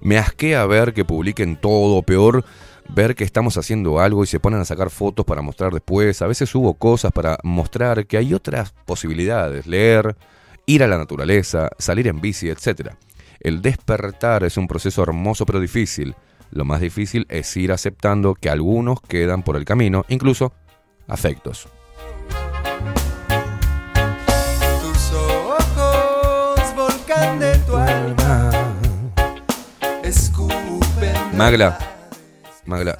[0.00, 2.42] Me asquea ver que publiquen todo, peor
[2.94, 6.20] ver que estamos haciendo algo y se ponen a sacar fotos para mostrar después.
[6.22, 10.16] A veces subo cosas para mostrar que hay otras posibilidades, leer,
[10.66, 12.92] ir a la naturaleza, salir en bici, etc.
[13.40, 16.14] El despertar es un proceso hermoso pero difícil.
[16.50, 20.52] Lo más difícil es ir aceptando que algunos quedan por el camino, incluso
[21.06, 21.68] afectos.
[24.82, 28.50] Tus ojos, volcán de tu alma,
[30.02, 31.36] escupen.
[31.36, 31.78] Magla,
[32.70, 32.96] Magla,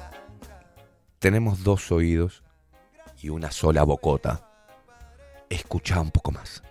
[1.19, 2.43] tenemos dos oídos
[3.21, 4.41] y una sola bocota.
[5.49, 6.61] Escucha un poco más.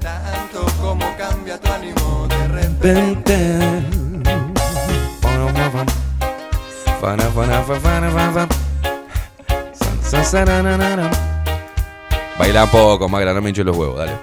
[0.00, 3.60] Tanto como cambia tu ánimo de repente.
[12.40, 14.18] Baila un poco, Magla, no me hinches los huevos, dale.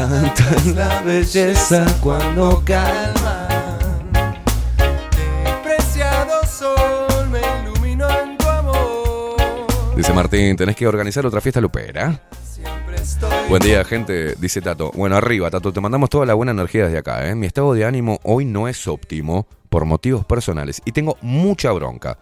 [0.00, 3.46] Tanta es la belleza cuando calma.
[5.62, 9.36] Preciado sol me iluminó en tu amor.
[9.94, 12.18] Dice Martín, tenés que organizar otra fiesta lupera.
[13.50, 14.90] Buen día, gente, dice Tato.
[14.94, 17.34] Bueno, arriba, Tato, te mandamos toda la buena energía desde acá, ¿eh?
[17.34, 22.16] Mi estado de ánimo hoy no es óptimo por motivos personales y tengo mucha bronca.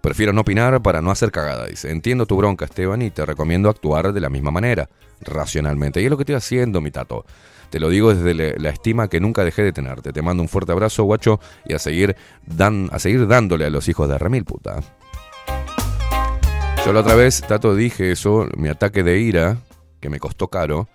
[0.00, 1.90] Prefiero no opinar para no hacer cagada, dice.
[1.90, 4.88] Entiendo tu bronca, Esteban, y te recomiendo actuar de la misma manera,
[5.24, 6.00] racionalmente.
[6.00, 7.24] Y es lo que estoy haciendo, mi Tato.
[7.70, 10.12] Te lo digo desde la estima que nunca dejé de tenerte.
[10.12, 12.14] Te mando un fuerte abrazo, guacho, y a seguir,
[12.46, 14.80] dan, a seguir dándole a los hijos de Remil, puta.
[16.86, 19.58] Yo la otra vez, Tato, dije eso, mi ataque de ira,
[20.00, 20.88] que me costó caro,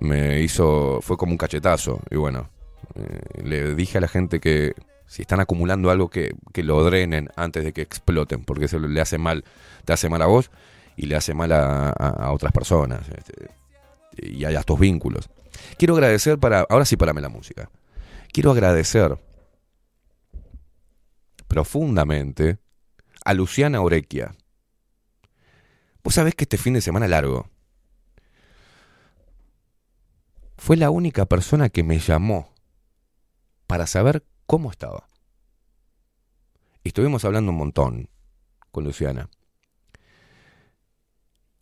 [0.00, 2.00] me hizo, fue como un cachetazo.
[2.10, 2.48] Y bueno,
[2.94, 4.74] eh, le dije a la gente que
[5.06, 9.00] si están acumulando algo, que, que lo drenen antes de que exploten, porque eso le
[9.00, 9.44] hace mal,
[9.84, 10.50] te hace mal a vos
[10.96, 13.50] y le hace mal a, a- a otras personas este,
[14.16, 15.28] y a estos vínculos.
[15.78, 17.70] Quiero agradecer para, ahora sí parame la música.
[18.32, 19.18] Quiero agradecer
[21.48, 22.58] profundamente
[23.24, 24.34] a Luciana Orequia.
[26.02, 27.48] Vos sabés que este fin de semana largo
[30.56, 32.52] fue la única persona que me llamó
[33.66, 35.06] para saber cómo estaba.
[36.84, 38.08] Estuvimos hablando un montón
[38.70, 39.28] con Luciana.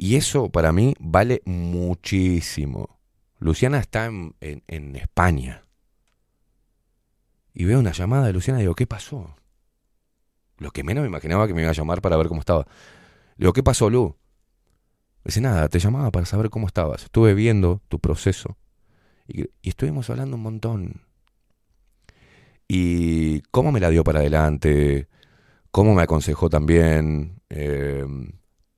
[0.02, 2.98] Y eso para mí vale muchísimo.
[3.38, 5.66] Luciana está en, España.
[7.52, 9.36] Y veo una llamada de Luciana y digo, ¿qué pasó?
[10.56, 12.64] Lo que menos me imaginaba que me iba a llamar para ver cómo estaba.
[13.36, 14.16] Le digo, ¿qué pasó, Lu?
[15.22, 17.02] Dice, nada, te llamaba para saber cómo estabas.
[17.02, 18.56] Estuve viendo tu proceso.
[19.28, 21.02] Y, estuvimos hablando un montón.
[22.66, 25.08] Y cómo me la dio para adelante,
[25.70, 27.42] cómo me aconsejó también.
[27.50, 28.06] eh,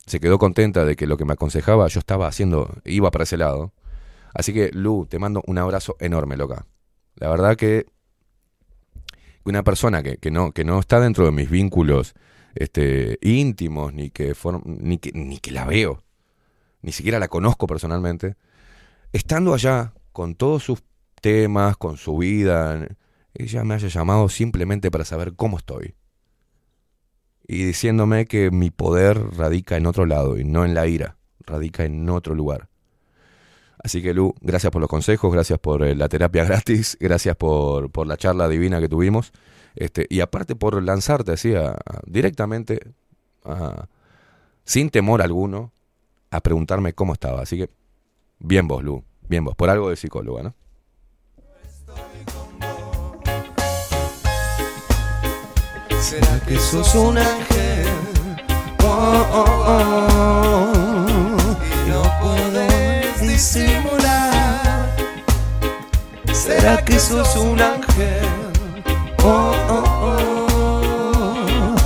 [0.07, 3.37] se quedó contenta de que lo que me aconsejaba yo estaba haciendo, iba para ese
[3.37, 3.73] lado.
[4.35, 6.66] Así que, Lu, te mando un abrazo enorme, loca.
[7.16, 7.87] La verdad que
[9.45, 12.15] una persona que, no, que no está dentro de mis vínculos
[12.55, 16.03] este, íntimos, ni que, form- ni, que, ni que la veo,
[16.81, 18.37] ni siquiera la conozco personalmente,
[19.12, 20.83] estando allá con todos sus
[21.20, 22.89] temas, con su vida,
[23.35, 25.95] ella me haya llamado simplemente para saber cómo estoy.
[27.53, 31.85] Y diciéndome que mi poder radica en otro lado y no en la ira, radica
[31.85, 32.70] en otro lugar.
[33.85, 37.91] Así que Lu, gracias por los consejos, gracias por eh, la terapia gratis, gracias por,
[37.91, 39.33] por la charla divina que tuvimos.
[39.74, 41.77] Este, y aparte por lanzarte así a-
[42.07, 42.81] directamente,
[44.65, 45.73] sin temor alguno,
[46.31, 47.43] a preguntarme cómo estaba.
[47.43, 47.69] Así que,
[48.39, 50.55] bien vos, Lu, bien vos, por algo de psicóloga, ¿no?
[56.13, 57.87] ¿Será que sos un ángel?
[58.85, 61.07] Oh, oh, oh.
[61.87, 64.95] Y no puedes disimular.
[66.31, 68.29] ¿Será que sos un ángel?
[69.25, 70.47] Oh, oh,
[71.17, 71.77] oh.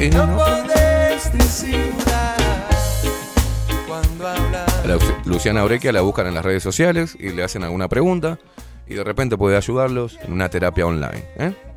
[0.00, 2.36] Y no puedes disimular.
[3.88, 5.02] Cuando hablas.
[5.24, 8.38] Luciana Orequia la buscan en las redes sociales y le hacen alguna pregunta
[8.86, 11.24] y de repente puede ayudarlos en una terapia online.
[11.36, 11.71] ¿eh?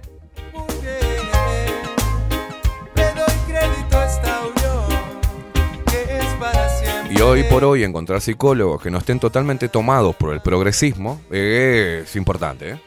[7.18, 12.14] Y hoy por hoy encontrar psicólogos que no estén totalmente tomados por el progresismo es
[12.18, 12.72] importante.
[12.72, 12.80] ¿eh?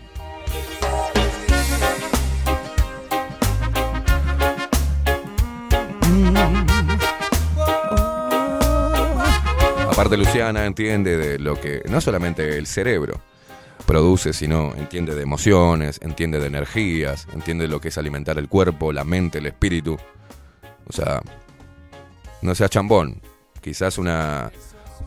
[9.90, 13.22] Aparte Luciana entiende de lo que no solamente el cerebro
[13.86, 18.50] produce, sino entiende de emociones, entiende de energías, entiende de lo que es alimentar el
[18.50, 19.96] cuerpo, la mente, el espíritu.
[20.86, 21.22] O sea,
[22.42, 23.22] no sea chambón.
[23.60, 24.50] Quizás una,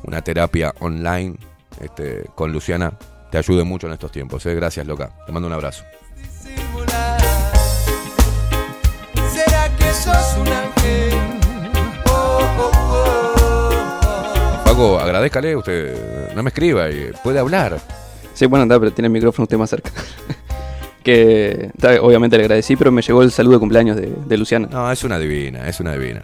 [0.03, 1.35] una terapia online
[1.79, 2.93] este, con Luciana
[3.31, 4.45] te ayude mucho en estos tiempos.
[4.45, 4.53] ¿eh?
[4.53, 5.11] Gracias, loca.
[5.25, 5.83] Te mando un abrazo.
[9.33, 11.13] ¿Será que sos un ángel?
[14.65, 17.79] Paco, agradezcale, usted no me escriba y puede hablar.
[18.33, 19.91] Sí, bueno, anda, pero tiene el micrófono usted más cerca.
[21.03, 21.71] que
[22.01, 24.67] obviamente le agradecí, pero me llegó el saludo de cumpleaños de, de Luciana.
[24.69, 26.23] No, es una divina, es una divina.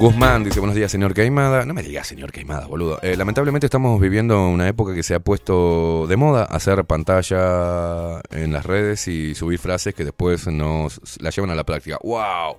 [0.00, 1.66] Guzmán dice, buenos días, señor Caimada.
[1.66, 2.98] No me digas, señor Caimada, boludo.
[3.02, 8.50] Eh, lamentablemente estamos viviendo una época que se ha puesto de moda hacer pantalla en
[8.50, 11.98] las redes y subir frases que después nos la llevan a la práctica.
[12.02, 12.56] ¡Wow!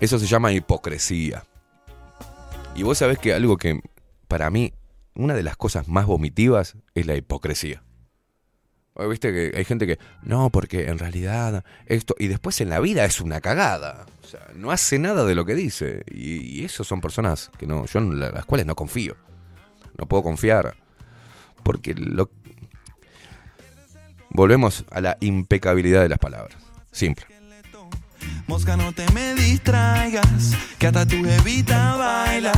[0.00, 1.44] Eso se llama hipocresía.
[2.74, 3.80] Y vos sabés que algo que
[4.28, 4.74] para mí,
[5.14, 7.82] una de las cosas más vomitivas es la hipocresía.
[8.94, 13.04] Viste que hay gente que, no, porque en realidad esto, y después en la vida
[13.04, 14.06] es una cagada.
[14.22, 16.04] O sea, no hace nada de lo que dice.
[16.10, 19.16] Y, y eso son personas que no, yo las cuales no confío.
[19.98, 20.76] No puedo confiar.
[21.62, 22.30] Porque lo.
[24.30, 26.56] Volvemos a la impecabilidad de las palabras.
[26.90, 27.31] Simple.
[28.46, 32.52] Mosca, no te me distraigas, que hasta tu jevita baila.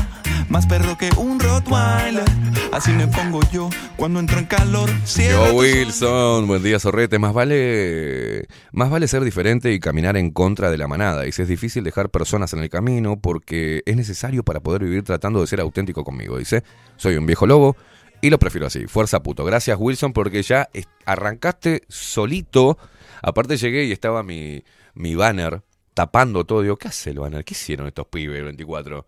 [0.49, 2.25] Más perro que un Rottweiler.
[2.73, 4.91] Así me pongo yo cuando entro en calor.
[5.17, 7.19] Yo Wilson, buen día Sorrete.
[7.19, 11.27] Más vale, más vale ser diferente y caminar en contra de la manada.
[11.27, 15.03] Y si es difícil dejar personas en el camino porque es necesario para poder vivir
[15.03, 16.39] tratando de ser auténtico conmigo.
[16.39, 16.63] Dice,
[16.97, 17.77] soy un viejo lobo
[18.21, 18.87] y lo prefiero así.
[18.87, 19.45] Fuerza puto.
[19.45, 20.69] Gracias Wilson porque ya
[21.07, 22.79] arrancaste solito.
[23.23, 24.63] Aparte llegué y estaba mi,
[24.95, 25.63] mi banner
[25.95, 26.77] tapando todo.
[26.77, 27.45] ¿qué hace el banner?
[27.45, 29.07] ¿Qué hicieron estos pibes el 24?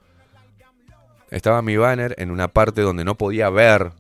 [1.31, 3.93] Estaba mi banner en una parte donde no podía ver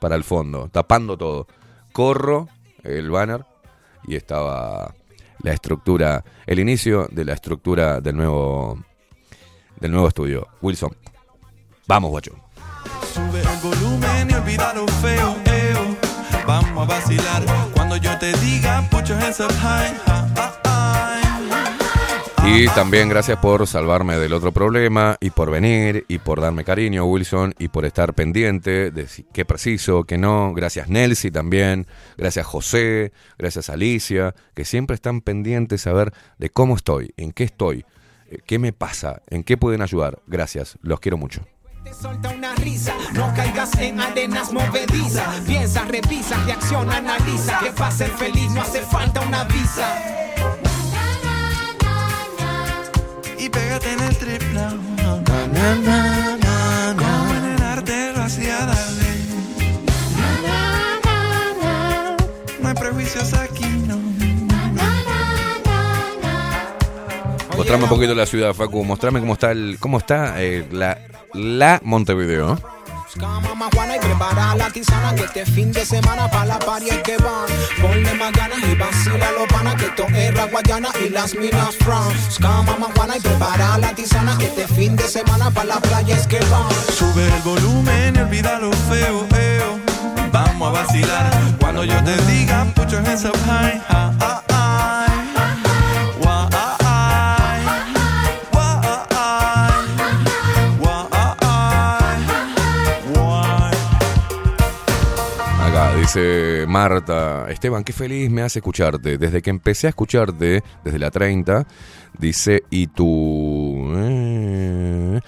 [0.00, 1.46] para el fondo, tapando todo.
[1.92, 2.48] Corro
[2.82, 3.44] el banner
[4.04, 4.94] y estaba
[5.42, 8.78] la estructura, el inicio de la estructura del nuevo
[9.78, 10.48] del nuevo estudio.
[10.60, 10.94] Wilson,
[11.86, 12.32] vamos, guacho.
[13.12, 15.96] Sube el volumen y feo, eo.
[16.46, 17.42] vamos a vacilar.
[17.74, 20.59] Cuando yo te diga, put your hands high.
[22.46, 27.04] Y también gracias por salvarme del otro problema y por venir y por darme cariño,
[27.04, 30.52] Wilson, y por estar pendiente de si- qué preciso, qué no.
[30.54, 31.86] Gracias Nelsi también,
[32.16, 37.44] gracias José, gracias Alicia, que siempre están pendientes a ver de cómo estoy, en qué
[37.44, 37.84] estoy,
[38.30, 40.18] eh, qué me pasa, en qué pueden ayudar.
[40.26, 41.46] Gracias, los quiero mucho.
[42.56, 44.00] Risa, no caigas en
[48.10, 50.29] feliz no.
[53.40, 54.78] Y pégate en el trip now.
[56.98, 59.10] Como en el arte lo hacía darle.
[62.60, 63.98] No hay prejuicios aquí, no.
[67.56, 68.84] Mostrame un poquito la ciudad, Facu.
[68.84, 70.98] Mostrame cómo está el, cómo está eh, la,
[71.32, 72.58] la Montevideo.
[73.16, 77.16] Mamá Juana y prepara la tisana que este fin de semana para la es que
[77.16, 77.46] van.
[77.80, 81.76] Ponle más ganas y vacila los panas que esto es la guayana y las minas
[81.76, 82.12] from.
[82.30, 86.16] Ska mamá Juana y prepara la tisana que este fin de semana para la playa
[86.16, 86.70] es que van.
[86.96, 89.80] Sube el volumen y olvida lo feo, eo.
[90.32, 91.30] Vamos a vacilar.
[91.58, 94.49] Cuando yo te diga, put your hands high.
[106.12, 109.16] Dice Marta, Esteban, qué feliz me hace escucharte.
[109.16, 111.64] Desde que empecé a escucharte, desde la 30,
[112.18, 113.92] dice, y tu...
[113.94, 115.20] eh,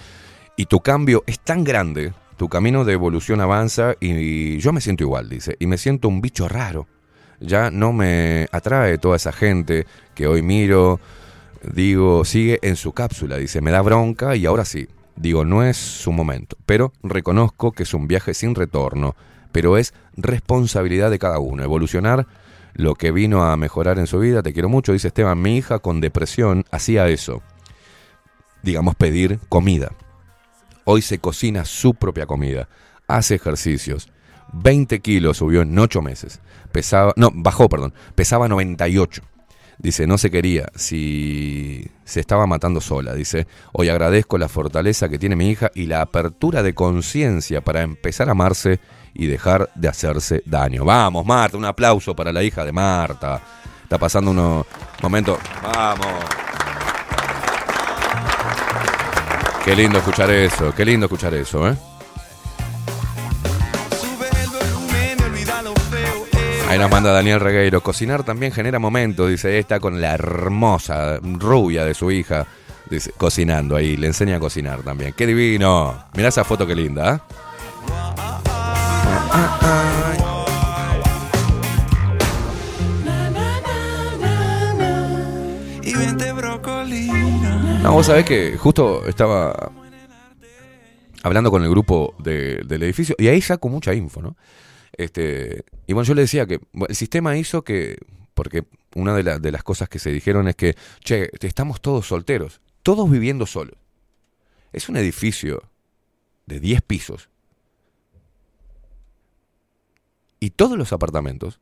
[0.57, 5.03] y tu cambio es tan grande, tu camino de evolución avanza y yo me siento
[5.03, 6.85] igual, dice, y me siento un bicho raro.
[7.39, 10.99] Ya no me atrae toda esa gente que hoy miro,
[11.73, 15.77] digo, sigue en su cápsula, dice, me da bronca y ahora sí, digo, no es
[15.77, 19.15] su momento, pero reconozco que es un viaje sin retorno,
[19.53, 22.27] pero es responsabilidad de cada uno, evolucionar
[22.73, 25.79] lo que vino a mejorar en su vida, te quiero mucho, dice Esteban, mi hija
[25.79, 27.41] con depresión hacía eso,
[28.63, 29.93] digamos, pedir comida.
[30.83, 32.67] Hoy se cocina su propia comida,
[33.07, 34.09] hace ejercicios,
[34.53, 39.21] 20 kilos subió en 8 meses, pesaba, no, bajó, perdón, pesaba 98.
[39.79, 43.15] Dice, no se quería, si se estaba matando sola.
[43.15, 47.81] Dice, hoy agradezco la fortaleza que tiene mi hija y la apertura de conciencia para
[47.81, 48.79] empezar a amarse
[49.13, 50.85] y dejar de hacerse daño.
[50.85, 53.41] Vamos, Marta, un aplauso para la hija de Marta.
[53.83, 54.65] Está pasando unos
[55.01, 55.37] momentos.
[55.61, 56.07] Vamos.
[59.63, 61.75] Qué lindo escuchar eso, qué lindo escuchar eso, ¿eh?
[66.67, 67.81] Ahí nos manda Daniel Regueiro.
[67.81, 72.47] Cocinar también genera momentos, dice esta con la hermosa rubia de su hija.
[72.89, 75.13] Dice, cocinando ahí, le enseña a cocinar también.
[75.15, 76.05] ¡Qué divino!
[76.13, 78.52] Mirá esa foto qué linda, ¿eh?
[87.83, 89.71] No, vos sabés que justo estaba
[91.21, 94.37] hablando con el grupo de- del edificio y ahí saco mucha info, ¿no?
[94.95, 97.97] Este, y bueno, yo le decía que el sistema hizo que,
[98.33, 98.63] porque
[98.95, 103.09] una de, de las cosas que se dijeron es que, che, estamos todos solteros, todos
[103.09, 103.75] viviendo solos.
[104.71, 105.63] Es un edificio
[106.45, 107.29] de 10 pisos
[110.43, 111.61] y todos los apartamentos,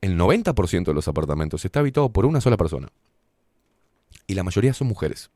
[0.00, 2.88] el 90% de los apartamentos está habitado por una sola persona.
[4.26, 5.30] Y la mayoría son mujeres.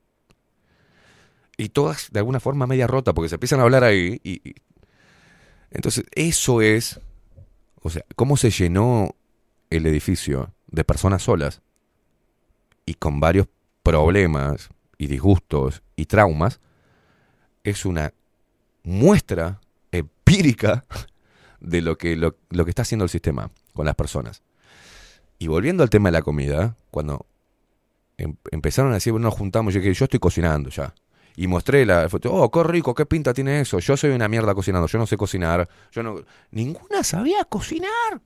[1.59, 4.19] Y todas de alguna forma media rota, porque se empiezan a hablar ahí.
[4.24, 4.55] Y, y-
[5.70, 6.98] Entonces, eso es.
[7.82, 9.14] O sea, cómo se llenó
[9.69, 11.60] el edificio de personas solas
[12.86, 13.48] y con varios
[13.82, 16.59] problemas y disgustos y traumas,
[17.64, 18.14] es una
[18.82, 19.60] muestra
[19.90, 20.86] empírica
[21.63, 24.43] de lo que, lo, lo que está haciendo el sistema con las personas.
[25.39, 27.27] Y volviendo al tema de la comida, cuando
[28.17, 30.95] em- empezaron a decir, bueno, nos juntamos, yo dije, yo estoy cocinando ya.
[31.35, 33.79] Y mostré la foto, oh, qué rico, qué pinta tiene eso.
[33.79, 35.69] Yo soy una mierda cocinando, yo no sé cocinar.
[35.91, 36.17] Yo no...
[36.51, 38.21] Ninguna sabía cocinar.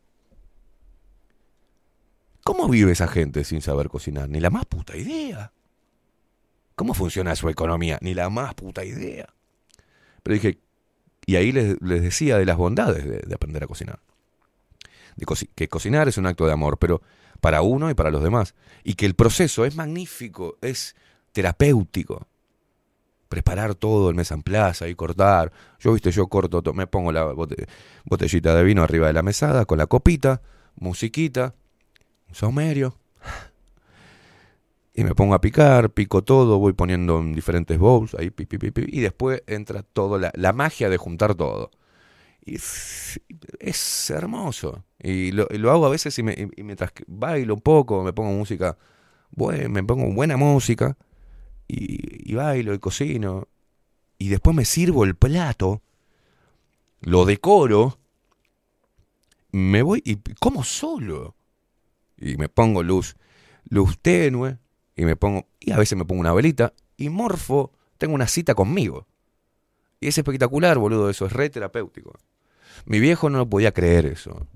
[2.43, 4.29] ¿Cómo vive esa gente sin saber cocinar?
[4.29, 5.53] Ni la más puta idea.
[6.75, 7.99] ¿Cómo funciona su economía?
[8.03, 9.33] Ni la más puta idea.
[10.23, 10.59] Pero dije,
[11.27, 13.99] y ahí les, les decía de las bondades de, de aprender a cocinar.
[15.17, 17.03] De que cocinar es un acto de amor, pero
[17.41, 18.55] para uno y para los demás.
[18.85, 20.95] Y que el proceso es magnífico, es
[21.33, 22.27] terapéutico.
[23.29, 25.51] Preparar todo, el mes en plaza y cortar.
[25.81, 27.67] Yo, viste, yo corto, to- me pongo la bote-
[28.05, 30.43] botellita de vino arriba de la mesada con la copita,
[30.77, 31.55] musiquita,
[32.29, 32.97] un saumerio.
[34.97, 38.59] Y me pongo a picar, pico todo, voy poniendo en diferentes bowls, ahí, pi, pi,
[38.59, 41.71] pi, y después entra todo, la, la magia de juntar todo.
[42.45, 44.85] Y es, hermoso.
[45.03, 48.33] Y lo, lo hago a veces y, me- y mientras bailo un poco, me pongo
[48.33, 48.79] música,
[49.33, 50.97] buen- me pongo buena música
[51.69, 53.49] y, y bailo y cocino.
[54.19, 55.83] Y después me sirvo el plato,
[57.01, 57.99] lo decoro,
[59.53, 61.37] me voy y como solo.
[62.19, 63.17] Y me pongo luz,
[63.69, 64.59] luz tenue,
[64.97, 68.55] y me pongo, y a veces me pongo una velita, y morfo, tengo una cita
[68.55, 69.07] conmigo.
[70.01, 72.19] Y es espectacular, boludo, eso es re terapéutico.
[72.87, 74.47] Mi viejo no lo podía creer eso.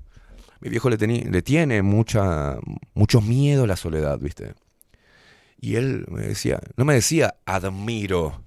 [0.60, 2.58] Mi viejo le, le tiene mucha,
[2.94, 4.54] mucho miedo a la soledad, ¿viste?
[5.58, 8.44] Y él me decía, no me decía admiro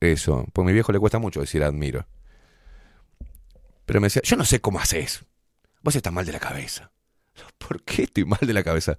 [0.00, 2.06] eso, pues a mi viejo le cuesta mucho decir admiro.
[3.86, 5.24] Pero me decía, yo no sé cómo haces.
[5.82, 6.90] Vos estás mal de la cabeza.
[7.58, 8.98] ¿Por qué estoy mal de la cabeza?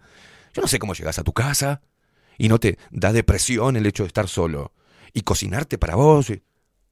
[0.54, 1.82] Yo no sé cómo llegas a tu casa
[2.42, 4.74] y no te da depresión el hecho de estar solo
[5.14, 6.32] y cocinarte para vos.
[6.32, 6.42] y-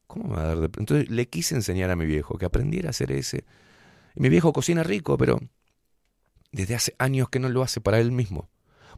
[0.06, 0.84] ¿Cómo me va a dar depresión?
[0.84, 3.46] Entonces le quise enseñar a mi viejo que aprendiera a hacer ese.
[4.16, 5.40] Y mi viejo cocina rico, pero
[6.52, 8.48] desde hace años que no lo hace para él mismo.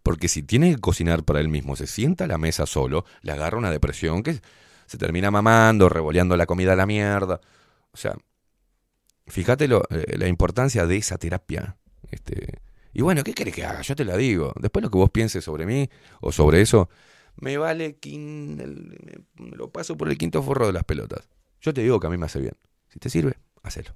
[0.04, 3.32] Porque si tiene que cocinar para él mismo, se sienta a la mesa solo, le
[3.32, 4.42] agarra una depresión que
[4.88, 7.40] se termina mamando, revoleando la comida a la mierda.
[7.94, 8.14] O sea,
[9.28, 11.78] fíjate lo- eh, la importancia de esa terapia.
[12.10, 12.60] Este,
[12.94, 13.82] y bueno, ¿qué querés que haga?
[13.82, 14.54] Yo te la digo.
[14.60, 15.90] Después lo que vos pienses sobre mí
[16.20, 16.90] o sobre eso,
[17.38, 18.58] me vale, quin-
[19.36, 21.30] me lo paso por el quinto forro de las pelotas.
[21.62, 22.54] Yo te digo que a mí me hace bien.
[22.90, 23.92] Si te sirve, hacelo.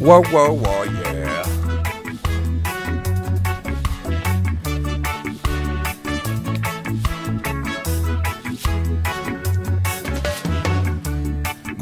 [0.00, 1.05] Wow, wow, wow, yeah.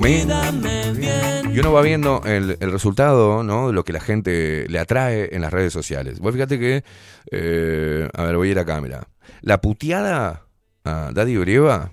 [0.05, 1.55] Cuídame bien.
[1.55, 3.68] Y uno va viendo el, el resultado, ¿no?
[3.68, 6.20] De lo que la gente le atrae en las redes sociales.
[6.20, 6.85] Vos fíjate que,
[7.31, 9.09] eh, a ver, voy a ir acá, mira.
[9.40, 10.47] La puteada
[10.85, 11.93] a Daddy Brieva.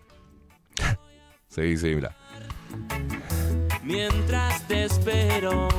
[1.47, 2.13] sí, sí, mira.
[3.83, 5.69] Mientras te espero,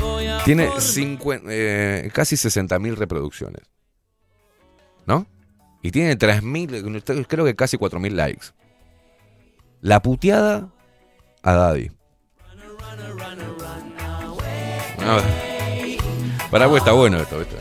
[0.00, 3.62] voy a Tiene por- cincuen- eh, casi 60.000 reproducciones.
[5.04, 5.26] ¿No?
[5.82, 8.46] Y tiene 3.000, creo que casi 4.000 likes.
[9.80, 10.68] La puteada
[11.42, 11.90] a Daddy.
[14.98, 15.24] A ver.
[16.50, 17.56] Para vos está bueno esto, ¿viste?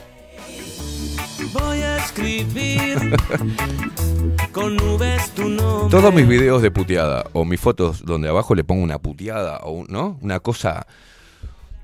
[1.54, 2.98] Voy a escribir
[4.52, 5.90] con nubes tu nombre.
[5.90, 9.72] Todos mis videos de puteada o mis fotos donde abajo le pongo una puteada o
[9.72, 10.18] un- ¿no?
[10.22, 10.86] una cosa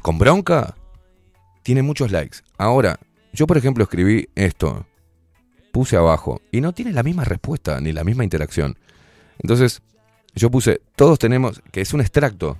[0.01, 0.75] con bronca,
[1.63, 2.39] tiene muchos likes.
[2.57, 2.99] Ahora,
[3.33, 4.85] yo por ejemplo escribí esto,
[5.71, 8.77] puse abajo y no tiene la misma respuesta ni la misma interacción.
[9.39, 9.81] Entonces,
[10.35, 12.57] yo puse, todos tenemos, que es un extracto,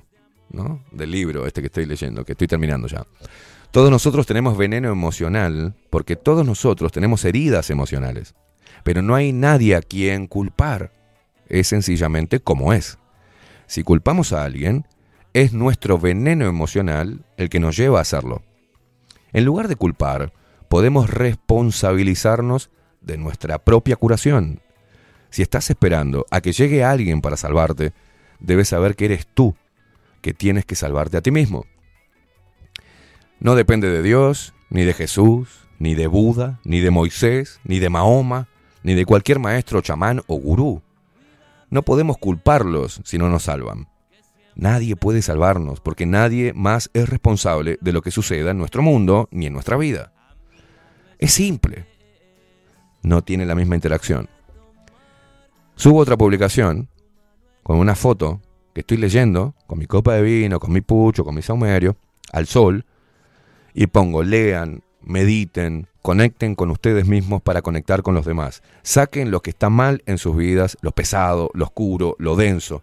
[0.49, 0.83] ¿no?
[0.91, 3.05] Del libro este que estoy leyendo, que estoy terminando ya.
[3.71, 8.33] Todos nosotros tenemos veneno emocional porque todos nosotros tenemos heridas emocionales.
[8.83, 10.93] Pero no hay nadie a quien culpar.
[11.47, 12.97] Es sencillamente como es.
[13.67, 14.85] Si culpamos a alguien,
[15.33, 18.43] es nuestro veneno emocional el que nos lleva a hacerlo.
[19.33, 20.31] En lugar de culpar,
[20.69, 22.69] podemos responsabilizarnos
[23.01, 24.61] de nuestra propia curación.
[25.35, 27.91] Si estás esperando a que llegue alguien para salvarte,
[28.39, 29.53] debes saber que eres tú
[30.21, 31.65] que tienes que salvarte a ti mismo.
[33.41, 37.89] No depende de Dios, ni de Jesús, ni de Buda, ni de Moisés, ni de
[37.89, 38.47] Mahoma,
[38.81, 40.81] ni de cualquier maestro, chamán o gurú.
[41.69, 43.89] No podemos culparlos si no nos salvan.
[44.55, 49.27] Nadie puede salvarnos porque nadie más es responsable de lo que suceda en nuestro mundo
[49.31, 50.13] ni en nuestra vida.
[51.19, 51.87] Es simple.
[53.03, 54.29] No tiene la misma interacción.
[55.77, 56.87] Subo otra publicación
[57.61, 58.41] con una foto
[58.73, 61.97] que estoy leyendo, con mi copa de vino, con mi pucho, con mi saumerio,
[62.31, 62.85] al sol,
[63.73, 68.63] y pongo, lean, mediten, conecten con ustedes mismos para conectar con los demás.
[68.83, 72.81] Saquen lo que está mal en sus vidas, lo pesado, lo oscuro, lo denso.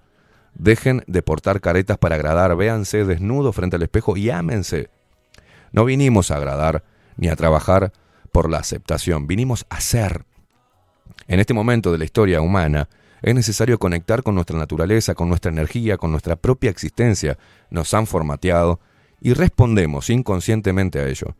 [0.54, 4.90] Dejen de portar caretas para agradar, véanse desnudos frente al espejo y ámense.
[5.72, 6.84] No vinimos a agradar
[7.16, 7.92] ni a trabajar
[8.32, 10.26] por la aceptación, vinimos a ser.
[11.26, 12.88] En este momento de la historia humana
[13.22, 17.38] es necesario conectar con nuestra naturaleza, con nuestra energía, con nuestra propia existencia.
[17.70, 18.80] Nos han formateado
[19.20, 21.36] y respondemos inconscientemente a ello,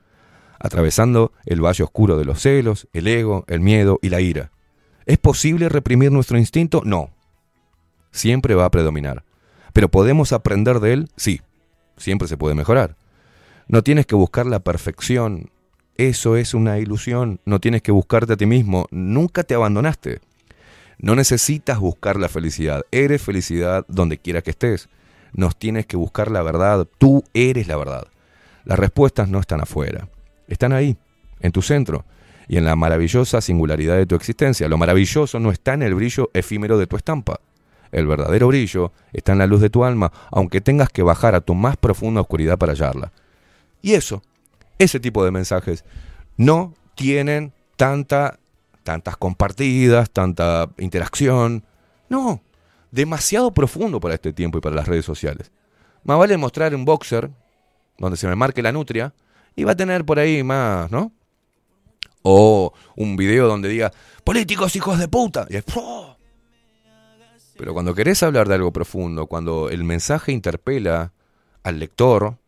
[0.61, 4.53] atravesando el valle oscuro de los celos, el ego, el miedo y la ira.
[5.07, 6.83] ¿Es posible reprimir nuestro instinto?
[6.85, 7.11] No.
[8.13, 9.25] Siempre va a predominar.
[9.73, 11.09] ¿Pero podemos aprender de él?
[11.17, 11.41] Sí.
[11.97, 12.97] Siempre se puede mejorar.
[13.67, 15.51] No tienes que buscar la perfección.
[16.03, 17.39] Eso es una ilusión.
[17.45, 18.89] No tienes que buscarte a ti mismo.
[18.91, 20.19] Nunca te abandonaste.
[20.99, 22.83] No necesitas buscar la felicidad.
[22.91, 24.89] Eres felicidad donde quiera que estés.
[25.33, 26.89] Nos tienes que buscar la verdad.
[26.99, 28.09] Tú eres la verdad.
[28.65, 30.09] Las respuestas no están afuera.
[30.49, 30.97] Están ahí,
[31.39, 32.05] en tu centro
[32.49, 34.69] y en la maravillosa singularidad de tu existencia.
[34.69, 37.39] Lo maravilloso no está en el brillo efímero de tu estampa.
[37.93, 41.43] El verdadero brillo está en la luz de tu alma, aunque tengas que bajar a
[41.43, 43.13] tu más profunda oscuridad para hallarla.
[43.83, 44.21] Y eso,
[44.83, 45.85] ese tipo de mensajes,
[46.37, 48.39] no tienen tanta,
[48.83, 51.65] tantas compartidas, tanta interacción.
[52.09, 52.43] No,
[52.91, 55.51] demasiado profundo para este tiempo y para las redes sociales.
[56.05, 57.31] Más vale mostrar un boxer
[57.99, 59.15] donde se me marque la nutria
[59.55, 61.13] y va a tener por ahí más, ¿no?
[62.23, 63.93] O un video donde diga,
[64.25, 65.47] políticos hijos de puta.
[65.51, 65.65] Y es.
[67.57, 71.13] Pero cuando querés hablar de algo profundo, cuando el mensaje interpela
[71.63, 72.39] al lector,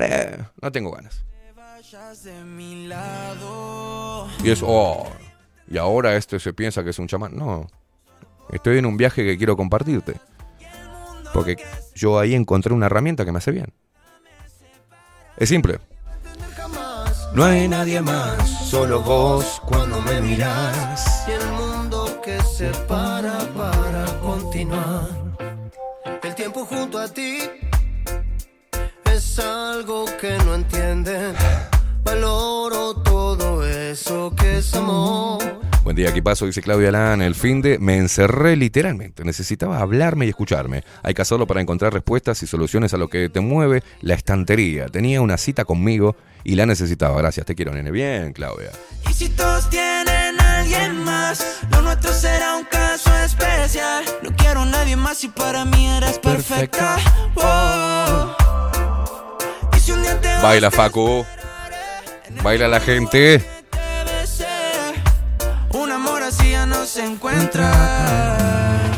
[0.00, 1.24] eh, no tengo ganas.
[4.42, 5.08] Y es, oh,
[5.68, 7.36] y ahora este se piensa que es un chamán.
[7.36, 7.66] No,
[8.50, 10.20] estoy en un viaje que quiero compartirte.
[11.32, 11.56] Porque
[11.94, 13.72] yo ahí encontré una herramienta que me hace bien.
[15.36, 15.80] Es simple.
[17.34, 21.24] No hay nadie más, solo vos cuando me miras.
[21.26, 25.08] Y el mundo que se para para continuar.
[26.22, 27.40] El tiempo junto a ti
[29.34, 31.34] es algo que no entienden.
[32.04, 35.42] Valoro todo eso que es amor.
[35.82, 37.20] Buen día, aquí paso, dice Claudia Lan.
[37.20, 39.24] El fin de me encerré literalmente.
[39.24, 40.84] Necesitaba hablarme y escucharme.
[41.02, 44.86] Hay que hacerlo para encontrar respuestas y soluciones a lo que te mueve la estantería.
[44.86, 47.18] Tenía una cita conmigo y la necesitaba.
[47.18, 47.90] Gracias, te quiero, nene.
[47.90, 48.70] Bien, Claudia.
[49.10, 54.04] Y si todos tienen a alguien más, lo nuestro será un caso especial.
[54.22, 56.98] No quiero a nadie más y para mí eras perfecta.
[57.34, 58.43] Oh.
[60.44, 61.24] Baila, Facu.
[62.42, 63.42] Baila la gente.
[65.72, 67.70] Un amor así ya no se encuentra.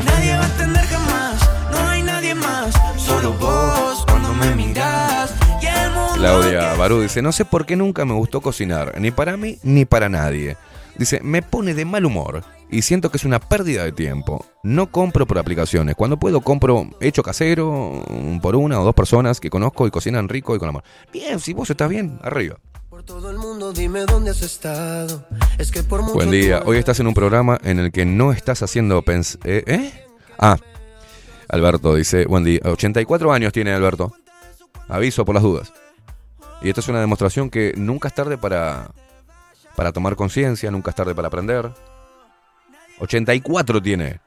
[0.05, 2.75] Nadie va a entender jamás, no hay nadie más.
[2.97, 5.33] Solo vos cuando me miras.
[6.17, 9.85] Claudia Barú dice, no sé por qué nunca me gustó cocinar, ni para mí ni
[9.85, 10.57] para nadie.
[10.97, 14.45] Dice, me pone de mal humor y siento que es una pérdida de tiempo.
[14.63, 15.95] No compro por aplicaciones.
[15.95, 18.05] Cuando puedo compro hecho casero,
[18.43, 20.85] por una o dos personas que conozco y cocinan rico y con amor.
[21.13, 22.59] Bien, si vos estás bien, arriba.
[23.05, 25.25] Todo el mundo dime dónde has estado.
[25.59, 26.63] Es que por mucho Buen día.
[26.65, 29.39] Hoy estás en un programa en el que no estás haciendo pens...
[29.45, 29.63] ¿Eh?
[29.67, 30.05] ¿Eh?
[30.39, 30.57] Ah,
[31.49, 32.61] Alberto dice, buen día.
[32.65, 34.13] 84 años tiene Alberto.
[34.89, 35.73] Aviso por las dudas.
[36.63, 38.91] Y esto es una demostración que nunca es tarde para,
[39.77, 41.71] para tomar conciencia, nunca es tarde para aprender.
[42.99, 44.21] 84 tiene.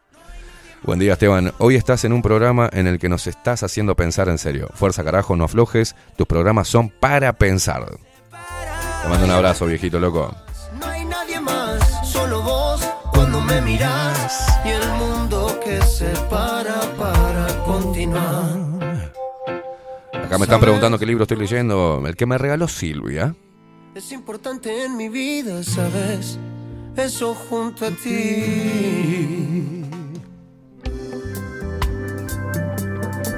[0.84, 1.52] Buen día, Esteban.
[1.58, 4.70] Hoy estás en un programa en el que nos estás haciendo pensar en serio.
[4.74, 5.96] Fuerza, carajo, no aflojes.
[6.16, 7.86] Tus programas son para pensar.
[9.04, 10.34] Te mando un abrazo, viejito loco.
[10.80, 12.82] No hay nadie más, solo vos
[13.12, 14.48] cuando me miras.
[14.64, 18.70] Y el mundo que se para para continuar.
[20.14, 22.02] Acá me están preguntando qué libro estoy leyendo.
[22.06, 23.36] El que me regaló Silvia.
[23.96, 26.40] Es importante en mi vida, ¿sabes?
[26.96, 29.80] Eso junto a ti.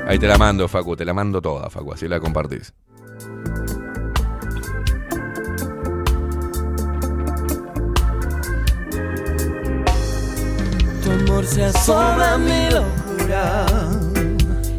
[0.07, 0.95] Ahí te la mando, Facu.
[0.95, 1.93] Te la mando toda, Facu.
[1.93, 2.73] Así la compartís.
[11.03, 13.65] Tu amor se asoma a mi locura.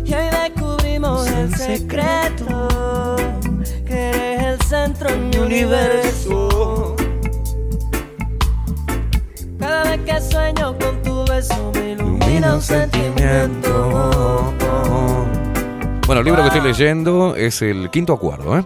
[0.05, 2.69] Y hoy descubrimos el secreto.
[3.87, 6.97] Que eres el centro de mi universo.
[9.63, 14.53] Cada vez que sueño con tu beso me ilumina un sentimiento.
[16.07, 18.65] Bueno, el libro que estoy leyendo es el quinto acuerdo, ¿eh?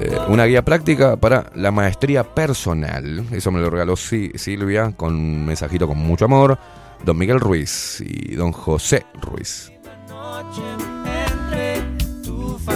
[0.00, 3.24] Eh, una guía práctica para la maestría personal.
[3.30, 6.58] Eso me lo regaló Si- Silvia con un mensajito con mucho amor.
[7.04, 9.70] Don Miguel Ruiz y don José Ruiz.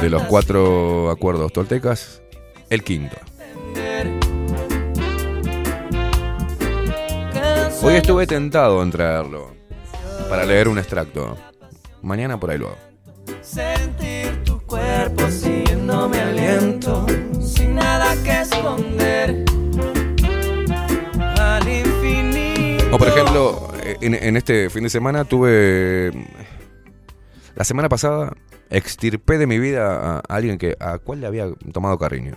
[0.00, 2.22] De los cuatro acuerdos toltecas,
[2.70, 3.16] el quinto.
[7.82, 9.54] Hoy estuve tentado en traerlo
[10.28, 11.36] para leer un extracto.
[12.02, 12.78] Mañana por ahí lo hago.
[13.42, 17.06] Sentir tu cuerpo siguiendo mi aliento,
[17.40, 19.44] sin nada que esconder.
[21.38, 22.94] Al infinito.
[22.94, 23.68] O por ejemplo,
[24.00, 26.12] en, en este fin de semana tuve.
[27.54, 28.32] La semana pasada
[28.70, 32.36] extirpé de mi vida a alguien que a cual le había tomado cariño.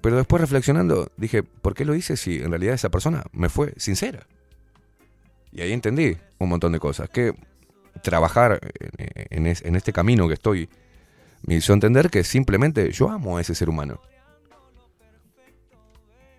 [0.00, 3.72] Pero después reflexionando, dije, ¿por qué lo hice si en realidad esa persona me fue
[3.76, 4.26] sincera?
[5.52, 7.08] Y ahí entendí un montón de cosas.
[7.10, 7.34] Que
[8.02, 8.60] trabajar
[8.98, 10.68] en, en es- en este camino que estoy
[11.46, 14.00] me hizo entender que simplemente yo amo a ese ser humano.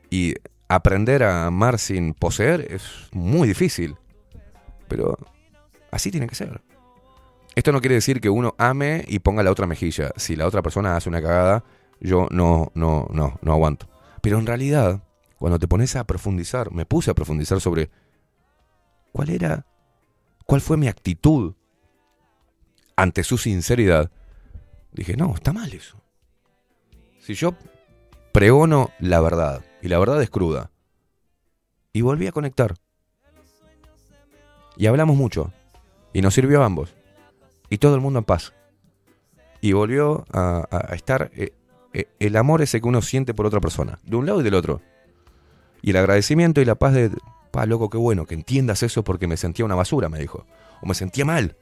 [0.09, 0.35] Y
[0.69, 3.95] aprender a amar sin poseer es muy difícil.
[4.87, 5.17] Pero
[5.91, 6.61] así tiene que ser.
[7.55, 10.11] Esto no quiere decir que uno ame y ponga la otra mejilla.
[10.15, 11.63] Si la otra persona hace una cagada,
[11.99, 13.87] yo no, no, no, no aguanto.
[14.21, 15.03] Pero en realidad,
[15.39, 17.89] cuando te pones a profundizar, me puse a profundizar sobre
[19.11, 19.65] cuál era
[20.47, 21.53] cuál fue mi actitud
[22.95, 24.09] ante su sinceridad,
[24.91, 26.01] dije, no, está mal eso.
[27.19, 27.53] Si yo
[28.31, 30.71] pregono la verdad, y la verdad es cruda,
[31.93, 32.75] y volví a conectar,
[34.77, 35.53] y hablamos mucho,
[36.13, 36.95] y nos sirvió a ambos,
[37.69, 38.53] y todo el mundo en paz,
[39.61, 41.53] y volvió a, estar eh,
[42.19, 44.81] el amor ese que uno siente por otra persona, de un lado y del otro,
[45.81, 47.11] y el agradecimiento y la paz de,
[47.51, 50.45] pa, loco, qué bueno que entiendas eso porque me sentía una basura, me dijo,
[50.81, 51.55] o me sentía mal,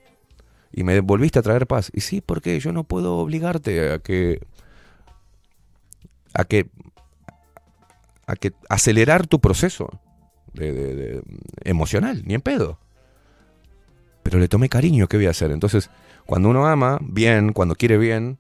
[0.72, 1.90] y me volviste a traer paz.
[1.94, 4.42] Y sí, porque yo no puedo obligarte a que
[6.34, 6.68] a que
[8.28, 9.90] a que acelerar tu proceso
[11.64, 12.80] emocional, ni en pedo.
[14.24, 15.52] Pero le tomé cariño, ¿qué voy a hacer?
[15.52, 15.90] Entonces,
[16.26, 18.38] cuando uno ama bien, cuando quiere bien,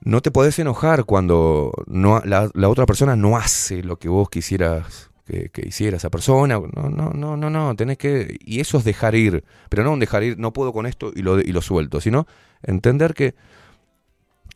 [0.00, 4.30] no te podés enojar cuando no, la, la otra persona no hace lo que vos
[4.30, 6.58] quisieras que, que hiciera esa persona.
[6.58, 8.38] No, no, no, no, no, tenés que...
[8.40, 11.38] Y eso es dejar ir, pero no dejar ir, no puedo con esto y lo,
[11.40, 12.26] y lo suelto, sino
[12.62, 13.34] entender que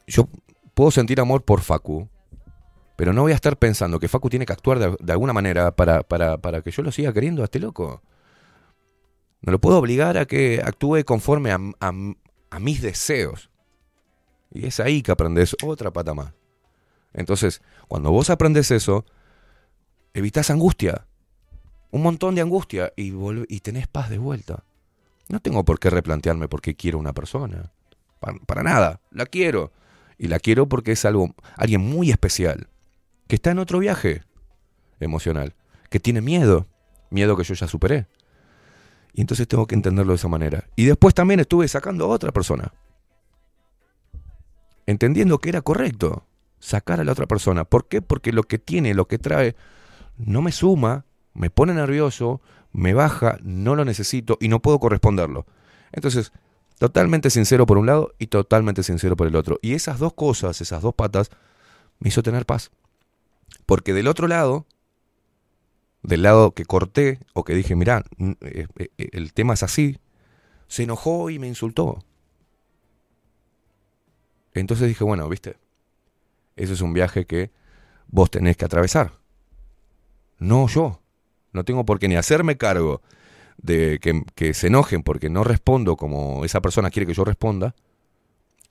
[0.06, 0.28] yo
[0.74, 2.08] puedo sentir amor por Facu,
[2.96, 6.02] pero no voy a estar pensando que Facu tiene que actuar de, alguna manera para,
[6.02, 8.02] para, para que yo lo siga queriendo a este loco.
[9.42, 13.50] No lo puedo obligar a que actúe conforme a- a mis deseos.
[14.52, 16.32] Y es ahí que aprendes otra pata más.
[17.12, 19.04] Entonces, cuando vos aprendes eso,
[20.14, 21.06] evitas angustia.
[21.90, 23.12] Un montón de angustia y,
[23.48, 24.64] y tenés paz de vuelta.
[25.28, 27.72] No tengo por qué replantearme por qué quiero una persona.
[28.20, 29.00] Para, para nada.
[29.10, 29.72] La quiero.
[30.18, 32.68] Y la quiero porque es algo, alguien muy especial.
[33.28, 34.22] Que está en otro viaje
[35.00, 35.54] emocional.
[35.90, 36.66] Que tiene miedo.
[37.10, 38.06] Miedo que yo ya superé.
[39.12, 40.64] Y entonces tengo que entenderlo de esa manera.
[40.76, 42.72] Y después también estuve sacando a otra persona.
[44.86, 46.26] Entendiendo que era correcto
[46.58, 47.64] sacar a la otra persona.
[47.64, 48.02] ¿Por qué?
[48.02, 49.56] Porque lo que tiene, lo que trae,
[50.16, 51.04] no me suma,
[51.34, 52.40] me pone nervioso,
[52.72, 55.46] me baja, no lo necesito y no puedo corresponderlo.
[55.92, 56.32] Entonces,
[56.78, 59.58] totalmente sincero por un lado y totalmente sincero por el otro.
[59.62, 61.30] Y esas dos cosas, esas dos patas,
[61.98, 62.70] me hizo tener paz.
[63.66, 64.66] Porque del otro lado,
[66.02, 69.98] del lado que corté o que dije, mirá, eh, eh, eh, el tema es así,
[70.66, 72.04] se enojó y me insultó.
[74.54, 75.56] Entonces dije, bueno, viste,
[76.56, 77.50] eso es un viaje que
[78.08, 79.12] vos tenés que atravesar.
[80.38, 81.00] No yo.
[81.52, 83.02] No tengo por qué ni hacerme cargo
[83.58, 84.00] de
[84.34, 87.74] que, se enojen porque no respondo como esa persona quiere que yo responda.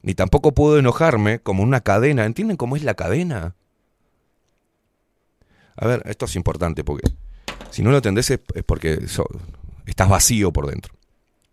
[0.01, 2.25] Ni tampoco puedo enojarme como una cadena.
[2.25, 3.55] ¿Entienden cómo es la cadena?
[5.75, 7.07] A ver, esto es importante porque
[7.69, 8.99] si no lo entendés es porque
[9.85, 10.93] estás vacío por dentro.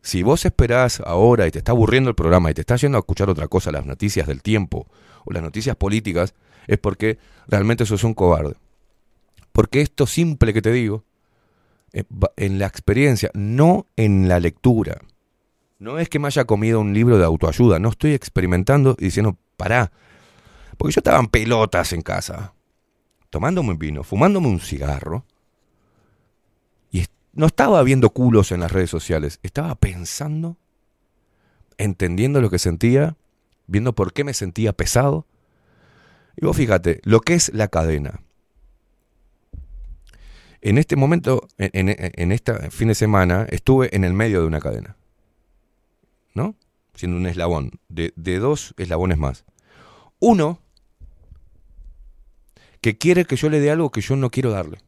[0.09, 3.01] Si vos esperás ahora y te está aburriendo el programa y te estás yendo a
[3.01, 4.87] escuchar otra cosa, las noticias del tiempo
[5.27, 6.33] o las noticias políticas,
[6.67, 8.55] es porque realmente sos un cobarde.
[9.53, 11.05] Porque esto simple que te digo,
[11.93, 12.05] eh,
[12.39, 14.99] en la experiencia, no en la lectura.
[15.79, 19.37] No es que me haya comido un libro de autoayuda, no estoy experimentando y diciendo,
[19.59, 19.93] pará.
[20.79, 22.55] Porque yo estaba en pelotas en casa,
[23.29, 25.27] tomándome un vino, fumándome un cigarro,
[27.33, 30.57] no estaba viendo culos en las redes sociales, estaba pensando,
[31.77, 33.17] entendiendo lo que sentía,
[33.67, 35.27] viendo por qué me sentía pesado.
[36.37, 38.21] Y vos fíjate, lo que es la cadena.
[40.61, 44.61] En este momento, en, en, este fin de semana, estuve en el medio de una
[44.61, 44.97] cadena.
[46.35, 46.57] ¿No?
[46.95, 49.45] Siendo un eslabón, de dos eslabones más.
[50.19, 50.61] Uno,
[52.81, 54.79] que quiere que yo le dé algo que yo no quiero darle.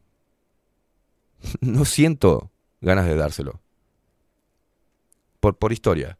[1.61, 2.51] No siento
[2.81, 3.59] ganas de dárselo.
[5.39, 6.17] Por, por historia.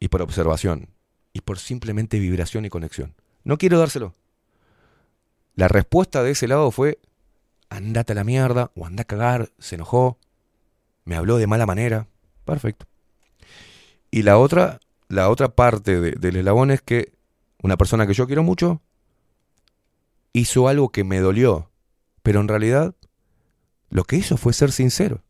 [0.00, 0.88] Y por observación.
[1.32, 3.14] Y por simplemente vibración y conexión.
[3.44, 4.14] No quiero dárselo.
[5.54, 6.98] La respuesta de ese lado fue,
[7.68, 10.18] andate a la mierda, o anda a cagar, se enojó,
[11.04, 12.08] me habló de mala manera.
[12.44, 12.86] Perfecto.
[14.10, 17.12] Y la otra, la otra parte de- del eslabón es que
[17.62, 18.80] una persona que yo quiero mucho
[20.32, 21.70] hizo algo que me dolió,
[22.22, 22.94] pero en realidad
[23.92, 25.22] lo que hizo fue ser sincero.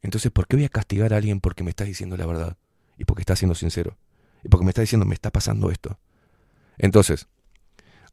[0.00, 2.56] Entonces, ¿por qué voy a castigar a alguien porque me está diciendo la verdad?
[2.96, 3.98] Y porque está siendo sincero.
[4.44, 5.98] Y porque me está diciendo, me está pasando esto.
[6.78, 7.26] Entonces,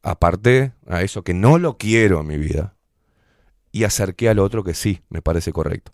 [0.02, 2.74] aparté a eso que no lo quiero en mi vida
[3.70, 5.92] y acerqué al otro que sí me parece correcto.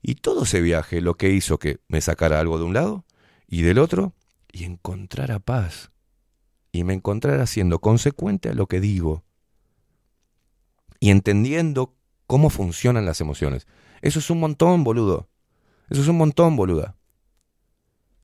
[0.00, 3.04] Y todo ese viaje lo que hizo que me sacara algo de un lado
[3.46, 4.14] y del otro
[4.50, 5.90] y encontrara paz.
[6.72, 9.24] Y me encontrara siendo consecuente a lo que digo
[11.00, 11.94] y entendiendo
[12.28, 13.66] cómo funcionan las emociones.
[14.00, 15.28] Eso es un montón, boludo.
[15.90, 16.94] Eso es un montón, boluda.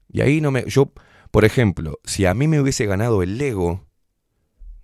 [0.09, 0.65] Y ahí no me.
[0.69, 0.93] Yo,
[1.33, 3.89] por ejemplo, si a mí me hubiese ganado el ego,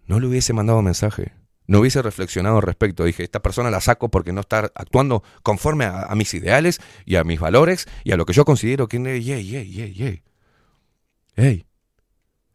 [0.07, 1.35] no le hubiese mandado mensaje.
[1.67, 3.05] no hubiese reflexionado al respecto.
[3.05, 7.23] Dije, esta persona la saco porque no está actuando conforme a, mis ideales y a
[7.23, 8.97] mis valores y a lo que yo considero que...
[8.97, 10.23] ¡Ey, ey, ey, ey, ey!
[11.37, 11.67] ¡Ey!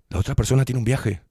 [0.09, 1.21] La otra persona tiene un viaje.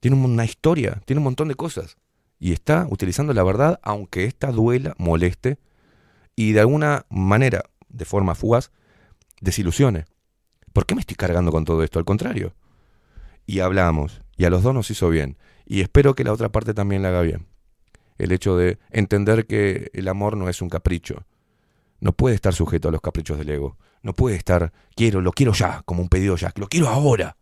[0.00, 1.98] Tiene una historia, tiene un montón de cosas.
[2.38, 5.58] Y está utilizando la verdad, aunque esta duela, moleste
[6.36, 8.70] y de alguna manera, de forma fugaz,
[9.40, 10.04] desilusione.
[10.72, 11.98] ¿Por qué me estoy cargando con todo esto?
[11.98, 12.54] Al contrario.
[13.44, 15.36] Y hablamos, y a los dos nos hizo bien.
[15.66, 17.48] Y espero que la otra parte también la haga bien.
[18.18, 21.26] El hecho de entender que el amor no es un capricho.
[22.00, 23.76] No puede estar sujeto a los caprichos del ego.
[24.02, 26.52] No puede estar, quiero, lo quiero ya, como un pedido ya.
[26.54, 27.36] Lo quiero ahora.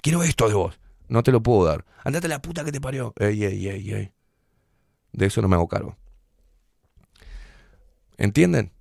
[0.00, 0.80] Quiero esto de vos.
[1.08, 1.84] No te lo puedo dar.
[2.04, 3.12] Andate a la puta que te parió.
[3.18, 4.12] Ey, ey, ey, ey.
[5.12, 5.96] De eso no me hago cargo.
[8.16, 8.72] ¿Entienden?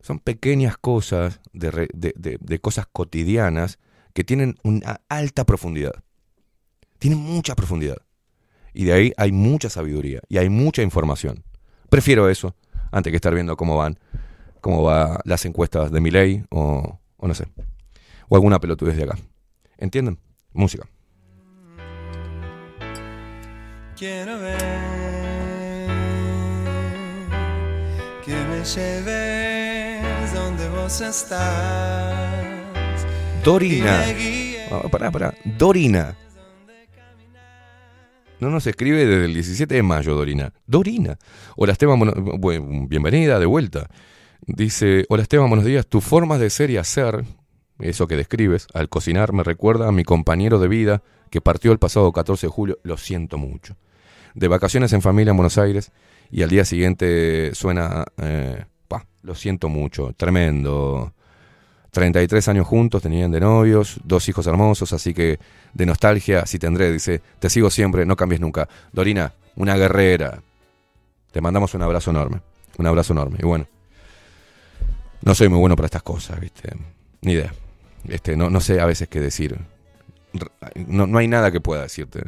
[0.00, 3.78] Son pequeñas cosas de, de- cosas cotidianas
[4.12, 6.02] que tienen una alta profundidad.
[6.98, 7.98] Tienen mucha profundidad.
[8.72, 11.44] Y de ahí hay mucha sabiduría y hay mucha información.
[11.88, 12.54] Prefiero eso
[12.90, 13.98] antes que estar viendo cómo van,
[14.60, 14.90] cómo
[15.24, 17.46] las encuestas de mi ley o, o no sé.
[18.28, 19.18] O alguna pelotudez de acá.
[19.78, 20.18] ¿Entienden?
[20.52, 20.86] Música.
[23.96, 24.93] Quiero ver
[28.64, 31.44] lleves donde vos estás.
[33.44, 34.04] Dorina.
[34.70, 35.34] Ah, pará, pará.
[35.44, 36.16] Dorina.
[38.40, 40.52] No nos escribe desde el 17 de mayo, Dorina.
[40.66, 41.18] Dorina.
[41.56, 43.88] Hola Esteban, bueno- buen- bienvenida de vuelta.
[44.46, 45.86] Dice, hola Esteban, buenos días.
[45.86, 47.24] Tu forma de ser y hacer,
[47.78, 51.78] eso que describes, al cocinar me recuerda a mi compañero de vida que partió el
[51.78, 52.78] pasado 14 de julio.
[52.82, 53.76] Lo siento mucho.
[54.34, 55.92] De vacaciones en familia en Buenos Aires
[56.30, 58.64] y al día siguiente suena, eh,
[59.24, 61.12] lo siento mucho, tremendo.
[61.90, 65.38] 33 años juntos, tenían de novios, dos hijos hermosos, así que
[65.72, 68.68] de nostalgia sí tendré, dice, te sigo siempre, no cambies nunca.
[68.92, 70.42] Dorina, una guerrera.
[71.30, 72.40] Te mandamos un abrazo enorme,
[72.78, 73.38] un abrazo enorme.
[73.40, 73.66] Y bueno,
[75.22, 76.70] no soy muy bueno para estas cosas, ¿viste?
[77.22, 77.54] Ni idea.
[78.08, 79.58] Este, no, no sé a veces qué decir.
[80.74, 82.24] No, no hay nada que pueda decirte.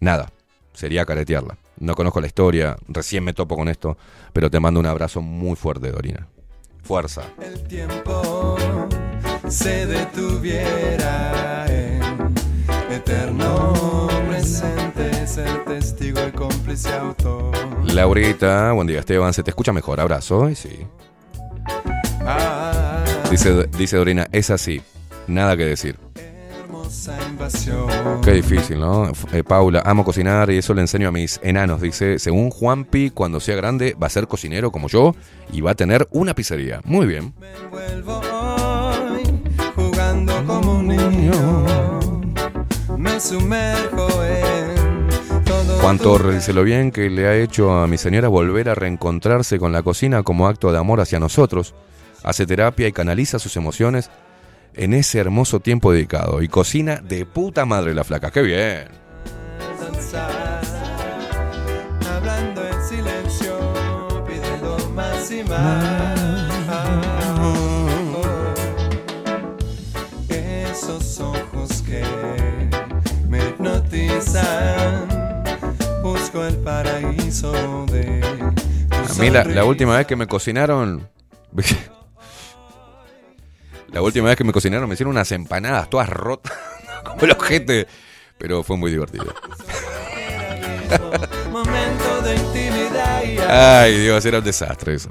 [0.00, 0.32] Nada.
[0.72, 1.58] Sería caretearla.
[1.80, 3.96] No conozco la historia, recién me topo con esto,
[4.34, 6.28] pero te mando un abrazo muy fuerte, Dorina.
[6.82, 7.22] Fuerza.
[7.42, 8.56] el tiempo
[9.48, 12.02] se detuviera en
[12.90, 17.56] eterno presente, ser testigo y cómplice autor.
[17.86, 20.86] Laurita, buen día Esteban, se te escucha mejor, abrazo, y sí.
[22.26, 24.82] Ah, Dice, dice Dorina, es así,
[25.26, 25.96] nada que decir.
[28.22, 29.12] Qué difícil, ¿no?
[29.32, 31.80] Eh, Paula, amo cocinar y eso le enseño a mis enanos.
[31.80, 35.14] Dice, según Juanpi, cuando sea grande va a ser cocinero como yo
[35.52, 36.80] y va a tener una pizzería.
[36.84, 37.32] Muy bien.
[37.70, 39.22] Vuelvo hoy
[39.76, 41.64] jugando como un niño.
[42.98, 45.78] Me sumerjo en todo.
[45.80, 49.60] Juan Torres dice lo bien que le ha hecho a mi señora volver a reencontrarse
[49.60, 51.74] con la cocina como acto de amor hacia nosotros.
[52.24, 54.10] Hace terapia y canaliza sus emociones
[54.74, 56.42] en ese hermoso tiempo dedicado.
[56.42, 58.30] Y cocina de puta madre la flaca.
[58.30, 59.00] ¡Qué bien!
[59.80, 60.60] danzar,
[62.08, 66.30] hablando en silencio, pidiendo más y más.
[70.28, 72.02] Esos ojos que
[73.28, 75.08] me hipnotizan,
[76.02, 77.52] busco el paraíso
[77.86, 78.20] de
[78.90, 81.08] A mí la, última vez que me cocinaron...
[83.92, 86.52] La última vez que me cocinaron me hicieron unas empanadas todas rotas
[87.04, 87.86] como el ojete.
[88.38, 89.34] Pero fue muy divertido.
[93.48, 95.10] Ay, Dios, era un desastre eso.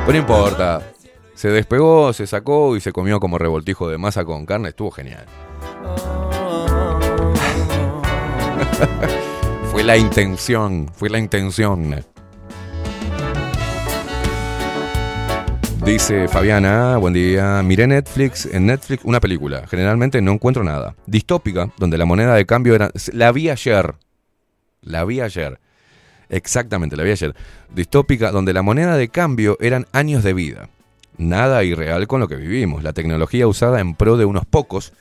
[0.00, 0.82] Pero no importa.
[1.34, 4.68] Se despegó, se sacó y se comió como revoltijo de masa con carne.
[4.68, 5.26] Estuvo genial.
[9.72, 12.04] fue la intención, fue la intención.
[15.84, 17.60] Dice Fabiana, buen día.
[17.64, 19.66] Miré Netflix, en Netflix una película.
[19.66, 20.94] Generalmente no encuentro nada.
[21.06, 22.92] Distópica, donde la moneda de cambio era...
[23.12, 23.96] La vi ayer.
[24.80, 25.58] La vi ayer.
[26.28, 27.34] Exactamente, la vi ayer.
[27.74, 30.68] Distópica, donde la moneda de cambio eran años de vida.
[31.18, 32.84] Nada irreal con lo que vivimos.
[32.84, 34.92] La tecnología usada en pro de unos pocos.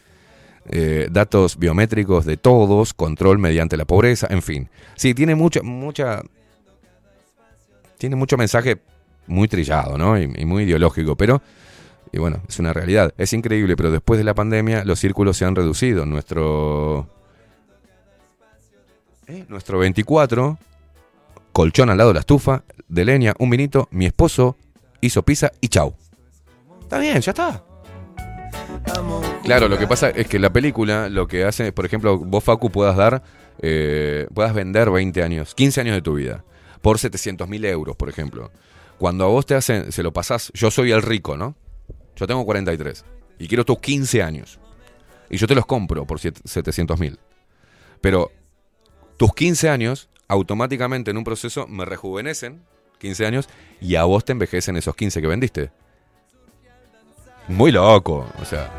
[0.65, 4.69] eh, datos biométricos de todos, control mediante la pobreza, en fin.
[4.95, 6.21] Sí, tiene mucha, mucha.
[7.97, 8.79] Tiene mucho mensaje
[9.31, 10.19] muy trillado, ¿no?
[10.19, 11.41] Y, muy ideológico, pero.
[12.11, 13.13] Y bueno, es una realidad.
[13.17, 16.05] Es increíble, pero después de la pandemia los círculos se han reducido.
[16.05, 17.07] Nuestro.
[19.27, 19.45] ¿Eh?
[19.47, 20.57] Nuestro 24,
[21.53, 24.57] colchón al lado de la estufa, de leña, un vinito, mi esposo
[24.99, 25.95] hizo pizza y chau.
[26.81, 27.63] Está bien, ya está.
[29.43, 32.71] Claro, lo que pasa es que la película lo que hace, por ejemplo, vos Facu
[32.71, 33.23] puedas dar,
[33.61, 36.43] eh, puedas vender 20 años, 15 años de tu vida,
[36.81, 38.51] por 700 mil euros, por ejemplo.
[39.01, 41.55] Cuando a vos te hacen, se lo pasás, yo soy el rico, ¿no?
[42.15, 43.03] Yo tengo 43
[43.39, 44.59] y quiero tus 15 años.
[45.27, 47.17] Y yo te los compro por 700 mil.
[47.99, 48.31] Pero
[49.17, 52.61] tus 15 años, automáticamente en un proceso, me rejuvenecen
[52.99, 53.49] 15 años
[53.79, 55.71] y a vos te envejecen esos 15 que vendiste.
[57.47, 58.71] Muy loco, o sea.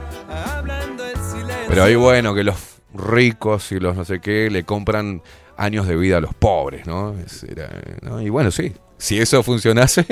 [1.67, 5.21] Pero ahí bueno, que los ricos y los no sé qué le compran
[5.57, 7.19] años de vida a los pobres, ¿no?
[7.19, 7.69] Es- era,
[8.03, 8.21] ¿no?
[8.23, 10.05] Y bueno, sí, si eso funcionase,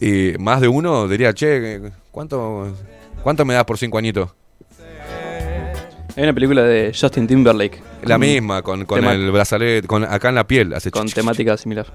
[0.00, 1.80] y más de uno diría, che,
[2.10, 2.76] ¿cuánto,
[3.22, 4.30] cuánto me das por cinco añitos?
[6.14, 7.80] Hay una película de Justin Timberlake.
[8.04, 10.74] La misma, con, con el brazalete, con, acá en la piel.
[10.74, 11.86] Hace Con temática similar.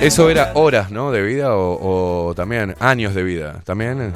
[0.00, 1.12] Eso era horas, ¿no?
[1.12, 3.60] De vida o, o también años de vida.
[3.64, 4.00] También.
[4.02, 4.10] eh.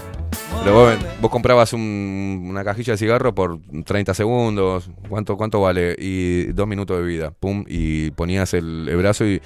[0.64, 4.90] Pero vos, vos comprabas un- una cajilla de cigarro por 30 segundos.
[5.08, 5.94] ¿Cuánto, ¿Cuánto vale?
[5.98, 7.30] Y dos minutos de vida.
[7.38, 7.64] Pum.
[7.68, 9.42] Y ponías el, el brazo y,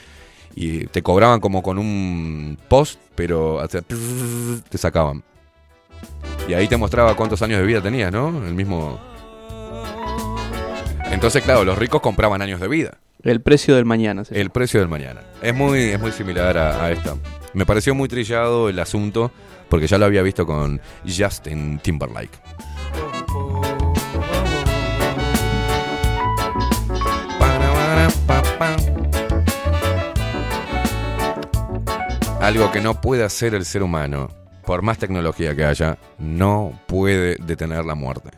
[0.60, 3.64] y te cobraban como con un post, pero
[4.68, 5.22] te sacaban.
[6.48, 8.44] Y ahí te mostraba cuántos años de vida tenías, ¿no?
[8.44, 8.98] El mismo.
[11.12, 12.98] Entonces, claro, los ricos compraban años de vida.
[13.22, 14.24] El precio del mañana.
[14.24, 14.34] sí.
[14.34, 15.20] El precio del mañana.
[15.42, 17.14] Es muy, es muy similar a, a esta.
[17.54, 19.30] Me pareció muy trillado el asunto
[19.68, 22.36] porque ya lo había visto con Justin Timberlake.
[32.40, 34.28] Algo que no puede hacer el ser humano,
[34.64, 38.30] por más tecnología que haya, no puede detener la muerte.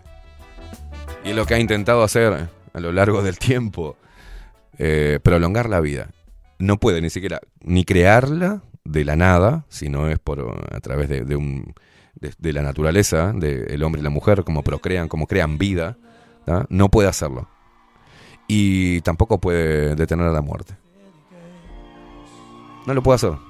[1.23, 3.97] Y es lo que ha intentado hacer a lo largo del tiempo
[4.79, 6.09] eh, prolongar la vida.
[6.59, 11.37] No puede ni siquiera ni crearla de la nada, sino es por a través de,
[11.37, 11.75] un
[12.15, 15.99] de, la naturaleza, del hombre y la mujer, como procrean, como crean vida,
[16.71, 17.49] no puede hacerlo.
[18.49, 20.75] Y tampoco puede detener la muerte.
[22.87, 23.50] No lo puede hacer.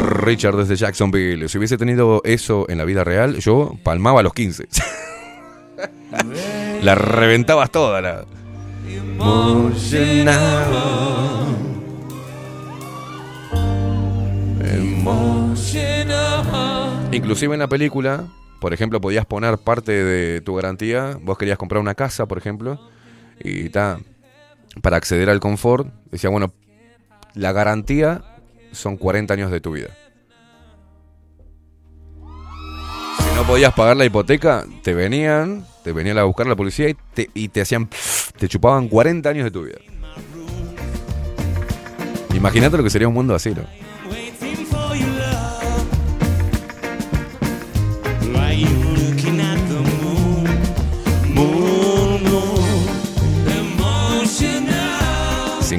[0.00, 1.48] Richard desde Jacksonville.
[1.48, 4.66] Si hubiese tenido eso en la vida real, yo palmaba a los 15.
[6.82, 8.00] la reventabas toda.
[8.00, 8.24] La...
[8.88, 10.66] Emotional.
[17.12, 18.24] Inclusive en la película,
[18.60, 21.18] por ejemplo, podías poner parte de tu garantía.
[21.22, 22.80] Vos querías comprar una casa, por ejemplo,
[23.38, 24.00] y ta,
[24.82, 26.52] para acceder al confort, decía, bueno,
[27.36, 28.22] la garantía
[28.72, 29.88] son 40 años de tu vida.
[33.18, 36.96] Si no podías pagar la hipoteca, te venían, te venían a buscar la policía y
[37.14, 37.88] te, y te hacían,
[38.38, 39.78] te chupaban 40 años de tu vida.
[42.34, 43.64] Imagínate lo que sería un mundo así, ¿no?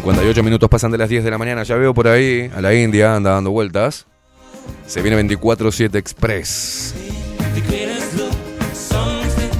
[0.07, 1.63] 58 minutos pasan de las 10 de la mañana.
[1.63, 4.05] Ya veo por ahí a la India, anda dando vueltas.
[4.85, 6.95] Se viene 24-7 Express.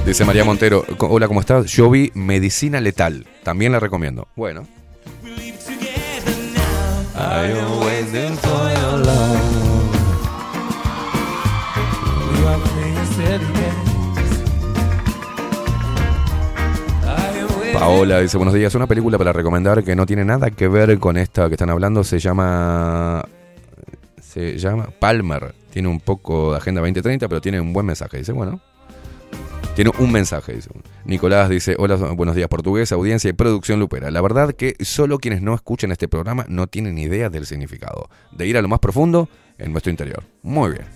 [0.06, 0.86] Dice María Montero.
[1.00, 1.66] Hola, ¿cómo estás?
[1.66, 3.26] Yo vi Medicina Letal.
[3.42, 4.28] También la recomiendo.
[4.36, 4.66] Bueno.
[7.14, 7.52] I
[17.78, 18.74] Paola dice, buenos días.
[18.74, 22.02] Una película para recomendar que no tiene nada que ver con esta que están hablando.
[22.02, 23.24] Se llama...
[24.20, 25.54] Se llama Palmer.
[25.70, 28.18] Tiene un poco de Agenda 2030, pero tiene un buen mensaje.
[28.18, 28.60] Dice, bueno.
[29.76, 30.70] Tiene un mensaje, dice.
[31.04, 34.10] Nicolás dice, hola, buenos días portugués, audiencia y producción lupera.
[34.10, 38.10] La verdad que solo quienes no escuchan este programa no tienen idea del significado.
[38.32, 40.24] De ir a lo más profundo en nuestro interior.
[40.42, 40.86] Muy bien.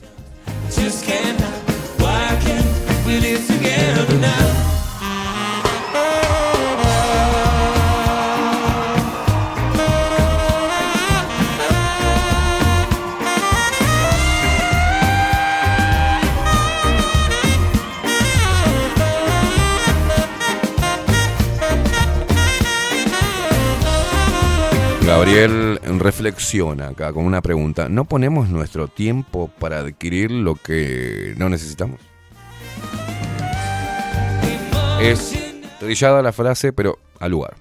[25.07, 27.89] Gabriel reflexiona acá con una pregunta.
[27.89, 32.01] ¿No ponemos nuestro tiempo para adquirir lo que no necesitamos?
[35.01, 35.33] Es
[35.81, 37.55] trillada la frase, pero al lugar.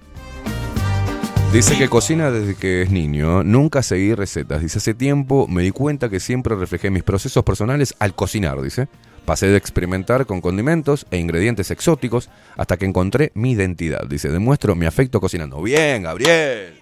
[1.52, 4.62] Dice que cocina desde que es niño, nunca seguí recetas.
[4.62, 8.88] Dice, hace tiempo me di cuenta que siempre reflejé mis procesos personales al cocinar, dice.
[9.26, 14.06] Pasé de experimentar con condimentos e ingredientes exóticos hasta que encontré mi identidad.
[14.08, 15.60] Dice, demuestro mi afecto cocinando.
[15.60, 16.81] Bien, Gabriel.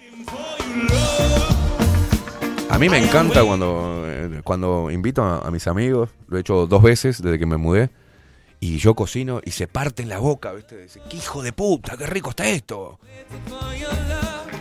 [2.70, 6.82] A mí me encanta cuando, eh, cuando invito a, mis amigos, lo he hecho dos
[6.82, 7.90] veces desde que me mudé,
[8.60, 10.82] y yo cocino y se parten la boca, ¿viste?
[10.82, 12.98] Dicen, ¡qué hijo de puta, qué rico está esto!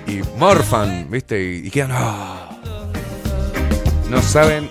[0.07, 1.61] Y morfan, ¿viste?
[1.63, 2.49] Y, quedan, "Ah".
[4.09, 4.69] No saben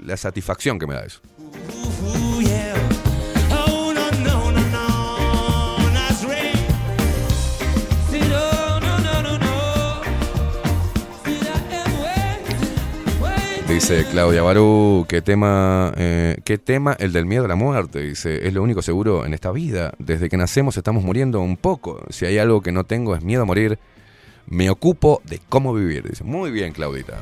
[0.00, 1.20] la satisfacción que me da eso.
[13.74, 16.92] Dice Claudia Barú, ¿qué tema, eh, ¿qué tema?
[16.96, 18.02] El del miedo a la muerte.
[18.02, 19.92] Dice, es lo único seguro en esta vida.
[19.98, 22.00] Desde que nacemos estamos muriendo un poco.
[22.08, 23.80] Si hay algo que no tengo es miedo a morir.
[24.46, 26.08] Me ocupo de cómo vivir.
[26.08, 27.18] Dice, muy bien, Claudita.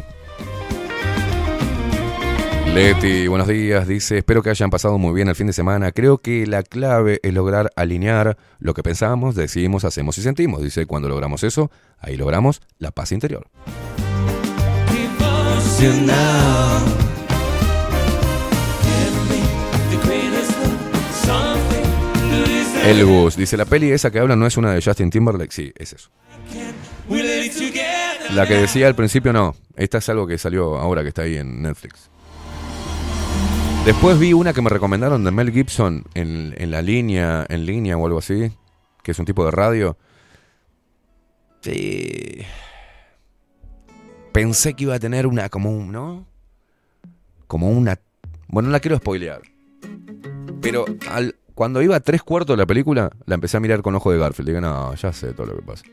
[2.75, 3.89] Leti, buenos días.
[3.89, 5.91] Dice, espero que hayan pasado muy bien el fin de semana.
[5.91, 10.63] Creo que la clave es lograr alinear lo que pensamos, decidimos, hacemos y sentimos.
[10.63, 13.49] Dice, cuando logramos eso, ahí logramos la paz interior.
[15.83, 15.91] To
[23.07, 25.51] Gus dice, la peli esa que habla no es una de Justin Timberlake.
[25.51, 26.11] Sí, es eso.
[28.35, 29.57] La que decía al principio no.
[29.75, 32.11] Esta es algo que salió ahora que está ahí en Netflix.
[33.85, 37.97] Después vi una que me recomendaron de Mel Gibson en, en la línea, en línea
[37.97, 38.52] o algo así,
[39.02, 39.97] que es un tipo de radio.
[41.61, 42.44] Sí.
[44.33, 46.27] Pensé que iba a tener una como un, ¿no?
[47.47, 47.99] Como una...
[48.49, 49.43] Bueno, no la quiero spoilear.
[50.61, 53.94] Pero al, cuando iba a tres cuartos de la película, la empecé a mirar con
[53.94, 54.49] ojo de Garfield.
[54.49, 55.85] Dije, no, ya sé todo lo que pasa.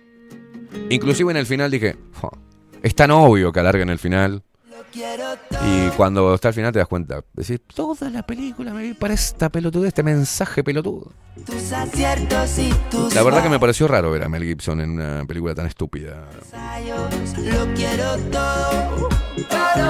[0.89, 2.31] Inclusive en el final dije, "Fua,
[2.83, 4.43] es tan obvio que alarguen el final.
[4.93, 7.21] Y cuando está al final te das cuenta.
[7.33, 11.11] Decís, toda la película me vi para esta pelotudez, este mensaje pelotudo.
[11.45, 14.91] Tus aciertos y tus La verdad que me pareció raro ver a Mel Gibson en
[14.91, 16.25] una película tan estúpida.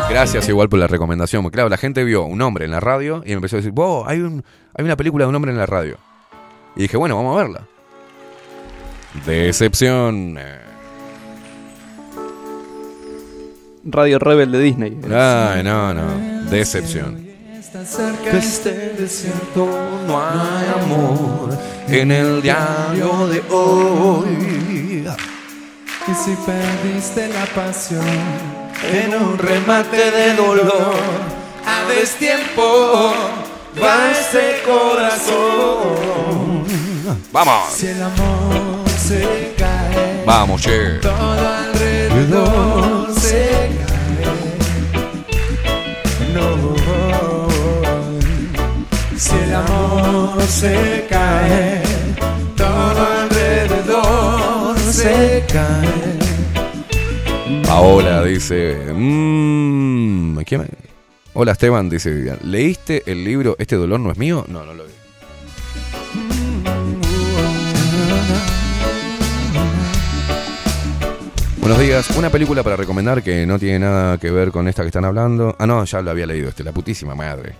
[0.09, 1.49] Gracias igual por la recomendación.
[1.49, 4.05] Claro, la gente vio un hombre en la radio y me empezó a decir, wow,
[4.05, 4.43] hay, un,
[4.75, 5.97] hay una película de un hombre en la radio.
[6.75, 7.67] Y dije, bueno, vamos a verla.
[9.25, 10.37] Decepción.
[13.83, 14.99] Radio Rebel de Disney.
[15.13, 16.49] Ay, no, no.
[16.49, 17.27] Decepción.
[17.57, 19.67] Está cerca este desierto,
[20.07, 25.05] no hay amor en el diario de hoy.
[26.07, 28.03] Y si perdiste la pasión
[28.91, 30.95] en un remate de dolor,
[31.65, 33.13] a destiempo
[33.81, 36.63] va ese corazón.
[37.31, 37.71] Vamos.
[37.73, 40.99] Si el amor se cae, Vamos, che.
[41.01, 43.69] todo alrededor cae.
[46.33, 46.75] No,
[49.17, 51.81] si el amor se cae,
[52.55, 56.19] todo alrededor se cae.
[57.65, 58.77] Paola dice.
[58.93, 60.67] Mmm, ¿quién
[61.33, 62.39] Hola Esteban, dice Vivian.
[62.43, 64.45] ¿Leíste el libro Este dolor no es mío?
[64.47, 64.98] No, no lo vi.
[71.59, 72.09] Buenos días.
[72.17, 75.55] Una película para recomendar que no tiene nada que ver con esta que están hablando.
[75.59, 77.55] Ah, no, ya lo había leído este, la putísima madre.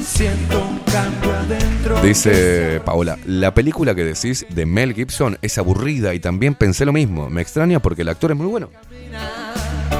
[0.00, 2.00] Siento un cambio adentro.
[2.02, 6.92] Dice Paola, la película que decís de Mel Gibson es aburrida y también pensé lo
[6.92, 7.28] mismo.
[7.30, 8.70] Me extraña porque el actor es muy bueno.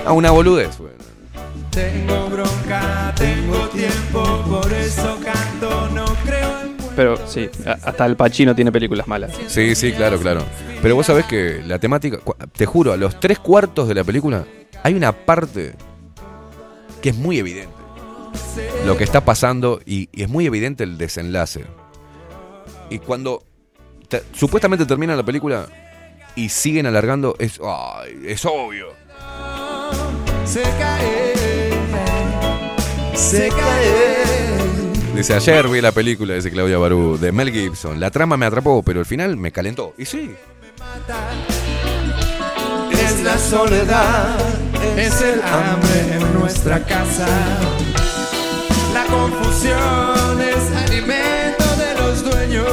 [0.07, 0.79] Ah, una boludez.
[0.79, 0.95] bueno.
[1.71, 6.05] Tengo bronca, tengo tiempo, por eso canto, no
[6.97, 9.33] Pero sí, hasta el Pacino tiene películas malas.
[9.49, 10.45] Sí, sí, claro, claro.
[10.81, 12.19] Pero vos sabés que la temática,
[12.53, 14.45] te juro, a los tres cuartos de la película
[14.83, 15.75] hay una parte
[17.03, 17.75] que es muy evidente.
[18.87, 21.65] Lo que está pasando y, y es muy evidente el desenlace.
[22.91, 23.43] Y cuando
[24.09, 25.67] te- supuestamente termina la película
[26.37, 28.89] y siguen alargando, es, ay, es obvio.
[30.45, 31.35] se cae,
[33.15, 34.44] se cae.
[35.15, 38.01] Dice, ayer vi la película, dice Claudia Barú, de Mel Gibson.
[38.01, 39.95] La trama me atrapó, pero el final me calentó.
[39.97, 40.35] Y sí,
[42.93, 44.37] Es la soledad,
[44.97, 47.29] es el hambre en nuestra casa.
[48.93, 52.67] La confusión es alimento de los dueños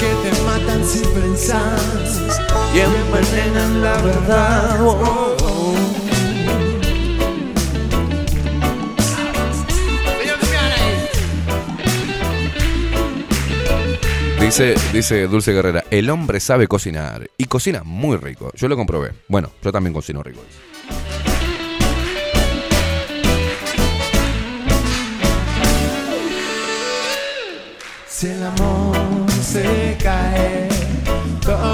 [0.00, 1.78] que te matan sin pensar
[2.74, 4.80] y envenenan la verdad.
[4.82, 5.37] Oh,
[14.48, 18.50] Dice, dice Dulce Guerrera, el hombre sabe cocinar y cocina muy rico.
[18.54, 19.12] Yo lo comprobé.
[19.28, 20.40] Bueno, yo también cocino rico.
[28.08, 28.96] Si el amor
[29.42, 30.68] se cae,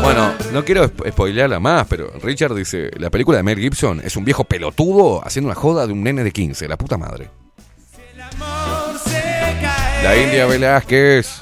[0.03, 4.17] Bueno, no quiero sp- spoilearla más, pero Richard dice, la película de Mel Gibson es
[4.17, 7.31] un viejo pelotudo haciendo una joda de un nene de 15, la puta madre.
[10.03, 11.41] La India Velázquez.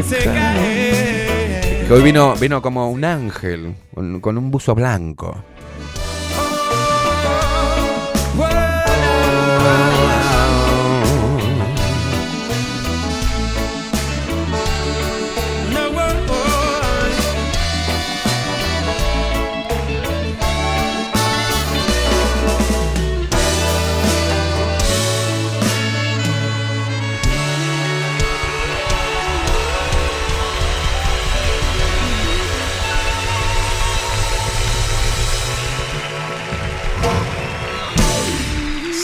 [0.00, 1.84] Se cae.
[1.86, 5.36] Que hoy vino, vino como un ángel, con, con un buzo blanco.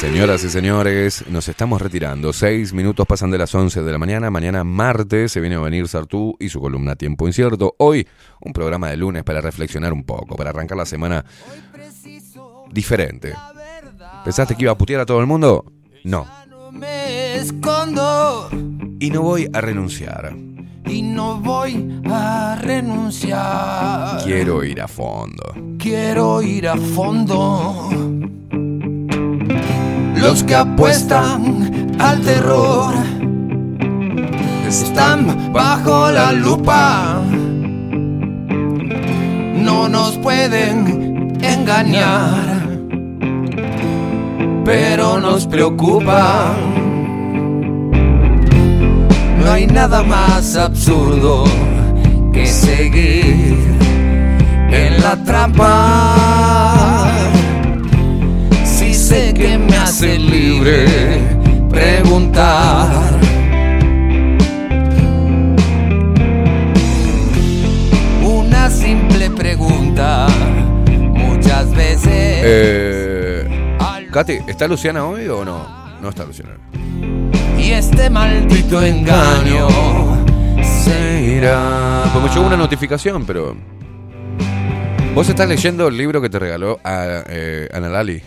[0.01, 2.33] Señoras y señores, nos estamos retirando.
[2.33, 4.31] Seis minutos pasan de las 11 de la mañana.
[4.31, 7.75] Mañana martes se viene a venir Sartú y su columna Tiempo Incierto.
[7.78, 8.07] Hoy
[8.41, 11.25] un programa de lunes para reflexionar un poco, para arrancar la semana
[12.70, 13.35] diferente.
[14.25, 15.65] ¿Pensaste que iba a putear a todo el mundo?
[16.05, 16.27] No.
[16.73, 18.51] Me escondo
[19.01, 20.33] Y no voy a renunciar.
[20.86, 24.23] y no voy a renunciar.
[24.23, 25.55] Quiero ir a fondo.
[25.78, 27.91] Quiero ir a fondo.
[30.20, 32.92] Los que apuestan al terror
[34.68, 37.22] están bajo la lupa.
[39.55, 42.68] No nos pueden engañar,
[44.64, 46.52] pero nos preocupa.
[49.44, 51.44] No hay nada más absurdo
[52.32, 53.56] que seguir
[54.70, 56.38] en la trampa.
[59.09, 60.85] Sé que me hace libre
[61.70, 62.91] preguntar.
[68.23, 70.27] Una simple pregunta,
[70.91, 72.12] muchas veces.
[72.12, 73.49] Eh,
[74.12, 75.67] Katy, ¿está Luciana hoy o no?
[76.03, 76.59] No está Luciana.
[77.57, 79.69] Y este maldito engaño
[80.62, 82.03] se irá.
[82.12, 83.57] Pues me llegó una notificación, pero.
[85.15, 88.23] Vos estás leyendo el libro que te regaló a, eh, Ana Lali.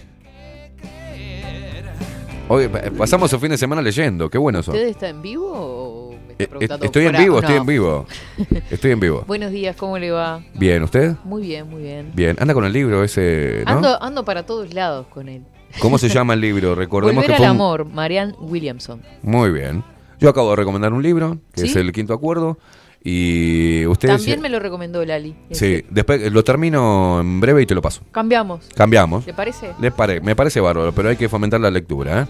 [2.54, 4.72] Hoy pa- pasamos el fin de semana leyendo, qué bueno eso.
[4.72, 7.40] ¿Usted está en vivo o me está Eh, eh, preguntando estoy en vivo, No.
[7.40, 8.06] estoy en vivo.
[8.70, 9.24] Estoy en vivo.
[9.26, 10.44] Buenos días, ¿cómo le va?
[10.56, 11.16] Bien, ¿usted?
[11.24, 12.12] Muy bien, muy bien.
[12.14, 13.72] Bien, anda con el libro ese, ¿no?
[13.72, 15.44] Ando, ando para todos lados con él.
[15.80, 16.76] ¿Cómo se llama el libro?
[16.76, 19.02] Recordemos Volver que al fue un- amor, Marianne Williamson.
[19.22, 19.84] Muy bien.
[20.20, 21.68] Yo acabo de recomendar un libro, que ¿Sí?
[21.68, 22.58] es El Quinto Acuerdo,
[23.04, 24.18] y ustedes...
[24.18, 25.36] También me lo recomendó Lali.
[25.52, 28.02] Sí, después lo termino en breve y te lo paso.
[28.12, 28.68] Cambiamos.
[28.76, 29.26] Cambiamos.
[29.26, 29.72] ¿Le parece?
[29.80, 32.28] Le pare- me parece bárbaro, pero hay que fomentar la lectura, ¿eh?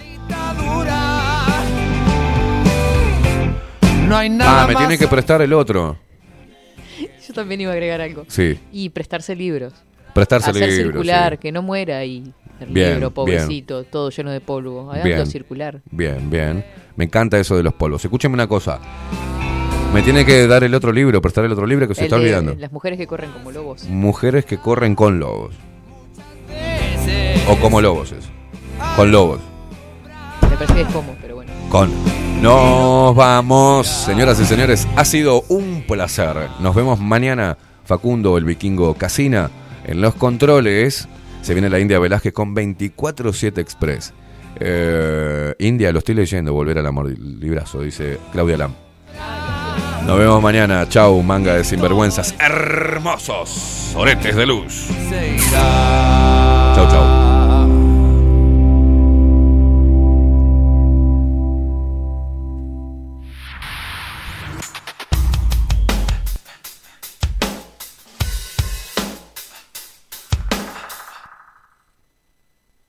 [4.08, 5.98] No hay nada Ah, me más tiene que prestar el otro.
[7.28, 8.26] Yo también iba a agregar algo.
[8.28, 8.60] Sí.
[8.72, 9.74] Y prestarse libros.
[10.14, 11.38] Prestarse Hacer libros, circular, sí.
[11.38, 14.92] que no muera y el Bien, libro, pobrecito, todo lleno de polvo.
[15.04, 15.26] Bien.
[15.26, 15.82] circular.
[15.90, 16.66] Bien, bien.
[16.98, 18.04] Me encanta eso de los polvos.
[18.04, 18.80] Escúcheme una cosa.
[19.94, 22.16] Me tiene que dar el otro libro, prestar el otro libro que se El está
[22.16, 22.56] de olvidando.
[22.58, 23.84] Las mujeres que corren como lobos.
[23.90, 25.54] Mujeres que corren con lobos.
[27.50, 28.30] O como lobos es.
[28.96, 29.42] Con lobos.
[30.50, 31.52] Me parece que es como, pero bueno.
[31.70, 31.92] Con.
[32.42, 34.88] Nos vamos, señoras y señores.
[34.96, 36.38] Ha sido un placer.
[36.62, 37.58] Nos vemos mañana.
[37.84, 39.52] Facundo, el vikingo Casina.
[39.84, 41.10] En los controles.
[41.42, 44.14] Se viene la India Velázquez con 24-7 Express.
[44.58, 46.54] Eh, India, lo estoy leyendo.
[46.54, 48.74] Volver al amor librazo, dice Claudia Lam.
[50.06, 50.88] Nos vemos mañana.
[50.90, 52.36] Chau, manga de sinvergüenzas.
[52.40, 53.92] Hermosos.
[53.96, 54.88] Oretes de luz.
[56.76, 57.31] Chau, chau.